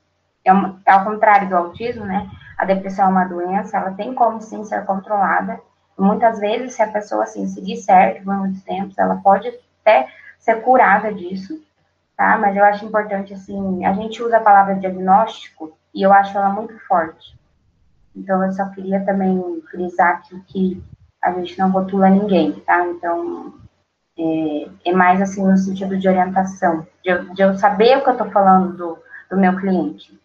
é 0.43 0.51
uma, 0.51 0.80
ao 0.86 1.03
contrário 1.03 1.49
do 1.49 1.55
autismo, 1.55 2.05
né? 2.05 2.30
A 2.57 2.65
depressão 2.65 3.05
é 3.05 3.09
uma 3.09 3.26
doença, 3.26 3.78
ela 3.78 3.91
tem 3.91 4.13
como 4.13 4.41
sim 4.41 4.63
ser 4.63 4.86
controlada. 4.86 5.61
Muitas 5.97 6.39
vezes, 6.39 6.75
se 6.75 6.83
a 6.83 6.91
pessoa 6.91 7.23
assim 7.23 7.47
seguir 7.47 7.77
certo 7.77 8.23
por 8.23 8.35
muitos 8.35 8.61
tempos, 8.63 8.97
ela 8.97 9.15
pode 9.15 9.47
até 9.81 10.07
ser 10.37 10.61
curada 10.61 11.11
disso, 11.11 11.59
tá? 12.15 12.37
Mas 12.37 12.55
eu 12.55 12.63
acho 12.63 12.85
importante 12.85 13.33
assim, 13.33 13.83
a 13.83 13.93
gente 13.93 14.21
usa 14.21 14.37
a 14.37 14.41
palavra 14.41 14.75
diagnóstico 14.75 15.75
e 15.93 16.03
eu 16.03 16.13
acho 16.13 16.37
ela 16.37 16.49
muito 16.49 16.77
forte. 16.87 17.35
Então 18.15 18.43
eu 18.43 18.51
só 18.51 18.69
queria 18.69 19.03
também 19.03 19.61
frisar 19.71 20.17
aqui 20.17 20.39
que 20.47 20.83
a 21.21 21.31
gente 21.31 21.57
não 21.57 21.71
rotula 21.71 22.09
ninguém, 22.09 22.51
tá? 22.61 22.85
Então 22.85 23.53
é, 24.17 24.67
é 24.85 24.91
mais 24.93 25.21
assim 25.21 25.45
no 25.45 25.57
sentido 25.57 25.97
de 25.97 26.07
orientação, 26.07 26.85
de 27.03 27.09
eu, 27.09 27.33
de 27.33 27.41
eu 27.41 27.55
saber 27.55 27.97
o 27.97 28.03
que 28.03 28.09
eu 28.09 28.13
estou 28.13 28.29
falando 28.31 28.75
do, 28.75 28.97
do 29.29 29.37
meu 29.37 29.55
cliente, 29.57 30.19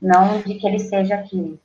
não 0.00 0.40
de 0.40 0.54
que 0.54 0.66
ele 0.66 0.78
seja 0.78 1.14
aquilo. 1.14 1.58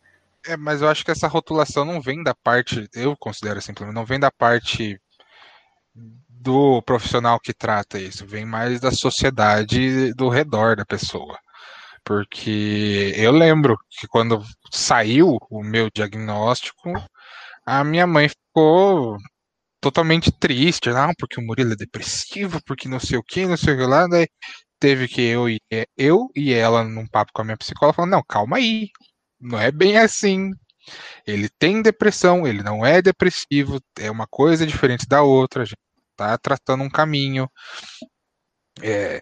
É, 0.48 0.56
mas 0.58 0.82
eu 0.82 0.88
acho 0.89 1.04
que 1.04 1.12
essa 1.12 1.28
rotulação 1.28 1.84
não 1.86 2.02
vem 2.02 2.24
da 2.24 2.34
parte, 2.34 2.88
eu 2.93 3.16
considero 3.18 3.60
assim, 3.60 3.74
não 3.93 4.06
vem 4.06 4.20
da 4.20 4.32
parte 4.32 5.00
do 6.30 6.82
profissional 6.84 7.39
que 7.39 7.54
trata 7.54 8.00
isso, 8.00 8.26
vem 8.26 8.45
mais 8.45 8.80
da 8.80 8.91
sociedade 8.91 10.14
do 10.14 10.30
redor 10.30 10.76
da 10.76 10.86
pessoa. 10.86 11.38
Porque 12.04 13.14
eu 13.18 13.32
lembro 13.32 13.78
que 13.89 14.08
quando 14.08 14.43
saiu 14.72 15.38
o 15.50 15.64
meu 15.64 15.89
diagnóstico, 15.93 16.93
a 17.66 17.84
minha 17.84 18.08
mãe 18.08 18.30
ficou 18.30 19.18
totalmente 19.82 20.32
triste, 20.32 20.89
não, 20.91 21.14
porque 21.20 21.39
o 21.41 21.45
Murilo 21.45 21.74
é 21.74 21.76
depressivo, 21.78 22.62
porque 22.66 22.89
não 22.89 23.00
sei 23.00 23.18
o 23.20 23.24
que, 23.24 23.45
não 23.48 23.58
sei 23.58 23.76
o 23.76 23.78
que 23.78 23.86
lá, 23.86 24.08
daí 24.08 24.28
teve 24.80 25.08
que 25.08 25.22
eu 25.22 25.50
e 25.50 25.60
eu 25.98 26.30
e 26.36 26.54
ela 26.54 26.84
num 26.84 27.08
papo 27.08 27.32
com 27.34 27.41
a 27.41 27.45
minha 27.45 27.58
psicóloga 27.58 27.95
falando, 27.95 28.12
não, 28.12 28.24
calma 28.28 28.58
aí, 28.58 28.89
não 29.40 29.60
é 29.60 29.72
bem 29.72 29.98
assim. 29.98 30.52
Ele 31.26 31.50
tem 31.60 31.82
depressão, 31.82 32.48
ele 32.48 32.64
não 32.64 32.86
é 32.86 33.02
depressivo, 33.02 33.80
é 34.00 34.10
uma 34.10 34.28
coisa 34.28 34.66
diferente 34.66 35.08
da 35.08 35.22
outra, 35.22 35.64
a 35.64 35.66
gente 35.66 35.78
tá 36.16 36.38
tratando 36.38 36.84
um 36.84 36.90
caminho. 36.90 37.50
É, 38.82 39.20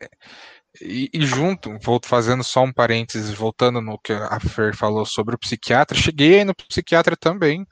e, 0.81 1.09
e, 1.13 1.25
junto, 1.25 1.77
vou 1.79 1.99
fazendo 2.03 2.43
só 2.43 2.63
um 2.63 2.73
parênteses, 2.73 3.33
voltando 3.33 3.81
no 3.81 3.97
que 3.99 4.11
a 4.13 4.39
Fer 4.39 4.75
falou 4.75 5.05
sobre 5.05 5.35
o 5.35 5.39
psiquiatra, 5.39 5.97
cheguei 5.97 6.43
no 6.43 6.53
psiquiatra 6.55 7.15
também. 7.15 7.65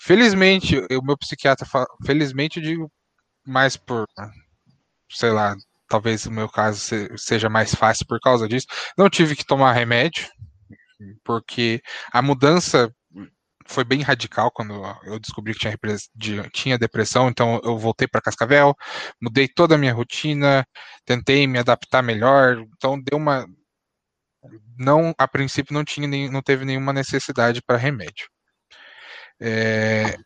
Felizmente, 0.00 0.78
o 0.78 1.02
meu 1.02 1.16
psiquiatra, 1.18 1.66
felizmente 2.04 2.58
eu 2.58 2.64
digo 2.64 2.92
mais 3.46 3.76
por, 3.76 4.06
sei 5.10 5.30
lá, 5.30 5.54
talvez 5.88 6.26
o 6.26 6.30
meu 6.30 6.48
caso 6.48 6.80
seja 7.16 7.48
mais 7.48 7.74
fácil 7.74 8.06
por 8.06 8.20
causa 8.20 8.48
disso. 8.48 8.66
Não 8.98 9.10
tive 9.10 9.36
que 9.36 9.44
tomar 9.44 9.72
remédio, 9.72 10.28
porque 11.24 11.82
a 12.12 12.22
mudança 12.22 12.92
foi 13.68 13.84
bem 13.84 14.00
radical 14.02 14.50
quando 14.50 14.74
eu 15.04 15.18
descobri 15.18 15.52
que 15.52 15.58
tinha, 15.58 16.48
tinha 16.50 16.78
depressão, 16.78 17.28
então 17.28 17.60
eu 17.64 17.76
voltei 17.76 18.06
para 18.06 18.20
Cascavel, 18.20 18.74
mudei 19.20 19.48
toda 19.48 19.74
a 19.74 19.78
minha 19.78 19.92
rotina, 19.92 20.64
tentei 21.04 21.46
me 21.46 21.58
adaptar 21.58 22.02
melhor, 22.02 22.58
então 22.76 23.00
deu 23.00 23.18
uma 23.18 23.46
não 24.78 25.12
a 25.18 25.26
princípio 25.26 25.74
não 25.74 25.84
tinha 25.84 26.06
nem, 26.06 26.30
não 26.30 26.42
teve 26.42 26.64
nenhuma 26.64 26.92
necessidade 26.92 27.60
para 27.62 27.76
remédio. 27.76 28.28
É... 29.40 30.16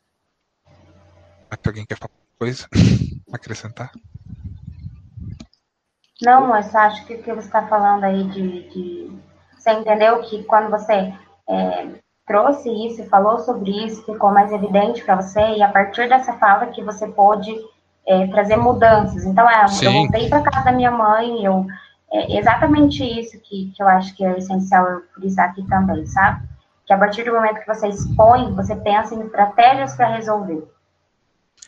Alguém 1.67 1.87
quer 1.87 1.99
falar 1.99 2.13
coisa? 2.39 2.69
Acrescentar? 3.33 3.91
Não, 6.23 6.49
mas 6.49 6.75
acho 6.75 7.07
que 7.07 7.15
o 7.15 7.23
que 7.23 7.33
você 7.33 7.47
está 7.47 7.67
falando 7.67 8.05
aí 8.05 8.25
de, 8.29 8.69
de, 8.69 9.19
Você 9.61 9.73
entendeu 9.73 10.23
que 10.23 10.43
quando 10.45 10.71
você 10.71 11.13
é, 11.47 11.89
trouxe 12.27 12.71
isso, 12.87 13.05
falou 13.11 13.39
sobre 13.41 13.71
isso, 13.85 14.03
ficou 14.07 14.33
mais 14.33 14.51
evidente 14.51 15.05
para 15.05 15.21
você, 15.21 15.41
e 15.41 15.63
a 15.63 15.69
partir 15.69 16.09
dessa 16.09 16.33
fala 16.39 16.69
que 16.69 16.83
você 16.83 17.07
pôde 17.09 17.55
é, 18.07 18.27
trazer 18.29 18.57
mudanças. 18.57 19.23
Então, 19.27 19.49
é, 19.49 19.67
eu 19.83 19.93
voltei 19.93 20.31
para 20.31 20.43
casa 20.43 20.65
da 20.65 20.73
minha 20.73 20.91
mãe, 20.91 21.45
eu, 21.45 21.67
é 22.11 22.39
exatamente 22.39 23.05
isso 23.05 23.39
que, 23.41 23.71
que 23.77 23.83
eu 23.83 23.87
acho 23.87 24.17
que 24.17 24.25
é 24.25 24.39
essencial 24.39 24.87
eu 24.87 25.03
frisar 25.15 25.51
aqui 25.51 25.63
também, 25.69 26.07
sabe? 26.07 26.43
Que 26.87 26.95
a 26.95 26.99
partir 26.99 27.25
do 27.25 27.33
momento 27.33 27.61
que 27.61 27.67
você 27.67 27.87
expõe, 27.87 28.55
você 28.55 28.75
pensa 28.75 29.15
em 29.15 29.21
estratégias 29.21 29.95
para 29.95 30.17
resolver. 30.17 30.67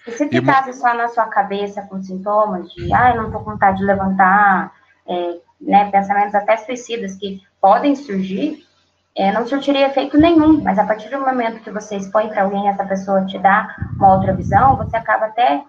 E 0.06 0.12
se 0.12 0.28
ficasse 0.28 0.72
só 0.72 0.94
na 0.94 1.08
sua 1.08 1.26
cabeça 1.26 1.82
com 1.82 2.00
sintomas 2.00 2.72
de, 2.72 2.92
ah, 2.94 3.14
eu 3.14 3.22
não 3.22 3.30
tô 3.30 3.38
com 3.40 3.52
vontade 3.52 3.78
de 3.78 3.84
levantar, 3.84 4.72
é, 5.06 5.36
né, 5.62 5.90
pensamentos 5.90 6.34
até 6.34 6.56
suicidas 6.56 7.14
que 7.14 7.40
podem 7.60 7.94
surgir, 7.94 8.66
é, 9.14 9.30
não 9.32 9.46
surtiria 9.46 9.88
efeito 9.88 10.18
nenhum, 10.18 10.62
mas 10.62 10.78
a 10.78 10.84
partir 10.84 11.10
do 11.10 11.20
momento 11.20 11.62
que 11.62 11.70
você 11.70 11.96
expõe 11.96 12.28
para 12.28 12.42
alguém, 12.42 12.68
essa 12.68 12.84
pessoa 12.84 13.24
te 13.26 13.38
dá 13.38 13.74
uma 13.96 14.14
outra 14.14 14.34
visão, 14.34 14.76
você 14.76 14.96
acaba 14.96 15.26
até 15.26 15.62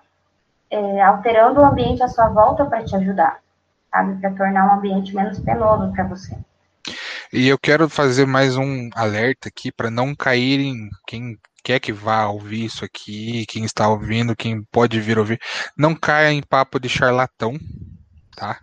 é, 0.70 1.02
alterando 1.02 1.60
o 1.60 1.66
ambiente 1.66 2.02
à 2.02 2.08
sua 2.08 2.30
volta 2.30 2.66
para 2.66 2.84
te 2.84 2.96
ajudar, 2.96 3.40
sabe? 3.92 4.20
Para 4.20 4.32
tornar 4.32 4.68
um 4.68 4.78
ambiente 4.78 5.14
menos 5.14 5.40
penoso 5.40 5.92
para 5.92 6.06
você. 6.06 6.38
E 7.32 7.48
eu 7.48 7.58
quero 7.58 7.90
fazer 7.90 8.26
mais 8.26 8.56
um 8.56 8.90
alerta 8.96 9.50
aqui 9.50 9.72
para 9.72 9.90
não 9.90 10.16
cair 10.16 10.60
em 10.60 10.90
quem 11.08 11.38
quer 11.64 11.80
que 11.80 11.92
vá 11.92 12.28
ouvir 12.28 12.66
isso 12.66 12.86
aqui, 12.86 13.46
quem 13.48 13.64
está 13.64 13.88
ouvindo, 13.88 14.36
quem 14.36 14.64
pode 14.72 15.00
vir 15.00 15.18
ouvir, 15.18 15.40
não 15.78 15.96
caia 15.96 16.32
em 16.32 16.42
papo 16.42 16.80
de 16.80 16.90
charlatão, 16.90 17.58
tá? 18.36 18.60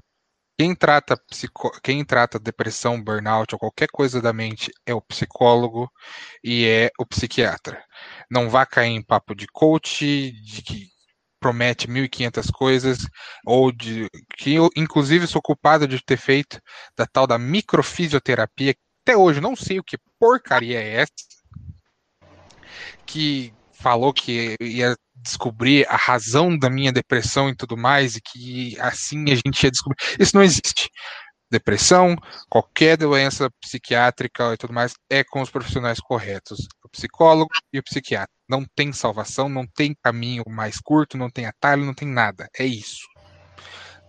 Quem 0.60 0.74
trata, 0.74 1.16
psico... 1.16 1.70
Quem 1.82 2.04
trata 2.04 2.38
depressão, 2.38 3.02
burnout 3.02 3.54
ou 3.54 3.58
qualquer 3.58 3.88
coisa 3.90 4.20
da 4.20 4.30
mente 4.30 4.70
é 4.84 4.92
o 4.92 5.00
psicólogo 5.00 5.90
e 6.44 6.66
é 6.66 6.90
o 6.98 7.06
psiquiatra. 7.06 7.82
Não 8.30 8.50
vá 8.50 8.66
cair 8.66 8.90
em 8.90 9.02
papo 9.02 9.34
de 9.34 9.46
coach, 9.46 10.30
de 10.32 10.60
que 10.60 10.88
promete 11.40 11.88
1.500 11.88 12.52
coisas, 12.52 12.98
ou 13.46 13.72
de 13.72 14.06
que 14.36 14.52
eu, 14.52 14.68
inclusive, 14.76 15.26
sou 15.26 15.40
culpado 15.40 15.88
de 15.88 15.98
ter 16.04 16.18
feito 16.18 16.60
da 16.94 17.06
tal 17.06 17.26
da 17.26 17.38
microfisioterapia. 17.38 18.74
Até 19.02 19.16
hoje 19.16 19.40
não 19.40 19.56
sei 19.56 19.78
o 19.78 19.82
que 19.82 19.96
porcaria 20.18 20.78
é 20.78 20.96
essa, 20.96 21.14
que 23.06 23.54
falou 23.72 24.12
que 24.12 24.56
ia 24.60 24.94
descobrir 25.22 25.86
a 25.88 25.96
razão 25.96 26.56
da 26.58 26.70
minha 26.70 26.92
depressão 26.92 27.48
e 27.48 27.54
tudo 27.54 27.76
mais, 27.76 28.16
e 28.16 28.20
que 28.20 28.80
assim 28.80 29.24
a 29.30 29.34
gente 29.34 29.62
ia 29.62 29.70
descobrir. 29.70 29.96
Isso 30.18 30.34
não 30.34 30.42
existe. 30.42 30.90
Depressão, 31.50 32.16
qualquer 32.48 32.96
doença 32.96 33.50
psiquiátrica 33.60 34.54
e 34.54 34.56
tudo 34.56 34.72
mais, 34.72 34.94
é 35.10 35.24
com 35.24 35.42
os 35.42 35.50
profissionais 35.50 35.98
corretos, 35.98 36.68
o 36.84 36.88
psicólogo 36.88 37.50
e 37.72 37.78
o 37.78 37.82
psiquiatra. 37.82 38.30
Não 38.48 38.64
tem 38.74 38.92
salvação, 38.92 39.48
não 39.48 39.66
tem 39.66 39.94
caminho 40.02 40.44
mais 40.48 40.78
curto, 40.78 41.18
não 41.18 41.28
tem 41.28 41.46
atalho, 41.46 41.84
não 41.84 41.94
tem 41.94 42.06
nada. 42.06 42.48
É 42.56 42.64
isso. 42.64 43.04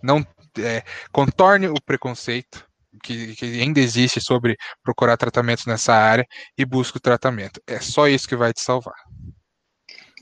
Não 0.02 0.24
é, 0.58 0.84
contorne 1.10 1.68
o 1.68 1.74
preconceito 1.84 2.64
que, 3.02 3.34
que 3.34 3.60
ainda 3.60 3.80
existe 3.80 4.20
sobre 4.20 4.56
procurar 4.82 5.16
tratamentos 5.16 5.66
nessa 5.66 5.94
área 5.94 6.26
e 6.56 6.64
busque 6.64 6.98
o 6.98 7.00
tratamento. 7.00 7.60
É 7.66 7.80
só 7.80 8.06
isso 8.06 8.28
que 8.28 8.36
vai 8.36 8.52
te 8.52 8.60
salvar. 8.60 8.94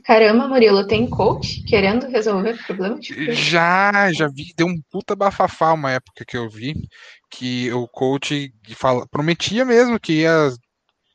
Caramba, 0.05 0.49
Murilo, 0.49 0.87
tem 0.87 1.09
coach 1.09 1.63
querendo 1.65 2.09
resolver 2.09 2.57
problema? 2.65 2.99
Tipo... 2.99 3.33
Já, 3.33 4.13
já 4.13 4.29
vi, 4.29 4.53
deu 4.57 4.67
um 4.67 4.81
puta 4.91 5.15
bafafá 5.15 5.73
uma 5.73 5.91
época 5.91 6.25
que 6.27 6.37
eu 6.37 6.49
vi, 6.49 6.75
que 7.31 7.73
o 7.73 7.87
coach 7.89 8.53
fala, 8.77 9.07
prometia 9.11 9.65
mesmo 9.65 10.01
que 10.01 10.21
ia 10.21 10.51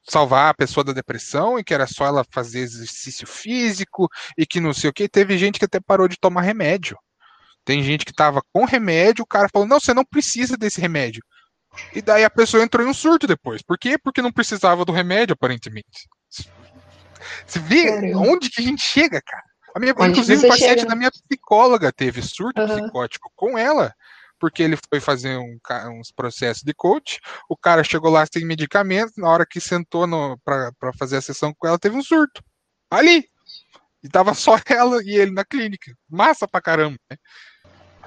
salvar 0.08 0.50
a 0.50 0.54
pessoa 0.54 0.84
da 0.84 0.94
depressão 0.94 1.58
e 1.58 1.64
que 1.64 1.74
era 1.74 1.88
só 1.88 2.06
ela 2.06 2.26
fazer 2.32 2.60
exercício 2.60 3.28
físico 3.28 4.08
e 4.38 4.46
que 4.46 4.60
não 4.60 4.74
sei 4.74 4.90
o 4.90 4.94
que. 4.94 5.10
Teve 5.10 5.38
gente 5.38 5.60
que 5.60 5.66
até 5.66 5.80
parou 5.80 6.08
de 6.08 6.18
tomar 6.18 6.42
remédio. 6.42 6.98
Tem 7.64 7.82
gente 7.82 8.06
que 8.06 8.14
tava 8.14 8.42
com 8.54 8.64
remédio, 8.64 9.24
o 9.24 9.28
cara 9.28 9.50
falou: 9.52 9.68
não, 9.68 9.80
você 9.80 9.94
não 9.94 10.06
precisa 10.06 10.56
desse 10.56 10.80
remédio. 10.80 11.24
E 11.94 12.02
daí 12.02 12.24
a 12.24 12.30
pessoa 12.30 12.64
entrou 12.64 12.86
em 12.86 12.90
um 12.90 12.94
surto 12.94 13.28
depois. 13.28 13.62
Por 13.62 13.78
quê? 13.78 13.98
Porque 13.98 14.22
não 14.22 14.32
precisava 14.32 14.86
do 14.86 14.92
remédio, 14.92 15.34
aparentemente. 15.34 16.08
Você 17.46 17.60
vê 17.60 17.86
Caramba. 17.86 18.20
onde 18.20 18.50
que 18.50 18.62
a 18.62 18.64
gente 18.64 18.82
chega, 18.82 19.22
cara? 19.22 19.44
A 19.76 19.80
minha, 19.80 19.92
inclusive, 19.92 20.46
o 20.46 20.50
paciente 20.50 20.80
chega? 20.80 20.90
da 20.90 20.96
minha 20.96 21.12
psicóloga 21.12 21.92
teve 21.92 22.22
surto 22.22 22.62
uhum. 22.62 22.68
psicótico 22.68 23.30
com 23.36 23.58
ela, 23.58 23.94
porque 24.40 24.64
ele 24.64 24.78
foi 24.90 25.02
fazer 25.02 25.38
um, 25.38 25.58
uns 26.00 26.12
processos 26.12 26.64
de 26.64 26.74
coach. 26.74 27.20
O 27.50 27.58
cara 27.58 27.84
chegou 27.84 28.10
lá 28.10 28.26
sem 28.32 28.46
medicamento, 28.46 29.14
na 29.18 29.30
hora 29.30 29.46
que 29.46 29.60
sentou 29.60 30.08
para 30.46 30.94
fazer 30.98 31.18
a 31.18 31.22
sessão 31.22 31.54
com 31.58 31.68
ela, 31.68 31.78
teve 31.78 31.98
um 31.98 32.04
surto. 32.04 32.42
Ali! 32.90 33.28
E 34.02 34.08
tava 34.08 34.34
só 34.34 34.56
ela 34.70 35.04
e 35.04 35.16
ele 35.16 35.32
na 35.32 35.44
clínica. 35.44 35.92
Massa 36.10 36.48
pra 36.48 36.62
caramba, 36.62 36.98
né? 37.10 37.18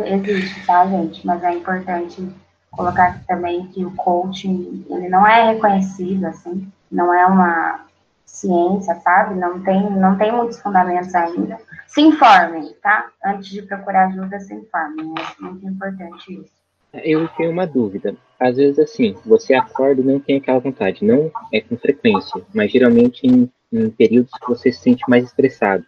Existe, 0.01 0.65
tá, 0.65 0.87
gente? 0.87 1.27
Mas 1.27 1.43
é 1.43 1.53
importante 1.53 2.33
colocar 2.71 3.09
aqui 3.09 3.27
também 3.27 3.67
que 3.69 3.85
o 3.85 3.91
coaching, 3.97 4.87
ele 4.89 5.09
não 5.09 5.27
é 5.27 5.53
reconhecido, 5.53 6.25
assim, 6.27 6.71
não 6.91 7.13
é 7.13 7.27
uma 7.27 7.88
ciência, 8.29 8.95
sabe? 8.97 9.35
Não 9.35 9.61
tem, 9.63 9.91
não 9.91 10.17
tem 10.17 10.31
muitos 10.31 10.61
fundamentos 10.61 11.15
ainda. 11.15 11.59
Se 11.87 12.03
informem, 12.03 12.73
tá? 12.83 13.11
Antes 13.25 13.49
de 13.49 13.63
procurar 13.63 14.09
ajuda, 14.09 14.39
se 14.39 14.55
informem. 14.55 15.15
É 15.19 15.43
muito 15.43 15.67
importante 15.67 16.35
isso. 16.35 16.59
Eu 16.93 17.27
tenho 17.29 17.51
uma 17.51 17.67
dúvida. 17.67 18.15
Às 18.39 18.57
vezes, 18.57 18.79
assim, 18.79 19.17
você 19.25 19.55
acorda 19.55 20.01
e 20.01 20.05
não 20.05 20.21
tem 20.21 20.37
aquela 20.37 20.59
vontade. 20.59 21.05
Não 21.05 21.31
é 21.53 21.61
com 21.61 21.77
frequência, 21.77 22.43
mas 22.55 22.71
geralmente 22.71 23.27
em, 23.27 23.51
em 23.73 23.91
períodos 23.91 24.31
que 24.33 24.49
você 24.49 24.71
se 24.71 24.81
sente 24.81 25.03
mais 25.09 25.25
estressado. 25.25 25.85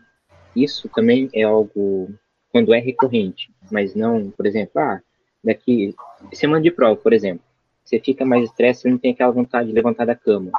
Isso 0.57 0.88
também 0.88 1.28
é 1.32 1.43
algo 1.43 2.09
quando 2.51 2.74
é 2.74 2.80
recorrente, 2.80 3.55
mas 3.70 3.95
não, 3.95 4.30
por 4.30 4.45
exemplo, 4.45 4.80
ah, 4.80 5.01
daqui 5.45 5.95
semana 6.32 6.61
de 6.61 6.72
prova, 6.72 6.97
por 6.97 7.12
exemplo, 7.12 7.45
você 7.84 8.01
fica 8.01 8.24
mais 8.24 8.45
estressado, 8.45 8.82
você 8.82 8.91
não 8.91 8.99
tem 8.99 9.12
aquela 9.12 9.30
vontade 9.30 9.68
de 9.68 9.74
levantar 9.74 10.05
da 10.05 10.16
cama, 10.16 10.51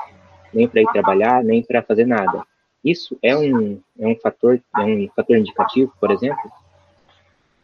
nem 0.53 0.67
para 0.67 0.81
ir 0.81 0.91
trabalhar, 0.91 1.43
nem 1.43 1.63
para 1.63 1.81
fazer 1.81 2.05
nada. 2.05 2.43
Isso 2.83 3.17
é 3.21 3.35
um, 3.35 3.79
é 3.99 4.07
um 4.07 4.15
fator, 4.15 4.59
é 4.77 4.81
um 4.81 5.09
fator 5.15 5.37
indicativo, 5.37 5.93
por 5.99 6.11
exemplo? 6.11 6.51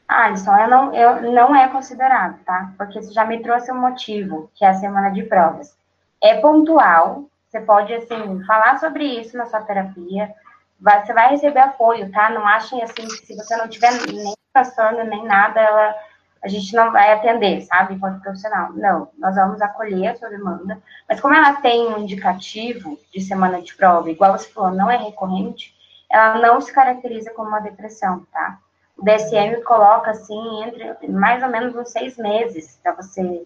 Alisson, 0.07 0.55
eu 0.55 0.69
não, 0.69 0.93
eu, 0.93 1.31
não 1.33 1.55
é 1.55 1.67
considerado, 1.67 2.39
tá? 2.45 2.71
Porque 2.77 3.01
você 3.01 3.11
já 3.11 3.25
me 3.25 3.41
trouxe 3.41 3.71
um 3.71 3.81
motivo, 3.81 4.49
que 4.55 4.63
é 4.63 4.69
a 4.69 4.73
semana 4.75 5.09
de 5.09 5.23
provas. 5.23 5.75
É 6.23 6.39
pontual, 6.39 7.25
você 7.47 7.59
pode, 7.59 7.93
assim, 7.93 8.43
falar 8.45 8.79
sobre 8.79 9.03
isso 9.03 9.35
na 9.35 9.45
sua 9.45 9.61
terapia, 9.61 10.33
vai, 10.79 11.05
você 11.05 11.13
vai 11.13 11.29
receber 11.29 11.59
apoio, 11.59 12.09
tá? 12.11 12.29
Não 12.29 12.47
achem, 12.47 12.81
assim, 12.81 13.05
que 13.07 13.25
se 13.25 13.35
você 13.35 13.57
não 13.57 13.67
tiver 13.67 13.91
nem 14.07 14.33
transtorno, 14.53 15.03
nem 15.03 15.25
nada, 15.25 15.59
ela, 15.59 15.95
a 16.43 16.47
gente 16.47 16.73
não 16.75 16.91
vai 16.91 17.13
atender, 17.13 17.61
sabe? 17.61 17.95
Enquanto 17.95 18.21
profissional. 18.21 18.71
Não, 18.73 19.09
nós 19.17 19.35
vamos 19.35 19.61
acolher 19.61 20.07
a 20.07 20.15
sua 20.15 20.29
demanda, 20.29 20.81
mas 21.07 21.19
como 21.19 21.33
ela 21.33 21.53
tem 21.61 21.87
um 21.87 21.99
indicativo 21.99 22.99
de 23.13 23.21
semana 23.21 23.61
de 23.61 23.75
prova, 23.75 24.09
igual 24.09 24.37
você 24.37 24.49
falou, 24.49 24.71
não 24.71 24.89
é 24.89 24.97
recorrente, 24.97 25.75
ela 26.09 26.39
não 26.39 26.61
se 26.61 26.71
caracteriza 26.71 27.31
como 27.33 27.49
uma 27.49 27.59
depressão, 27.59 28.25
tá? 28.31 28.59
o 28.97 29.03
DSM 29.03 29.61
coloca 29.63 30.11
assim 30.11 30.63
entre 30.63 31.07
mais 31.07 31.43
ou 31.43 31.49
menos 31.49 31.75
uns 31.75 31.91
seis 31.91 32.17
meses 32.17 32.79
para 32.81 32.93
você 32.93 33.45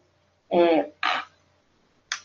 é, 0.50 0.90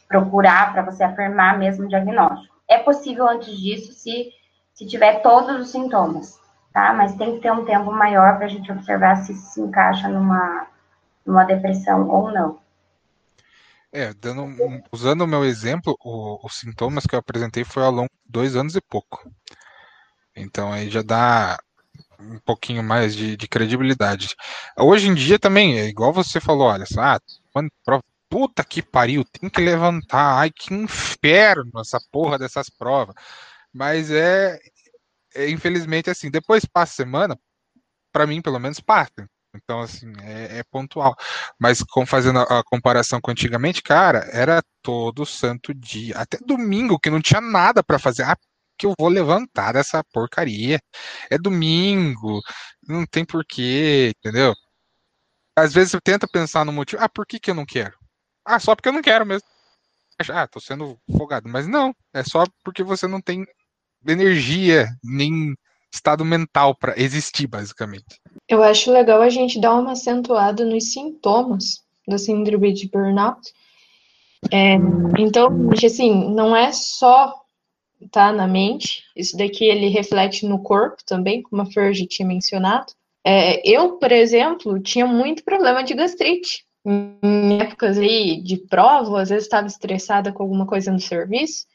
procurar, 0.07 0.73
para 0.73 0.83
você 0.83 1.03
afirmar 1.03 1.59
mesmo 1.59 1.85
o 1.85 1.89
diagnóstico. 1.89 2.55
É 2.69 2.79
possível 2.79 3.29
antes 3.29 3.57
disso 3.59 3.93
se, 3.93 4.33
se 4.75 4.87
tiver 4.87 5.23
todos 5.23 5.61
os 5.61 5.71
sintomas, 5.71 6.41
tá? 6.77 6.93
Mas 6.93 7.14
tem 7.14 7.37
que 7.37 7.41
ter 7.41 7.51
um 7.51 7.64
tempo 7.64 7.91
maior 7.91 8.37
para 8.37 8.45
a 8.45 8.49
gente 8.51 8.70
observar 8.70 9.16
se 9.24 9.33
se 9.33 9.62
encaixa 9.62 10.11
numa, 10.11 10.66
numa 11.24 11.45
depressão 11.45 12.07
ou 12.07 12.31
não. 12.31 12.61
É, 13.91 14.12
dando, 14.12 14.47
usando 14.93 15.22
o 15.22 15.27
meu 15.27 15.43
exemplo, 15.43 15.97
o, 16.05 16.39
os 16.45 16.59
sintomas 16.59 17.07
que 17.07 17.14
eu 17.14 17.18
apresentei 17.18 17.64
foi 17.64 17.83
ao 17.83 17.91
longo 17.91 18.11
de 18.27 18.31
dois 18.31 18.55
anos 18.55 18.77
e 18.77 18.81
pouco. 18.83 19.27
Então 20.37 20.70
aí 20.70 20.91
já 20.91 21.01
dá 21.01 21.57
um 22.20 22.39
pouquinho 22.41 22.83
mais 22.83 23.16
de, 23.16 23.39
de, 23.39 23.49
credibilidade. 23.49 24.37
Hoje 24.79 25.09
em 25.09 25.14
dia 25.14 25.39
também, 25.39 25.79
é 25.79 25.87
igual 25.87 26.12
você 26.12 26.41
falou, 26.41 26.68
olha, 26.68 26.85
ah, 26.99 27.18
prova, 27.87 28.03
puta 28.29 28.62
que 28.62 28.83
pariu, 28.83 29.24
tem 29.24 29.49
que 29.49 29.62
levantar, 29.62 30.41
ai 30.41 30.51
que 30.51 30.74
inferno 30.74 31.81
essa 31.81 31.99
porra 32.12 32.39
dessas 32.39 32.68
provas. 32.68 33.14
Mas 33.72 34.11
é, 34.11 34.57
é 34.57 34.76
infelizmente 35.51 36.11
assim, 36.11 36.30
depois 36.30 36.64
passa 36.64 36.93
a 36.93 36.97
semana, 37.05 37.39
para 38.12 38.26
mim 38.26 38.43
pelo 38.43 38.59
menos 38.59 38.80
passa. 38.80 39.28
Então, 39.57 39.80
assim, 39.80 40.12
é, 40.22 40.59
é 40.59 40.64
pontual. 40.64 41.14
Mas 41.59 41.82
com, 41.82 42.07
fazendo 42.07 42.41
a, 42.41 42.61
a, 42.61 42.64
comparação 42.64 43.20
com 43.20 43.30
antigamente, 43.30 43.82
cara, 43.82 44.18
era 44.32 44.62
todo 44.82 45.26
santo 45.26 45.74
dia. 45.74 46.16
Até 46.18 46.39
domingo, 46.39 46.99
que 46.99 47.11
não 47.11 47.20
tinha 47.20 47.41
nada 47.41 47.82
para 47.82 47.99
fazer. 47.99 48.22
Ah, 48.24 48.37
que 48.78 48.87
eu 48.87 48.95
vou 48.99 49.09
levantar 49.09 49.72
dessa 49.72 50.05
porcaria. 50.12 50.78
É 51.30 51.39
domingo, 51.39 52.41
não 52.87 53.07
tem 53.07 53.24
porquê, 53.24 54.12
entendeu? 54.18 54.55
Às 55.57 55.72
vezes 55.72 55.93
você 55.93 56.01
tenta 56.01 56.28
pensar 56.28 56.64
no 56.64 56.72
motivo. 56.72 57.03
Ah, 57.03 57.09
por 57.09 57.26
que, 57.26 57.41
que 57.41 57.51
eu 57.51 57.55
não 57.55 57.64
quero? 57.66 57.97
Ah, 58.45 58.61
só 58.61 58.74
porque 58.74 58.89
eu 58.89 58.93
não 58.93 59.03
quero 59.03 59.26
mesmo. 59.26 59.49
Ah, 60.30 60.47
tô 60.47 60.61
sendo 60.61 60.99
folgado. 61.16 61.49
Mas 61.49 61.66
não, 61.66 61.95
é 62.14 62.22
só 62.24 62.45
porque 62.64 62.82
você 62.82 63.07
não 63.07 63.20
tem 63.20 63.47
energia, 64.12 64.88
nem 65.02 65.54
estado 65.92 66.24
mental 66.24 66.74
para 66.74 66.98
existir, 67.00 67.46
basicamente. 67.46 68.20
Eu 68.48 68.62
acho 68.62 68.92
legal 68.92 69.22
a 69.22 69.28
gente 69.28 69.61
dar 69.61 69.74
uma 69.74 69.92
acentuada 69.92 70.64
nos 70.64 70.92
sintomas 70.92 71.82
da 72.07 72.18
síndrome 72.18 72.72
de 72.72 72.88
burnout. 72.88 73.52
É, 74.52 74.74
então, 75.18 75.48
assim, 75.84 76.30
não 76.30 76.54
é 76.54 76.72
só 76.72 77.34
tá 78.11 78.32
na 78.32 78.46
mente. 78.46 79.02
Isso 79.16 79.36
daqui 79.36 79.64
ele 79.64 79.88
reflete 79.88 80.46
no 80.46 80.62
corpo 80.62 80.98
também, 81.04 81.42
como 81.42 81.62
a 81.62 81.66
Fer 81.66 81.92
tinha 82.07 82.28
mencionado. 82.28 82.92
É, 83.24 83.61
eu, 83.68 83.98
por 83.98 84.12
exemplo, 84.12 84.80
tinha 84.80 85.07
muito 85.07 85.42
problema 85.42 85.82
de 85.82 85.94
gastrite. 85.94 86.64
Em 86.84 87.59
épocas 87.61 87.98
aí 87.98 88.40
de 88.40 88.59
prova, 88.59 89.20
às 89.20 89.30
vezes 89.30 89.44
estava 89.44 89.66
estressada 89.66 90.32
com 90.32 90.42
alguma 90.42 90.66
coisa 90.66 90.92
no 90.92 91.00
serviço. 91.00 91.66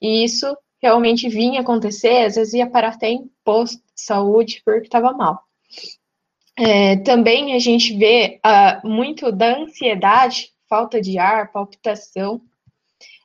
E 0.00 0.24
isso 0.24 0.56
realmente 0.82 1.28
vinha 1.28 1.60
acontecer, 1.60 2.24
às 2.26 2.36
vezes 2.36 2.54
ia 2.54 2.68
parar 2.68 2.94
até 2.94 3.08
em 3.08 3.30
posto 3.44 3.76
de 3.76 4.02
saúde 4.02 4.62
porque 4.64 4.86
estava 4.86 5.12
mal. 5.12 5.42
É, 6.58 6.96
também 6.98 7.54
a 7.54 7.58
gente 7.58 7.96
vê 7.96 8.40
uh, 8.44 8.86
muito 8.88 9.30
da 9.30 9.58
ansiedade, 9.58 10.50
falta 10.68 11.00
de 11.00 11.18
ar, 11.18 11.52
palpitação, 11.52 12.40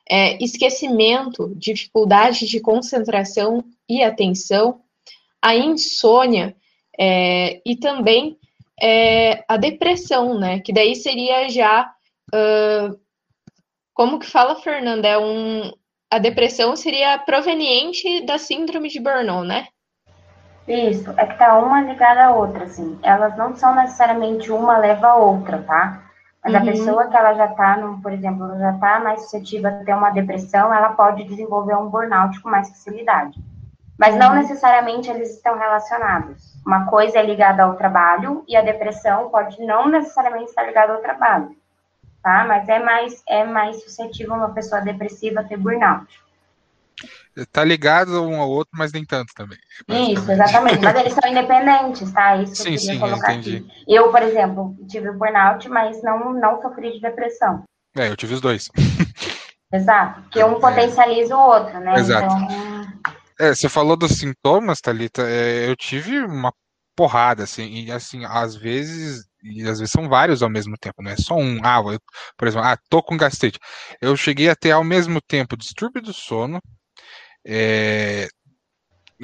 é, 0.08 0.42
esquecimento, 0.42 1.54
dificuldade 1.56 2.46
de 2.46 2.60
concentração 2.60 3.64
e 3.88 4.02
atenção, 4.02 4.80
a 5.40 5.56
insônia 5.56 6.54
é, 6.98 7.60
e 7.64 7.76
também 7.76 8.36
é, 8.80 9.44
a 9.48 9.56
depressão, 9.56 10.38
né? 10.38 10.60
Que 10.60 10.72
daí 10.72 10.94
seria 10.94 11.48
já 11.48 11.90
uh, 12.34 13.00
como 13.94 14.18
que 14.18 14.26
fala, 14.26 14.56
Fernanda? 14.56 15.08
É 15.08 15.18
um, 15.18 15.72
a 16.12 16.18
depressão 16.18 16.76
seria 16.76 17.18
proveniente 17.18 18.26
da 18.26 18.36
síndrome 18.36 18.90
de 18.90 19.00
burnout, 19.00 19.48
né? 19.48 19.66
Isso, 20.68 21.10
é 21.16 21.24
que 21.24 21.38
tá 21.38 21.56
uma 21.58 21.80
ligada 21.80 22.26
à 22.26 22.34
outra, 22.34 22.64
assim. 22.64 22.98
Elas 23.02 23.34
não 23.38 23.56
são 23.56 23.74
necessariamente 23.74 24.52
uma 24.52 24.76
leva 24.76 25.08
a 25.08 25.14
outra, 25.14 25.62
tá? 25.62 26.02
Mas 26.44 26.52
uhum. 26.52 26.60
a 26.60 26.64
pessoa 26.64 27.06
que 27.06 27.16
ela 27.16 27.32
já 27.32 27.46
está, 27.46 27.78
por 28.02 28.12
exemplo, 28.12 28.58
já 28.58 28.72
está 28.72 29.00
mais 29.00 29.22
suscetível 29.22 29.70
a 29.70 29.84
ter 29.84 29.94
uma 29.94 30.10
depressão, 30.10 30.72
ela 30.72 30.90
pode 30.90 31.24
desenvolver 31.24 31.76
um 31.76 31.88
burnout 31.88 32.38
com 32.42 32.50
mais 32.50 32.68
facilidade. 32.68 33.40
Mas 33.98 34.12
uhum. 34.12 34.20
não 34.20 34.34
necessariamente 34.34 35.10
eles 35.10 35.30
estão 35.30 35.58
relacionados. 35.58 36.60
Uma 36.66 36.84
coisa 36.90 37.20
é 37.20 37.22
ligada 37.22 37.62
ao 37.62 37.76
trabalho 37.76 38.44
e 38.46 38.54
a 38.54 38.60
depressão 38.60 39.30
pode 39.30 39.64
não 39.64 39.88
necessariamente 39.88 40.50
estar 40.50 40.64
ligada 40.64 40.92
ao 40.92 41.00
trabalho, 41.00 41.56
tá? 42.22 42.44
Mas 42.46 42.68
é 42.68 42.78
mais 42.78 43.22
é 43.28 43.44
mais 43.44 43.82
suscetível 43.82 44.34
uma 44.34 44.52
pessoa 44.54 44.80
depressiva 44.80 45.44
ter 45.44 45.56
burnout. 45.56 46.06
Tá 47.50 47.64
ligado 47.64 48.22
um 48.22 48.40
ao 48.40 48.50
outro, 48.50 48.72
mas 48.74 48.92
nem 48.92 49.04
tanto 49.04 49.32
também. 49.34 49.58
Isso, 49.88 50.30
exatamente. 50.30 50.82
mas 50.82 51.00
eles 51.00 51.14
são 51.14 51.30
independentes, 51.30 52.12
tá? 52.12 52.36
Isso 52.36 52.56
sim, 52.56 52.64
que 52.64 52.74
eu 52.74 52.78
queria 52.78 52.94
sim, 52.94 53.00
colocar 53.00 53.32
entendi. 53.32 53.56
aqui. 53.56 53.84
Eu, 53.88 54.10
por 54.10 54.22
exemplo, 54.22 54.76
tive 54.86 55.10
burnout, 55.12 55.68
mas 55.68 56.02
não, 56.02 56.34
não 56.34 56.60
sofri 56.60 56.92
de 56.92 57.00
depressão. 57.00 57.64
É, 57.96 58.08
eu 58.08 58.16
tive 58.16 58.34
os 58.34 58.40
dois. 58.40 58.70
Exato, 59.72 60.20
porque 60.22 60.44
um 60.44 60.56
é. 60.56 60.60
potencializa 60.60 61.34
o 61.34 61.40
outro, 61.40 61.80
né? 61.80 61.94
Exato. 61.94 62.34
Então... 62.34 62.92
É, 63.40 63.54
você 63.54 63.68
falou 63.68 63.96
dos 63.96 64.12
sintomas, 64.18 64.80
Thalita, 64.80 65.22
é, 65.22 65.68
eu 65.68 65.74
tive 65.74 66.20
uma 66.20 66.52
porrada, 66.94 67.44
assim, 67.44 67.84
e 67.84 67.90
assim, 67.90 68.24
às 68.26 68.54
vezes, 68.54 69.24
e 69.42 69.62
às 69.62 69.78
vezes 69.78 69.90
são 69.90 70.08
vários 70.08 70.42
ao 70.42 70.50
mesmo 70.50 70.76
tempo, 70.78 71.02
não 71.02 71.10
é 71.10 71.16
só 71.16 71.34
um, 71.34 71.58
ah, 71.64 71.82
eu, 71.92 72.00
por 72.36 72.48
exemplo, 72.48 72.66
ah, 72.66 72.78
tô 72.88 73.02
com 73.02 73.16
gastrite. 73.16 73.58
Eu 74.00 74.16
cheguei 74.16 74.48
a 74.48 74.56
ter 74.56 74.70
ao 74.70 74.84
mesmo 74.84 75.20
tempo 75.20 75.56
distúrbio 75.56 76.00
do 76.00 76.12
sono, 76.12 76.60
é, 77.46 78.28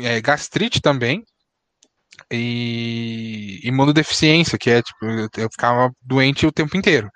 é, 0.00 0.20
gastrite 0.20 0.80
também 0.80 1.22
e 2.30 3.60
imunodeficiência, 3.62 4.58
que 4.58 4.70
é 4.70 4.82
tipo, 4.82 5.06
eu 5.36 5.48
ficava 5.50 5.90
doente 6.02 6.46
o 6.46 6.52
tempo 6.52 6.76
inteiro. 6.76 7.08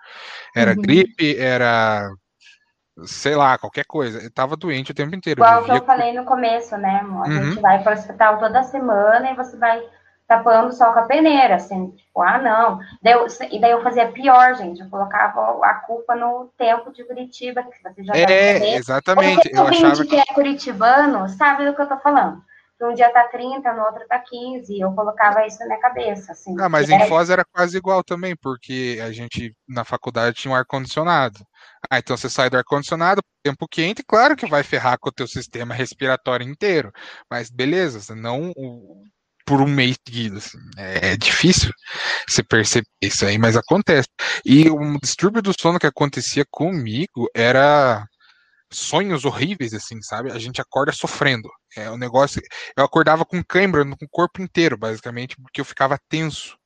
Era 0.55 0.72
uhum. 0.72 0.82
gripe, 0.82 1.36
era 1.36 2.09
sei 3.05 3.34
lá, 3.34 3.59
qualquer 3.59 3.84
coisa. 3.86 4.22
Eu 4.22 4.32
tava 4.32 4.57
doente 4.57 4.92
o 4.92 4.94
tempo 4.94 5.14
inteiro. 5.14 5.40
Igual 5.40 5.64
que 5.64 5.70
eu 5.70 5.84
falei 5.84 6.12
no 6.12 6.24
começo, 6.24 6.76
né, 6.76 7.00
amor? 7.00 7.26
A 7.26 7.28
uhum. 7.28 7.44
gente 7.50 7.61
vai 7.61 7.82
para 7.82 7.96
o 7.96 7.98
hospital 7.98 8.38
toda 8.38 8.62
semana 8.62 9.30
e 9.30 9.34
você 9.34 9.57
vai 9.57 9.82
tapando 10.33 10.72
só 10.72 10.93
com 10.93 11.01
a 11.01 11.03
peneira, 11.03 11.57
assim, 11.57 11.91
tipo, 11.91 12.22
ah, 12.22 12.39
não. 12.39 12.78
Daí 13.03 13.12
eu, 13.12 13.26
e 13.51 13.61
daí 13.61 13.70
eu 13.72 13.83
fazia 13.83 14.11
pior, 14.11 14.55
gente, 14.57 14.80
eu 14.80 14.89
colocava 14.89 15.61
a 15.62 15.74
culpa 15.74 16.14
no 16.16 16.51
tempo 16.57 16.91
de 16.91 17.05
Curitiba, 17.05 17.62
que 17.62 17.83
você 17.83 18.03
já 18.03 18.14
É, 18.14 18.76
exatamente. 18.76 19.51
eu 19.53 19.66
achava 19.66 20.07
que 20.07 20.16
é 20.16 20.24
curitibano, 20.35 21.28
sabe 21.28 21.66
do 21.66 21.74
que 21.74 21.83
eu 21.83 21.89
tô 21.89 21.99
falando. 21.99 22.43
Um 22.80 22.95
dia 22.95 23.11
tá 23.11 23.28
30, 23.28 23.72
no 23.74 23.83
outro 23.83 24.05
tá 24.09 24.18
15, 24.18 24.80
eu 24.80 24.93
colocava 24.93 25.47
isso 25.47 25.57
na 25.61 25.66
minha 25.66 25.78
cabeça, 25.78 26.33
assim. 26.33 26.53
Ah, 26.59 26.68
mas 26.68 26.91
em 26.91 26.97
era... 26.97 27.07
Foz 27.07 27.30
era 27.30 27.45
quase 27.45 27.76
igual 27.76 28.03
também, 28.03 28.35
porque 28.35 28.99
a 29.01 29.12
gente, 29.12 29.55
na 29.68 29.85
faculdade, 29.85 30.35
tinha 30.35 30.51
um 30.51 30.57
ar-condicionado. 30.57 31.39
Ah, 31.89 31.99
então 31.99 32.16
você 32.16 32.28
sai 32.28 32.51
do 32.51 32.57
ar-condicionado, 32.57 33.22
tempo 33.41 33.68
quente, 33.68 34.03
claro 34.03 34.35
que 34.35 34.47
vai 34.47 34.64
ferrar 34.64 34.99
com 34.99 35.11
o 35.11 35.12
teu 35.12 35.28
sistema 35.28 35.72
respiratório 35.72 36.49
inteiro. 36.49 36.91
Mas 37.30 37.51
beleza, 37.51 38.16
não 38.16 38.53
por 39.47 39.61
um 39.61 39.66
mês 39.66 39.97
seguido. 40.07 40.38
Assim. 40.38 40.59
É, 40.76 41.12
é 41.12 41.16
difícil 41.16 41.70
você 42.28 42.43
perceber 42.43 42.86
isso 43.03 43.24
aí, 43.24 43.38
mas 43.38 43.57
acontece. 43.57 44.09
E 44.45 44.70
um 44.70 44.99
distúrbio 44.99 45.43
do 45.43 45.53
sono 45.59 45.78
que 45.78 45.86
acontecia 45.86 46.45
comigo 46.51 47.28
era 47.34 48.05
sonhos 48.72 49.24
horríveis, 49.24 49.74
assim, 49.74 50.01
sabe? 50.03 50.32
A 50.32 50.38
gente 50.38 50.61
acorda 50.61 50.93
sofrendo. 50.93 51.49
É 51.76 51.90
o 51.90 51.95
um 51.95 51.99
negócio. 51.99 52.40
Eu 52.76 52.84
acordava 52.84 53.24
com 53.24 53.43
cãibra 53.45 53.84
no 53.84 53.97
corpo 54.11 54.43
inteiro, 54.43 54.76
basicamente, 54.76 55.36
porque 55.36 55.61
eu 55.61 55.64
ficava 55.64 55.99
tenso 56.09 56.57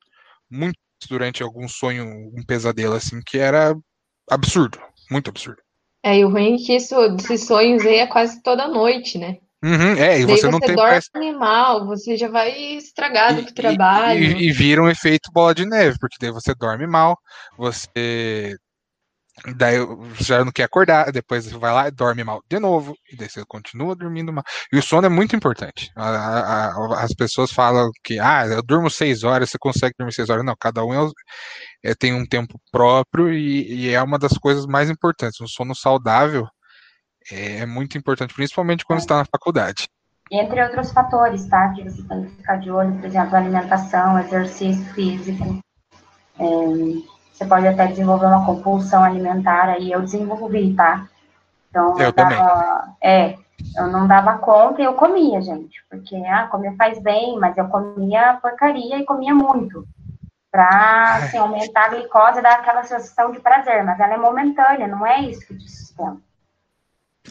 muito 0.49 0.77
durante 1.09 1.43
algum 1.43 1.67
sonho, 1.67 2.05
um 2.05 2.43
pesadelo, 2.45 2.95
assim, 2.95 3.21
que 3.25 3.37
era 3.37 3.75
absurdo, 4.29 4.79
muito 5.11 5.29
absurdo. 5.29 5.61
É, 6.03 6.17
e 6.17 6.25
o 6.25 6.29
ruim 6.29 6.55
é 6.55 6.57
que 6.57 6.75
isso, 6.75 6.95
esses 7.19 7.45
sonhos 7.45 7.85
aí 7.85 7.97
é 7.97 8.07
quase 8.07 8.41
toda 8.41 8.67
noite, 8.67 9.17
né? 9.17 9.37
Uhum, 9.67 9.97
é, 9.97 10.19
e 10.19 10.25
você, 10.25 10.43
você 10.43 10.49
não 10.49 10.59
tem 10.59 10.75
dorme 10.75 11.33
mal, 11.33 11.85
você 11.85 12.15
já 12.15 12.29
vai 12.29 12.57
estragado 12.77 13.43
com 13.43 13.49
o 13.49 13.53
trabalho. 13.53 14.23
E, 14.23 14.33
e, 14.33 14.47
e, 14.47 14.51
vira 14.53 14.81
um 14.81 14.89
efeito 14.89 15.29
bola 15.33 15.53
de 15.53 15.65
neve, 15.65 15.97
porque 15.99 16.15
daí 16.21 16.31
você 16.31 16.55
dorme 16.55 16.87
mal, 16.87 17.17
você 17.57 18.55
daí 19.55 19.77
já 20.19 20.43
não 20.43 20.51
quer 20.51 20.63
acordar, 20.63 21.11
depois 21.11 21.45
você 21.45 21.57
vai 21.57 21.73
lá 21.73 21.87
e 21.87 21.91
dorme 21.91 22.23
mal 22.23 22.41
de 22.49 22.59
novo, 22.59 22.95
e 23.11 23.15
daí 23.17 23.29
você 23.29 23.43
continua 23.45 23.95
dormindo 23.95 24.31
mal. 24.31 24.43
E 24.71 24.77
o 24.77 24.81
sono 24.81 25.05
é 25.05 25.09
muito 25.09 25.35
importante. 25.35 25.91
A, 25.95 26.09
a, 26.09 26.67
a, 26.71 27.03
as 27.03 27.13
pessoas 27.13 27.51
falam 27.51 27.89
que, 28.03 28.19
ah, 28.19 28.45
eu 28.47 28.63
durmo 28.63 28.89
seis 28.89 29.23
horas, 29.23 29.49
você 29.49 29.57
consegue 29.59 29.95
dormir 29.97 30.13
seis 30.13 30.29
horas. 30.29 30.45
Não, 30.45 30.55
cada 30.59 30.83
um 30.83 30.93
é, 30.93 31.11
é, 31.83 31.95
tem 31.95 32.13
um 32.13 32.25
tempo 32.25 32.59
próprio 32.71 33.31
e, 33.33 33.87
e, 33.87 33.89
é 33.93 34.01
uma 34.01 34.17
das 34.17 34.33
coisas 34.37 34.65
mais 34.65 34.89
importantes. 34.89 35.41
Um 35.41 35.47
sono 35.47 35.75
saudável 35.75 36.47
é, 37.31 37.59
é 37.59 37.65
muito 37.65 37.97
importante, 37.97 38.33
principalmente 38.33 38.85
quando 38.85 38.99
está 38.99 39.17
na 39.17 39.25
faculdade. 39.25 39.87
Entre 40.31 40.61
outros 40.61 40.91
fatores, 40.91 41.45
tá? 41.47 41.69
Que 41.69 41.83
você 41.83 42.03
tem 42.03 42.25
que 42.25 42.31
ficar 42.35 42.57
de 42.57 42.69
olho, 42.69 42.93
por 42.95 43.05
exemplo, 43.05 43.35
alimentação, 43.35 44.19
exercício 44.19 44.85
físico. 44.93 45.59
É, 46.39 46.45
você 47.33 47.45
pode 47.45 47.67
até 47.67 47.87
desenvolver 47.87 48.25
uma 48.25 48.45
compulsão 48.45 49.03
alimentar, 49.03 49.69
aí 49.69 49.91
eu 49.91 50.01
desenvolvi, 50.01 50.73
tá? 50.73 51.07
Então, 51.69 51.97
eu, 51.97 52.07
eu 52.07 52.11
dava, 52.11 52.95
É, 53.01 53.37
eu 53.75 53.87
não 53.87 54.07
dava 54.07 54.37
conta 54.37 54.81
e 54.81 54.85
eu 54.85 54.93
comia, 54.93 55.41
gente, 55.41 55.83
porque, 55.89 56.15
ah, 56.25 56.47
comer 56.47 56.75
faz 56.75 56.99
bem, 56.99 57.37
mas 57.39 57.57
eu 57.57 57.67
comia 57.67 58.37
porcaria 58.41 58.97
e 58.97 59.05
comia 59.05 59.33
muito, 59.33 59.87
para 60.51 61.15
assim, 61.15 61.37
aumentar 61.37 61.85
a 61.85 61.89
glicose 61.89 62.39
e 62.39 62.41
dar 62.41 62.55
aquela 62.55 62.83
sensação 62.83 63.31
de 63.31 63.39
prazer, 63.39 63.83
mas 63.83 63.99
ela 63.99 64.13
é 64.13 64.17
momentânea, 64.17 64.87
não 64.87 65.05
é 65.05 65.21
isso 65.21 65.45
que 65.45 65.57
te 65.57 65.69
sustenta. 65.69 66.26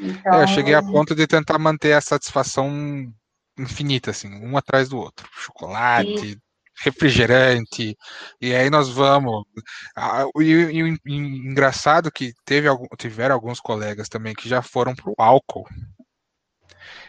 Então, 0.01 0.41
é, 0.41 0.43
eu 0.43 0.49
cheguei 0.49 0.75
a 0.75 0.83
ponto 0.83 1.15
de 1.15 1.27
tentar 1.27 1.59
manter 1.59 1.93
a 1.93 2.01
satisfação 2.01 3.13
infinita, 3.59 4.11
assim, 4.11 4.29
um 4.29 4.57
atrás 4.57 4.89
do 4.89 4.99
outro. 4.99 5.29
Chocolate, 5.33 6.27
e 6.27 6.39
refrigerante, 6.85 7.97
e 8.41 8.55
aí 8.55 8.69
nós 8.69 8.89
vamos. 8.89 9.45
E, 10.39 10.43
e, 10.43 10.83
e, 10.83 10.99
e 11.07 11.17
engraçado 11.17 12.13
que 12.13 12.33
teve, 12.45 12.69
tiveram 12.99 13.35
alguns 13.35 13.61
colegas 13.61 14.09
também 14.09 14.35
que 14.35 14.49
já 14.49 14.61
foram 14.63 14.95
pro 14.95 15.15
álcool. 15.17 15.67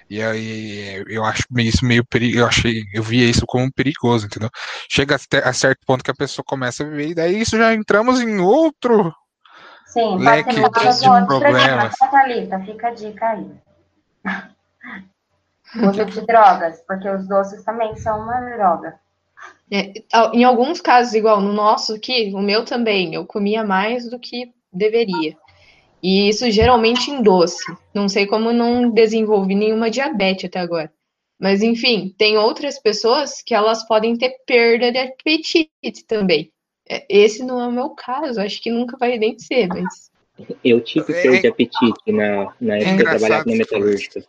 E 0.09 0.21
aí 0.21 1.03
eu 1.07 1.23
acho 1.25 1.43
isso 1.57 1.85
meio 1.85 2.05
perigoso, 2.05 2.39
eu 2.39 2.47
achei, 2.47 2.83
eu 2.93 3.03
via 3.03 3.29
isso 3.29 3.45
como 3.45 3.71
perigoso, 3.71 4.25
entendeu? 4.25 4.49
Chega 4.89 5.15
até 5.15 5.45
a 5.45 5.51
certo 5.51 5.79
ponto 5.85 6.03
que 6.03 6.11
a 6.11 6.15
pessoa 6.15 6.45
começa 6.47 6.83
a 6.83 6.87
viver, 6.87 7.09
e 7.09 7.15
daí 7.15 7.41
isso 7.41 7.57
já 7.57 7.73
entramos 7.73 8.21
em 8.21 8.39
outro 8.39 9.13
Sim, 9.97 10.17
leque 10.17 10.53
de 10.53 10.61
problemas. 11.25 11.95
Thalita, 11.97 12.59
fica 12.59 12.87
a 12.89 12.91
dica 12.91 13.29
aí. 13.29 13.49
Uso 15.75 16.05
de 16.05 16.21
drogas, 16.21 16.83
porque 16.87 17.09
os 17.09 17.27
doces 17.27 17.63
também 17.63 17.95
são 17.95 18.21
uma 18.21 18.39
droga. 18.41 18.99
É, 19.71 19.93
em 20.33 20.43
alguns 20.43 20.79
casos, 20.79 21.15
igual 21.15 21.41
no 21.41 21.51
nosso 21.51 21.95
aqui, 21.95 22.31
o 22.35 22.39
meu 22.39 22.63
também, 22.63 23.15
eu 23.15 23.25
comia 23.25 23.63
mais 23.63 24.07
do 24.07 24.19
que 24.19 24.53
deveria. 24.71 25.35
E 26.01 26.29
isso 26.29 26.49
geralmente 26.51 27.09
em 27.09 27.23
doce. 27.23 27.63
Não 27.91 28.07
sei 28.07 28.27
como 28.27 28.53
não 28.53 28.91
desenvolvi 28.91 29.55
nenhuma 29.55 29.89
diabetes 29.89 30.45
até 30.45 30.59
agora. 30.59 30.93
Mas 31.39 31.63
enfim, 31.63 32.13
tem 32.17 32.37
outras 32.37 32.79
pessoas 32.79 33.41
que 33.41 33.53
elas 33.53 33.85
podem 33.87 34.15
ter 34.15 34.37
perda 34.45 34.91
de 34.91 34.99
apetite 34.99 36.05
também. 36.07 36.51
É, 36.89 37.05
esse 37.09 37.43
não 37.43 37.61
é 37.61 37.67
o 37.67 37.71
meu 37.71 37.89
caso, 37.91 38.39
acho 38.39 38.61
que 38.61 38.71
nunca 38.71 38.97
vai 38.97 39.17
nem 39.17 39.37
ser, 39.37 39.67
mas. 39.67 40.11
Eu 40.63 40.81
tive 40.81 41.11
é, 41.13 41.21
perda 41.21 41.39
de 41.41 41.47
apetite 41.47 42.11
na, 42.11 42.53
na 42.61 42.75
época 42.75 42.91
é 42.91 42.95
que 42.95 43.01
eu 43.01 43.05
trabalhava 43.05 43.45
na 43.45 43.55
metalúrgica. 43.55 44.23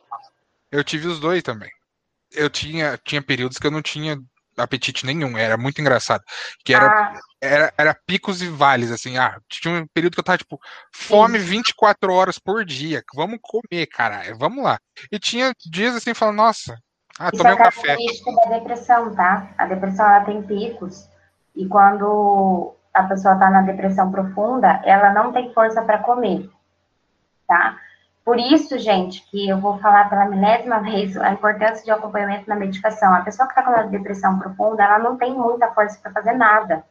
Eu 0.73 0.83
tive 0.83 1.07
os 1.07 1.21
dois 1.21 1.43
também. 1.43 1.71
Eu 2.33 2.49
tinha, 2.49 2.99
tinha 3.05 3.23
períodos 3.23 3.59
que 3.59 3.67
eu 3.67 3.71
não 3.71 3.83
tinha 3.83 4.19
apetite 4.57 5.07
nenhum, 5.07 5.37
era 5.37 5.57
muito 5.57 5.81
engraçado. 5.81 6.23
Que 6.65 6.75
era, 6.75 6.87
ah. 6.87 7.21
era, 7.41 7.73
era 7.77 7.95
picos 8.07 8.43
e 8.43 8.49
vales, 8.49 8.91
assim, 8.91 9.17
ah, 9.17 9.39
tinha 9.49 9.83
um 9.83 9.87
período 9.87 10.15
que 10.15 10.21
eu 10.21 10.25
tava, 10.25 10.39
tipo, 10.39 10.59
fome 10.95 11.39
Sim. 11.39 11.47
24 11.47 12.13
horas 12.13 12.39
por 12.39 12.65
dia, 12.65 13.03
vamos 13.15 13.39
comer, 13.41 13.87
caralho, 13.87 14.37
vamos 14.37 14.65
lá. 14.65 14.79
E 15.13 15.19
tinha 15.19 15.53
dias 15.67 15.95
assim, 15.95 16.15
falando, 16.15 16.37
nossa, 16.37 16.77
ah, 17.19 17.31
tomei 17.31 17.41
Isso 17.41 17.47
é 17.47 17.55
um 17.55 17.65
café. 17.65 17.97
Isso 17.99 18.31
é 18.31 18.49
da 18.49 18.59
depressão, 18.59 19.15
tá? 19.15 19.55
A 19.57 19.67
depressão, 19.67 20.07
ela 20.07 20.25
tem 20.25 20.43
picos, 20.43 21.09
e 21.59 21.67
quando 21.67 22.73
a 22.95 23.03
pessoa 23.03 23.35
tá 23.35 23.51
na 23.51 23.63
depressão 23.63 24.13
profunda, 24.13 24.81
ela 24.85 25.13
não 25.13 25.33
tem 25.33 25.53
força 25.53 25.83
para 25.83 25.99
comer, 25.99 26.49
tá? 27.49 27.77
Por 28.25 28.39
isso, 28.39 28.79
gente, 28.79 29.29
que 29.29 29.49
eu 29.49 29.59
vou 29.59 29.79
falar 29.79 30.09
pela 30.09 30.27
milésima 30.27 30.79
vez 30.81 31.17
a 31.17 31.33
importância 31.33 31.85
de 31.85 31.91
acompanhamento 31.91 32.49
na 32.49 32.55
medicação. 32.55 33.13
A 33.13 33.23
pessoa 33.23 33.49
que 33.49 33.59
está 33.59 33.63
com 33.63 33.91
depressão 33.91 34.39
profunda, 34.39 34.85
ela 34.85 34.99
não 35.01 35.17
tem 35.17 35.35
muita 35.35 35.73
força 35.73 35.99
para 36.01 36.13
fazer 36.13 36.35
nada. 36.35 36.85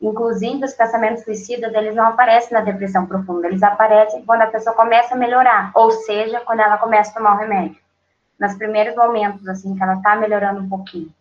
Inclusive, 0.00 0.64
os 0.64 0.72
pensamentos 0.72 1.24
suicidas, 1.24 1.74
eles 1.74 1.94
não 1.94 2.06
aparecem 2.06 2.56
na 2.56 2.64
depressão 2.64 3.04
profunda, 3.04 3.48
eles 3.48 3.62
aparecem 3.62 4.24
quando 4.24 4.42
a 4.42 4.46
pessoa 4.46 4.74
começa 4.74 5.14
a 5.14 5.18
melhorar, 5.18 5.72
ou 5.74 5.90
seja, 5.90 6.40
quando 6.40 6.60
ela 6.60 6.78
começa 6.78 7.10
a 7.10 7.14
tomar 7.14 7.34
o 7.34 7.38
remédio. 7.38 7.76
Nos 8.38 8.54
primeiros 8.54 8.96
momentos, 8.96 9.46
assim, 9.46 9.74
que 9.74 9.82
ela 9.82 9.96
está 9.96 10.16
melhorando 10.16 10.60
um 10.60 10.68
pouquinho. 10.70 11.12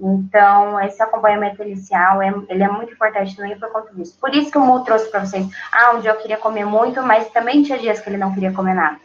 Então, 0.00 0.80
esse 0.80 1.02
acompanhamento 1.02 1.60
inicial, 1.62 2.22
é, 2.22 2.32
ele 2.48 2.62
é 2.62 2.68
muito 2.68 2.92
importante 2.92 3.34
também 3.34 3.58
por 3.58 3.70
conta 3.72 3.92
disso. 3.94 4.16
Por 4.20 4.32
isso 4.32 4.50
que 4.50 4.58
o 4.58 4.60
Mu 4.60 4.84
trouxe 4.84 5.10
para 5.10 5.26
vocês, 5.26 5.46
ah, 5.72 5.92
um 5.92 6.00
dia 6.00 6.12
eu 6.12 6.18
queria 6.18 6.36
comer 6.36 6.64
muito, 6.64 7.02
mas 7.02 7.28
também 7.30 7.64
tinha 7.64 7.78
dias 7.78 8.00
que 8.00 8.08
ele 8.08 8.16
não 8.16 8.32
queria 8.32 8.52
comer 8.52 8.74
nada. 8.74 9.00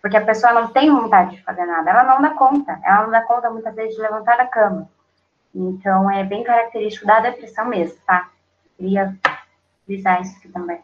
Porque 0.00 0.16
a 0.16 0.24
pessoa 0.24 0.54
não 0.54 0.68
tem 0.68 0.90
vontade 0.90 1.36
de 1.36 1.42
fazer 1.42 1.66
nada, 1.66 1.90
ela 1.90 2.04
não 2.04 2.22
dá 2.22 2.30
conta, 2.30 2.80
ela 2.82 3.02
não 3.02 3.10
dá 3.10 3.20
conta 3.22 3.50
muitas 3.50 3.74
vezes 3.74 3.94
de 3.94 4.00
levantar 4.00 4.38
da 4.38 4.46
cama. 4.46 4.88
Então, 5.54 6.10
é 6.10 6.24
bem 6.24 6.42
característico 6.42 7.06
da 7.06 7.20
depressão 7.20 7.66
mesmo, 7.66 7.98
tá? 8.06 8.30
Queria 8.78 9.14
frisar 9.84 10.22
isso 10.22 10.36
aqui 10.38 10.48
também. 10.48 10.80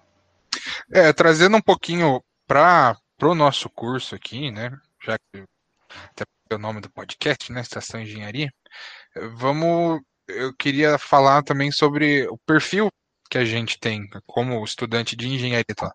É, 0.93 1.13
trazendo 1.15 1.57
um 1.57 1.63
pouquinho 1.63 2.23
para 2.47 2.97
o 3.23 3.35
nosso 3.35 3.71
curso 3.71 4.15
aqui, 4.15 4.51
né, 4.51 4.71
já 5.03 5.17
que 5.19 5.45
até 6.11 6.25
o 6.53 6.59
nome 6.59 6.81
do 6.81 6.91
podcast, 6.91 7.51
né, 7.51 7.61
Estação 7.61 8.01
Engenharia, 8.01 8.53
Vamos. 9.35 10.01
Eu 10.29 10.55
queria 10.57 10.99
falar 10.99 11.43
também 11.43 11.71
sobre 11.71 12.27
o 12.29 12.39
perfil 12.47 12.89
que 13.31 13.39
a 13.39 13.45
gente 13.45 13.79
tem 13.79 14.09
como 14.27 14.65
estudante 14.65 15.17
de 15.17 15.29
engenharia, 15.29 15.75
tá? 15.75 15.93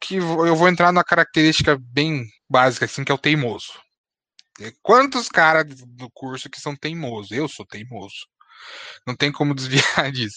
que 0.00 0.16
eu 0.16 0.56
vou 0.56 0.68
entrar 0.68 0.92
na 0.92 1.04
característica 1.04 1.76
bem 1.80 2.24
básica, 2.48 2.84
assim, 2.86 3.04
que 3.04 3.12
é 3.12 3.14
o 3.14 3.18
teimoso. 3.18 3.72
Quantos 4.82 5.28
caras 5.28 5.64
do 5.66 6.10
curso 6.12 6.50
que 6.50 6.60
são 6.60 6.76
teimosos? 6.76 7.32
Eu 7.32 7.48
sou 7.48 7.66
teimoso. 7.66 8.26
Não 9.06 9.16
tem 9.16 9.32
como 9.32 9.54
desviar 9.54 10.10
disso. 10.12 10.36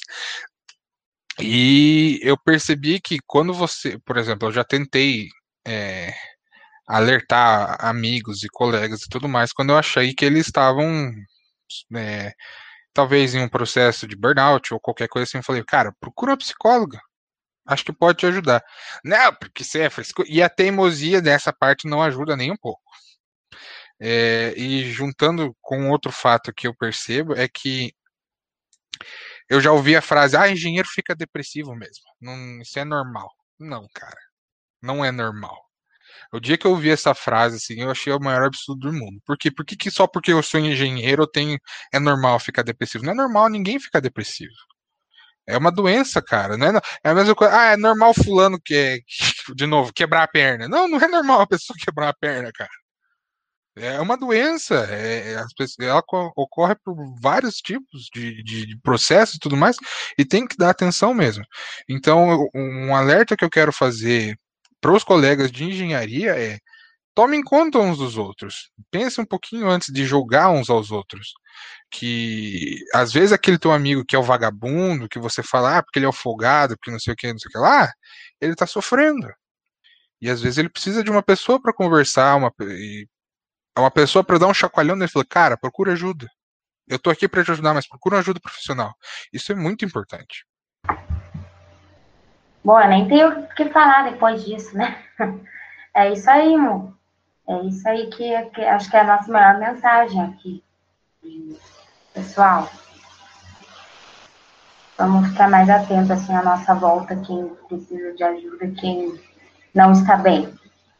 E 1.39 2.19
eu 2.23 2.37
percebi 2.37 2.99
que 3.01 3.19
quando 3.27 3.53
você, 3.53 3.99
por 4.05 4.17
exemplo, 4.17 4.47
eu 4.47 4.53
já 4.53 4.63
tentei 4.63 5.27
é, 5.67 6.13
alertar 6.87 7.77
amigos 7.85 8.43
e 8.43 8.47
colegas 8.49 9.01
e 9.03 9.09
tudo 9.09 9.27
mais, 9.27 9.51
quando 9.51 9.71
eu 9.71 9.77
achei 9.77 10.13
que 10.13 10.23
eles 10.23 10.47
estavam 10.47 11.11
é, 11.95 12.33
talvez 12.93 13.35
em 13.35 13.41
um 13.43 13.49
processo 13.49 14.07
de 14.07 14.15
burnout 14.15 14.73
ou 14.73 14.79
qualquer 14.79 15.07
coisa 15.09 15.25
assim, 15.25 15.37
eu 15.37 15.43
falei, 15.43 15.63
cara, 15.63 15.93
procura 15.99 16.31
uma 16.31 16.37
psicóloga. 16.37 16.99
Acho 17.67 17.85
que 17.85 17.93
pode 17.93 18.19
te 18.19 18.25
ajudar. 18.27 18.63
Não, 19.03 19.33
porque 19.35 19.63
você 19.63 19.81
é 19.81 19.89
fresco. 19.89 20.23
E 20.27 20.41
a 20.41 20.49
teimosia 20.49 21.21
dessa 21.21 21.51
parte 21.53 21.87
não 21.87 22.01
ajuda 22.01 22.35
nem 22.37 22.51
um 22.51 22.57
pouco. 22.57 22.81
É, 23.99 24.53
e 24.57 24.91
juntando 24.91 25.55
com 25.61 25.89
outro 25.89 26.11
fato 26.11 26.53
que 26.53 26.67
eu 26.67 26.75
percebo 26.75 27.33
é 27.33 27.47
que 27.47 27.93
eu 29.49 29.61
já 29.61 29.71
ouvi 29.71 29.95
a 29.95 30.01
frase, 30.01 30.35
ah, 30.37 30.49
engenheiro 30.49 30.87
fica 30.87 31.15
depressivo 31.15 31.75
mesmo. 31.75 32.03
Não, 32.21 32.61
isso 32.61 32.79
é 32.79 32.85
normal. 32.85 33.29
Não, 33.59 33.87
cara. 33.93 34.19
Não 34.81 35.03
é 35.05 35.11
normal. 35.11 35.64
O 36.35 36.39
dia 36.39 36.57
que 36.57 36.67
eu 36.67 36.71
ouvi 36.71 36.89
essa 36.89 37.13
frase, 37.13 37.57
assim, 37.57 37.81
eu 37.81 37.91
achei 37.91 38.11
o 38.13 38.19
maior 38.19 38.43
absurdo 38.43 38.91
do 38.91 38.93
mundo. 38.93 39.21
Por 39.25 39.37
quê? 39.37 39.51
Por 39.51 39.65
que, 39.65 39.75
que 39.75 39.91
só 39.91 40.07
porque 40.07 40.33
eu 40.33 40.43
sou 40.43 40.59
engenheiro 40.59 41.23
eu 41.23 41.27
tenho, 41.27 41.57
é 41.93 41.99
normal 41.99 42.39
ficar 42.39 42.63
depressivo? 42.63 43.05
Não 43.05 43.13
é 43.13 43.15
normal 43.15 43.49
ninguém 43.49 43.79
ficar 43.79 43.99
depressivo. 43.99 44.53
É 45.47 45.57
uma 45.57 45.71
doença, 45.71 46.21
cara. 46.21 46.57
Não 46.57 46.67
é, 46.67 46.81
é 47.03 47.09
a 47.09 47.13
mesma 47.15 47.35
coisa. 47.35 47.55
Ah, 47.55 47.65
é 47.73 47.77
normal 47.77 48.13
fulano 48.13 48.59
que 48.63 49.01
de 49.55 49.65
novo, 49.65 49.93
quebrar 49.93 50.23
a 50.23 50.27
perna. 50.27 50.67
Não, 50.67 50.87
não 50.87 50.99
é 50.99 51.07
normal 51.07 51.41
a 51.41 51.47
pessoa 51.47 51.77
quebrar 51.79 52.09
a 52.09 52.13
perna, 52.13 52.51
cara. 52.53 52.69
É 53.77 53.99
uma 53.99 54.17
doença, 54.17 54.87
é, 54.89 55.33
é 55.33 55.45
ela 55.81 56.01
ocorre 56.37 56.75
por 56.75 56.95
vários 57.21 57.57
tipos 57.57 58.07
de, 58.13 58.41
de, 58.41 58.65
de 58.67 58.79
processos 58.79 59.35
e 59.35 59.39
tudo 59.39 59.57
mais, 59.57 59.75
e 60.17 60.23
tem 60.23 60.47
que 60.47 60.55
dar 60.55 60.69
atenção 60.69 61.13
mesmo. 61.13 61.43
Então, 61.89 62.47
um 62.55 62.95
alerta 62.95 63.35
que 63.35 63.43
eu 63.43 63.49
quero 63.49 63.73
fazer 63.73 64.37
para 64.85 64.93
os 64.93 65.03
colegas 65.03 65.51
de 65.51 65.63
engenharia 65.63 66.37
é 66.39 66.59
tomem 67.15 67.41
conta 67.43 67.79
uns 67.79 67.97
dos 67.97 68.17
outros. 68.17 68.69
Pense 68.91 69.19
um 69.19 69.25
pouquinho 69.25 69.67
antes 69.67 69.91
de 69.91 70.05
julgar 70.05 70.51
uns 70.51 70.69
aos 70.69 70.91
outros. 70.91 71.33
Que 71.89 72.77
às 72.93 73.11
vezes 73.11 73.31
aquele 73.31 73.57
teu 73.57 73.71
amigo 73.71 74.05
que 74.05 74.15
é 74.15 74.19
o 74.19 74.23
vagabundo, 74.23 75.09
que 75.09 75.17
você 75.17 75.41
fala, 75.41 75.79
ah, 75.79 75.83
porque 75.83 75.97
ele 75.97 76.05
é 76.05 76.09
o 76.09 76.13
folgado, 76.13 76.77
porque 76.77 76.91
não 76.91 76.99
sei 76.99 77.13
o 77.13 77.15
que, 77.15 77.31
não 77.33 77.39
sei 77.39 77.49
o 77.49 77.51
que 77.51 77.57
lá, 77.57 77.91
ele 78.39 78.53
está 78.53 78.67
sofrendo. 78.67 79.27
E 80.21 80.29
às 80.29 80.39
vezes 80.39 80.59
ele 80.59 80.69
precisa 80.69 81.03
de 81.03 81.09
uma 81.09 81.23
pessoa 81.23 81.59
para 81.59 81.73
conversar, 81.73 82.35
uma, 82.35 82.53
uma 83.75 83.89
pessoa 83.89 84.23
para 84.23 84.37
dar 84.37 84.47
um 84.47 84.53
chacoalhão 84.53 84.95
nele 84.95 85.09
e 85.09 85.11
falar, 85.11 85.25
cara, 85.25 85.57
procura 85.57 85.93
ajuda. 85.93 86.29
Eu 86.87 86.99
tô 86.99 87.09
aqui 87.09 87.27
para 87.27 87.43
te 87.43 87.49
ajudar, 87.49 87.73
mas 87.73 87.87
procura 87.87 88.19
ajuda 88.19 88.39
profissional. 88.39 88.93
Isso 89.33 89.51
é 89.51 89.55
muito 89.55 89.83
importante. 89.83 90.45
Bom, 92.65 92.79
eu 92.79 92.89
nem 92.89 93.07
tenho 93.07 93.29
o 93.29 93.47
que 93.49 93.69
falar 93.69 94.09
depois 94.09 94.43
disso, 94.43 94.75
né? 94.75 94.97
É 95.97 96.11
isso 96.11 96.29
aí, 96.29 96.53
amor. 96.53 96.93
É 97.47 97.61
isso 97.61 97.87
aí 97.87 98.07
que, 98.07 98.41
que 98.49 98.61
acho 98.65 98.89
que 98.89 98.97
é 98.97 98.99
a 98.99 99.03
nossa 99.05 99.31
maior 99.31 99.57
mensagem 99.57 100.21
aqui. 100.21 100.61
Pessoal, 102.13 102.69
vamos 104.97 105.29
ficar 105.29 105.49
mais 105.49 105.69
atentos 105.69 106.11
assim 106.11 106.33
à 106.33 106.43
nossa 106.43 106.75
volta, 106.75 107.15
quem 107.15 107.47
precisa 107.69 108.13
de 108.13 108.23
ajuda, 108.25 108.67
quem 108.71 109.17
não 109.73 109.93
está 109.93 110.17
bem. 110.17 110.53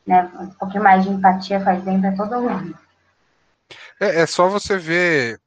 Né? 0.07 0.31
Um 0.39 0.47
pouquinho 0.51 0.83
mais 0.83 1.03
de 1.03 1.09
empatia 1.09 1.59
faz 1.59 1.83
bem 1.83 1.99
para 1.99 2.15
todo 2.15 2.39
mundo. 2.39 2.77
É, 3.99 4.21
é, 4.21 4.25
só 4.25 4.47
você 4.47 4.77
ver, 4.77 5.41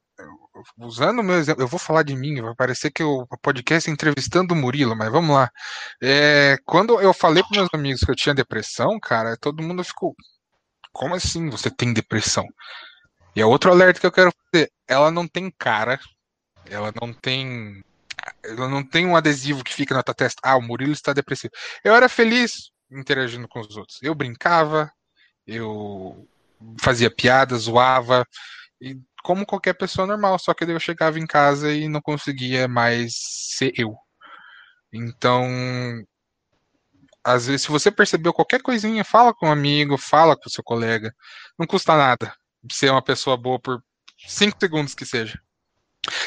usando 0.77 1.19
o 1.19 1.23
meu 1.23 1.37
exemplo, 1.37 1.63
eu 1.63 1.67
vou 1.67 1.79
falar 1.79 2.03
de 2.03 2.15
mim, 2.15 2.41
vai 2.41 2.55
parecer 2.55 2.91
que 2.91 3.03
o 3.03 3.25
podcast 3.41 3.89
é 3.89 3.93
entrevistando 3.93 4.53
o 4.53 4.57
Murilo, 4.57 4.95
mas 4.95 5.11
vamos 5.11 5.35
lá. 5.35 5.49
É, 6.01 6.57
quando 6.65 6.99
eu 7.01 7.13
falei 7.13 7.43
para 7.43 7.59
meus 7.59 7.69
amigos 7.73 8.01
que 8.01 8.11
eu 8.11 8.15
tinha 8.15 8.35
depressão, 8.35 8.99
cara, 8.99 9.37
todo 9.37 9.63
mundo 9.63 9.83
ficou, 9.83 10.15
como 10.91 11.15
assim 11.15 11.49
você 11.49 11.69
tem 11.69 11.93
depressão? 11.93 12.45
E 13.35 13.41
é 13.41 13.45
outro 13.45 13.71
alerta 13.71 13.99
que 13.99 14.05
eu 14.05 14.11
quero 14.11 14.31
fazer, 14.51 14.71
ela 14.87 15.11
não 15.11 15.27
tem 15.27 15.51
cara, 15.51 15.99
ela 16.65 16.91
não 17.01 17.13
tem 17.13 17.83
ela 18.43 18.67
não 18.67 18.83
tem 18.83 19.05
um 19.05 19.15
adesivo 19.15 19.63
que 19.63 19.73
fica 19.73 19.93
na 19.95 20.03
tua 20.03 20.13
testa. 20.13 20.41
Ah, 20.43 20.57
o 20.57 20.61
Murilo 20.61 20.91
está 20.91 21.13
depressivo. 21.13 21.53
Eu 21.83 21.95
era 21.95 22.09
feliz, 22.09 22.71
interagindo 22.91 23.47
com 23.47 23.59
os 23.59 23.75
outros. 23.77 23.99
Eu 24.01 24.13
brincava, 24.13 24.91
eu 25.47 26.27
fazia 26.81 27.09
piadas, 27.09 27.63
zoava, 27.63 28.25
e 28.81 28.97
como 29.23 29.45
qualquer 29.45 29.73
pessoa 29.73 30.07
normal, 30.07 30.37
só 30.39 30.53
que 30.53 30.63
eu 30.63 30.79
chegava 30.79 31.19
em 31.19 31.27
casa 31.27 31.71
e 31.71 31.87
não 31.87 32.01
conseguia 32.01 32.67
mais 32.67 33.13
ser 33.15 33.73
eu. 33.77 33.95
Então, 34.91 35.45
às 37.23 37.47
vezes, 37.47 37.63
se 37.63 37.69
você 37.69 37.91
percebeu 37.91 38.33
qualquer 38.33 38.61
coisinha, 38.61 39.03
fala 39.03 39.33
com 39.33 39.47
um 39.47 39.51
amigo, 39.51 39.97
fala 39.97 40.35
com 40.35 40.47
o 40.47 40.51
seu 40.51 40.63
colega. 40.63 41.13
Não 41.57 41.67
custa 41.67 41.95
nada 41.95 42.33
ser 42.71 42.89
uma 42.89 43.01
pessoa 43.01 43.37
boa 43.37 43.59
por 43.59 43.83
cinco 44.27 44.57
segundos 44.59 44.95
que 44.95 45.05
seja. 45.05 45.39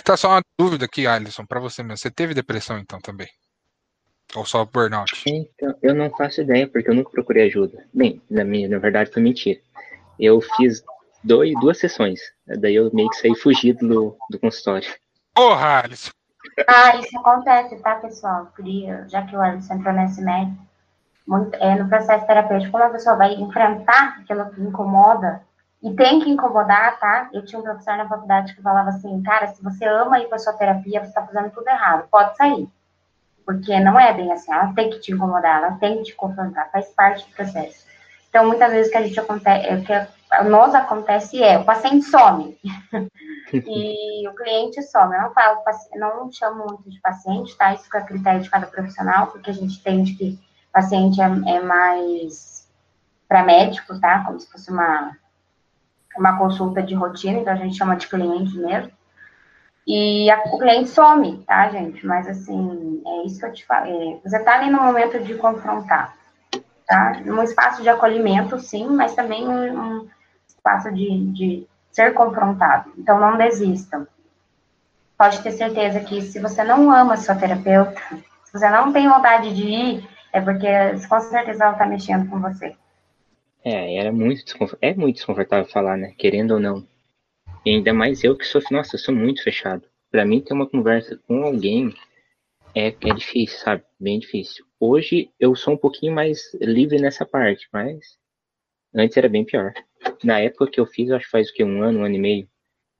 Tá 0.05 0.16
só 0.16 0.30
uma 0.30 0.43
dúvida 0.59 0.84
aqui, 0.84 1.07
Alisson, 1.07 1.45
para 1.47 1.61
você 1.61 1.82
mesmo. 1.82 1.99
Você 1.99 2.11
teve 2.11 2.34
depressão 2.34 2.78
então 2.78 3.01
também? 3.01 3.28
Ou 4.34 4.47
só 4.47 4.64
burnout? 4.64 5.22
Então, 5.26 5.74
eu 5.82 5.95
não 5.95 6.11
faço 6.11 6.40
ideia, 6.40 6.66
porque 6.68 6.88
eu 6.88 6.95
nunca 6.95 7.11
procurei 7.11 7.47
ajuda. 7.47 7.84
Bem, 7.93 8.22
na, 8.30 8.45
minha, 8.45 8.68
na 8.68 8.78
verdade 8.78 9.11
foi 9.11 9.22
mentira. 9.22 9.61
Eu 10.18 10.40
fiz 10.40 10.82
dois, 11.23 11.53
duas 11.61 11.79
sessões. 11.79 12.20
Daí 12.47 12.75
eu 12.75 12.91
meio 12.93 13.09
que 13.09 13.16
saí 13.16 13.35
fugido 13.37 13.87
do, 13.87 14.16
do 14.31 14.39
consultório. 14.39 14.89
Porra, 15.35 15.83
Alisson! 15.85 16.11
Ah, 16.66 16.97
isso 16.97 17.18
acontece, 17.18 17.77
tá, 17.77 17.97
pessoal? 17.97 18.47
Queria, 18.57 19.07
já 19.09 19.23
que 19.23 19.37
o 19.37 19.41
Alisson 19.41 19.75
entrou 19.75 19.95
nesse 19.95 20.20
médico, 20.20 20.59
muito, 21.27 21.55
é, 21.57 21.77
no 21.77 21.89
processo 21.89 22.27
terapêutico, 22.27 22.73
como 22.73 22.85
a 22.85 22.91
pessoa 22.91 23.16
vai 23.16 23.35
enfrentar 23.35 24.18
aquilo 24.20 24.51
que 24.51 24.61
incomoda, 24.61 25.43
e 25.83 25.93
tem 25.95 26.20
que 26.20 26.31
incomodar, 26.31 26.99
tá? 27.01 27.29
Eu 27.33 27.45
tinha 27.45 27.59
um 27.59 27.62
professor 27.62 27.97
na 27.97 28.09
faculdade 28.09 28.55
que 28.55 28.62
falava 28.62 28.91
assim, 28.91 29.20
cara, 29.23 29.49
se 29.49 29.62
você 29.62 29.85
ama 29.85 30.20
ir 30.20 30.29
pra 30.29 30.39
sua 30.39 30.53
terapia, 30.53 31.05
você 31.05 31.12
tá 31.12 31.27
fazendo 31.27 31.51
tudo 31.51 31.66
errado, 31.68 32.09
pode 32.09 32.37
sair. 32.37 32.68
Porque 33.45 33.81
não 33.81 33.99
é 33.99 34.12
bem 34.12 34.31
assim, 34.33 34.53
ela 34.53 34.73
tem 34.75 34.91
que 34.91 35.01
te 35.01 35.12
incomodar, 35.12 35.59
ela 35.59 35.73
tem 35.79 35.99
que 35.99 36.05
te 36.05 36.14
confrontar, 36.14 36.70
faz 36.70 36.89
parte 36.91 37.29
do 37.29 37.35
processo. 37.35 37.85
Então, 38.29 38.47
muitas 38.47 38.70
vezes 38.70 38.93
que 38.93 38.99
a 38.99 39.03
gente 39.03 39.18
acontece, 39.18 39.75
o 39.75 39.85
que 39.85 39.93
nós 40.45 40.74
acontece 40.74 41.43
é, 41.43 41.59
o 41.59 41.64
paciente 41.64 42.07
some 42.07 42.59
e 43.53 44.28
o 44.28 44.35
cliente 44.35 44.83
some. 44.83 45.14
Eu 45.14 45.22
não 45.22 45.33
falo, 45.33 45.62
não 45.97 46.33
chamo 46.33 46.66
muito 46.66 46.91
de 46.91 47.01
paciente, 47.01 47.57
tá? 47.57 47.74
Isso 47.74 47.85
é 47.93 47.99
a 47.99 48.03
critério 48.03 48.41
de 48.41 48.51
cada 48.51 48.66
profissional, 48.66 49.26
porque 49.28 49.51
a 49.51 49.55
gente 49.55 49.78
entende 49.78 50.14
que 50.14 50.39
paciente 50.72 51.20
é, 51.20 51.26
é 51.57 51.61
mais 51.61 52.66
para 53.28 53.45
médico, 53.45 53.99
tá? 54.01 54.24
Como 54.24 54.41
se 54.41 54.51
fosse 54.51 54.70
uma, 54.70 55.16
uma 56.16 56.39
consulta 56.39 56.83
de 56.83 56.95
rotina, 56.95 57.39
então 57.39 57.53
a 57.53 57.57
gente 57.57 57.76
chama 57.76 57.97
de 57.97 58.09
cliente 58.09 58.57
mesmo. 58.57 58.93
E 59.87 60.30
a, 60.30 60.43
o 60.47 60.59
cliente 60.59 60.89
some, 60.89 61.43
tá, 61.47 61.68
gente? 61.70 62.07
Mas, 62.07 62.28
assim, 62.28 63.03
é 63.05 63.26
isso 63.26 63.41
que 63.41 63.47
eu 63.47 63.53
te 63.53 63.66
falo. 63.66 63.87
É, 63.87 64.20
você 64.24 64.37
está 64.37 64.55
ali 64.55 64.70
no 64.70 64.80
momento 64.83 65.22
de 65.22 65.35
confrontar, 65.35 66.14
tá? 66.87 67.20
Um 67.26 67.43
espaço 67.43 67.83
de 67.83 67.89
acolhimento, 67.89 68.59
sim, 68.59 68.87
mas 68.87 69.14
também 69.14 69.47
um, 69.47 70.01
um 70.01 70.09
espaço 70.63 70.93
de, 70.93 71.33
de 71.33 71.67
ser 71.91 72.15
confrontado. 72.15 72.93
Então, 72.97 73.19
não 73.19 73.37
desistam. 73.37 74.07
Pode 75.19 75.43
ter 75.43 75.51
certeza 75.51 76.01
que 76.01 76.23
se 76.23 76.41
você 76.41 76.63
não 76.63 76.91
ama 76.91 77.17
seu 77.17 77.37
terapeuta, 77.39 78.01
se 78.45 78.53
você 78.53 78.69
não 78.71 78.93
tem 78.93 79.09
vontade 79.09 79.55
de 79.55 79.65
ir, 79.65 80.09
é 80.33 80.41
porque 80.41 80.67
com 81.09 81.21
certeza 81.21 81.65
ela 81.65 81.73
está 81.73 81.87
mexendo 81.87 82.29
com 82.31 82.41
você. 82.41 82.75
É, 83.65 83.97
era 83.97 84.11
muito 84.11 84.43
é 84.81 84.95
muito 84.95 85.17
desconfortável 85.17 85.67
falar, 85.67 85.97
né? 85.97 86.13
Querendo 86.17 86.53
ou 86.53 86.61
não. 86.61 86.87
E 87.65 87.71
ainda 87.71 87.93
mais 87.93 88.25
eu 88.25 88.37
que 88.37 88.45
sou, 88.45 88.61
nossa, 88.71 88.99
sou 88.99 89.15
muito 89.15 89.43
fechado. 89.43 89.85
Para 90.11 90.25
mim 90.25 90.41
ter 90.41 90.55
uma 90.55 90.69
conversa 90.69 91.19
com 91.29 91.45
alguém 91.45 91.95
é, 92.75 92.89
é 92.89 93.15
difícil, 93.15 93.59
sabe? 93.59 93.85
Bem 94.01 94.19
difícil. 94.19 94.65
Hoje 94.81 95.31
eu 95.39 95.55
sou 95.55 95.75
um 95.75 95.77
pouquinho 95.77 96.13
mais 96.13 96.53
livre 96.61 97.01
nessa 97.01 97.25
parte, 97.25 97.69
mas 97.73 98.19
antes 98.95 99.16
era 99.16 99.28
bem 99.28 99.45
pior. 99.45 99.72
Na 100.22 100.40
época 100.40 100.70
que 100.70 100.80
eu 100.80 100.86
fiz, 100.86 101.11
acho 101.11 101.24
que 101.24 101.30
faz 101.30 101.51
o 101.51 101.55
que, 101.55 101.64
um 101.64 101.82
ano, 101.82 102.01
um 102.01 102.05
ano 102.05 102.14
e 102.14 102.18
meio, 102.18 102.49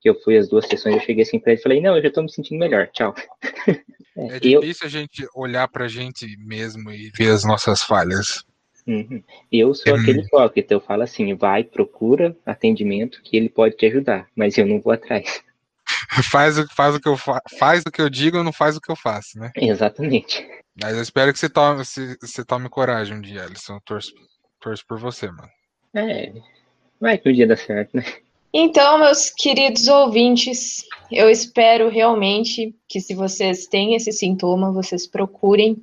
que 0.01 0.09
eu 0.09 0.21
fui 0.23 0.37
as 0.37 0.49
duas 0.49 0.67
sessões, 0.67 0.97
eu 0.97 1.01
cheguei 1.01 1.23
assim 1.23 1.39
pra 1.39 1.53
ele 1.53 1.61
e 1.61 1.63
falei, 1.63 1.81
não, 1.81 1.97
eu 1.97 2.03
já 2.03 2.11
tô 2.11 2.23
me 2.23 2.33
sentindo 2.33 2.59
melhor, 2.59 2.89
tchau. 2.89 3.15
é, 4.17 4.37
é 4.37 4.41
difícil 4.41 4.83
eu... 4.85 4.87
a 4.87 4.89
gente 4.89 5.29
olhar 5.35 5.69
pra 5.69 5.89
gente 5.89 6.27
mesmo 6.39 6.91
e 6.91 7.11
ver 7.17 7.31
as 7.31 7.45
nossas 7.45 7.83
falhas. 7.83 8.45
Uhum. 8.87 9.23
Eu 9.51 9.73
sou 9.75 9.95
aquele 9.95 10.23
hipócrita, 10.23 10.75
eu 10.75 10.81
falo 10.81 11.03
assim, 11.03 11.35
vai, 11.35 11.63
procura 11.63 12.37
atendimento 12.45 13.23
que 13.23 13.37
ele 13.37 13.49
pode 13.49 13.77
te 13.77 13.87
ajudar, 13.87 14.27
mas 14.35 14.59
eu 14.59 14.67
não 14.67 14.81
vou 14.81 14.93
atrás. 14.93 15.43
faz, 16.31 16.59
o, 16.59 16.67
faz, 16.75 16.95
o 16.97 17.01
que 17.01 17.09
eu 17.09 17.17
fa 17.17 17.41
faz 17.59 17.83
o 17.87 17.91
que 17.91 18.01
eu 18.01 18.11
digo 18.11 18.43
não 18.43 18.53
faz 18.53 18.77
o 18.77 18.81
que 18.81 18.91
eu 18.91 18.97
faço, 18.97 19.39
né? 19.39 19.53
Exatamente. 19.57 20.47
Mas 20.81 20.97
eu 20.97 21.03
espero 21.03 21.33
que 21.33 21.39
você 21.39 21.49
tome, 21.49 21.85
você, 21.85 22.17
você 22.21 22.45
tome 22.45 22.69
coragem 22.69 23.17
um 23.17 23.21
dia, 23.21 23.45
Alisson. 23.45 23.75
Eu 23.75 23.81
torço, 23.85 24.13
torço 24.61 24.85
por 24.87 24.99
você, 24.99 25.31
mano. 25.31 25.49
É, 25.95 26.33
vai 27.01 27.19
que 27.19 27.29
um 27.29 27.33
dia 27.33 27.47
dá 27.47 27.57
certo, 27.57 27.97
né? 27.97 28.05
Então, 28.55 28.99
meus 28.99 29.31
queridos 29.31 29.89
ouvintes, 29.89 30.85
eu 31.11 31.31
espero 31.31 31.89
realmente 31.89 32.75
que 32.87 33.01
se 33.01 33.15
vocês 33.15 33.67
têm 33.67 33.95
esse 33.95 34.13
sintoma, 34.13 34.71
vocês 34.71 35.07
procurem 35.07 35.83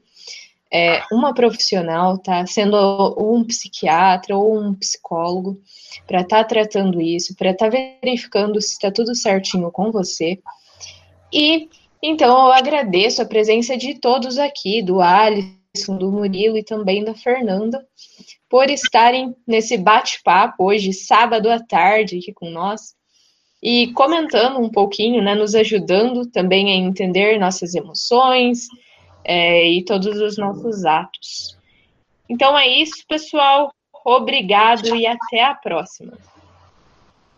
é, 0.71 1.01
uma 1.11 1.33
profissional, 1.33 2.17
tá? 2.19 2.45
Sendo 2.45 2.77
um 3.17 3.43
psiquiatra 3.43 4.37
ou 4.37 4.55
um 4.55 4.75
psicólogo, 4.75 5.59
para 6.05 6.21
estar 6.21 6.43
tá 6.43 6.43
tratando 6.43 7.01
isso, 7.01 7.35
para 7.35 7.51
estar 7.51 7.71
tá 7.71 7.77
verificando 8.01 8.61
se 8.61 8.73
está 8.73 8.91
tudo 8.91 9.15
certinho 9.15 9.71
com 9.71 9.91
você. 9.91 10.39
E 11.33 11.67
então 12.01 12.45
eu 12.45 12.53
agradeço 12.53 13.21
a 13.21 13.25
presença 13.25 13.75
de 13.75 13.95
todos 13.95 14.37
aqui, 14.37 14.81
do 14.81 15.01
Alisson, 15.01 15.97
do 15.97 16.11
Murilo 16.11 16.57
e 16.57 16.63
também 16.63 17.03
da 17.03 17.13
Fernanda, 17.13 17.85
por 18.49 18.69
estarem 18.69 19.35
nesse 19.47 19.77
bate-papo 19.77 20.65
hoje, 20.65 20.91
sábado 20.91 21.49
à 21.49 21.59
tarde, 21.59 22.17
aqui 22.17 22.33
com 22.33 22.49
nós. 22.49 22.95
E 23.61 23.91
comentando 23.93 24.59
um 24.59 24.69
pouquinho, 24.69 25.21
né, 25.21 25.35
nos 25.35 25.53
ajudando 25.53 26.25
também 26.31 26.71
a 26.71 26.75
entender 26.75 27.37
nossas 27.39 27.75
emoções, 27.75 28.67
é, 29.23 29.69
e 29.69 29.83
todos 29.83 30.19
os 30.19 30.37
nossos 30.37 30.85
atos. 30.85 31.57
Então 32.27 32.57
é 32.57 32.67
isso, 32.67 33.05
pessoal. 33.07 33.71
Obrigado 34.05 34.95
e 34.95 35.05
até 35.05 35.43
a 35.43 35.53
próxima. 35.53 36.17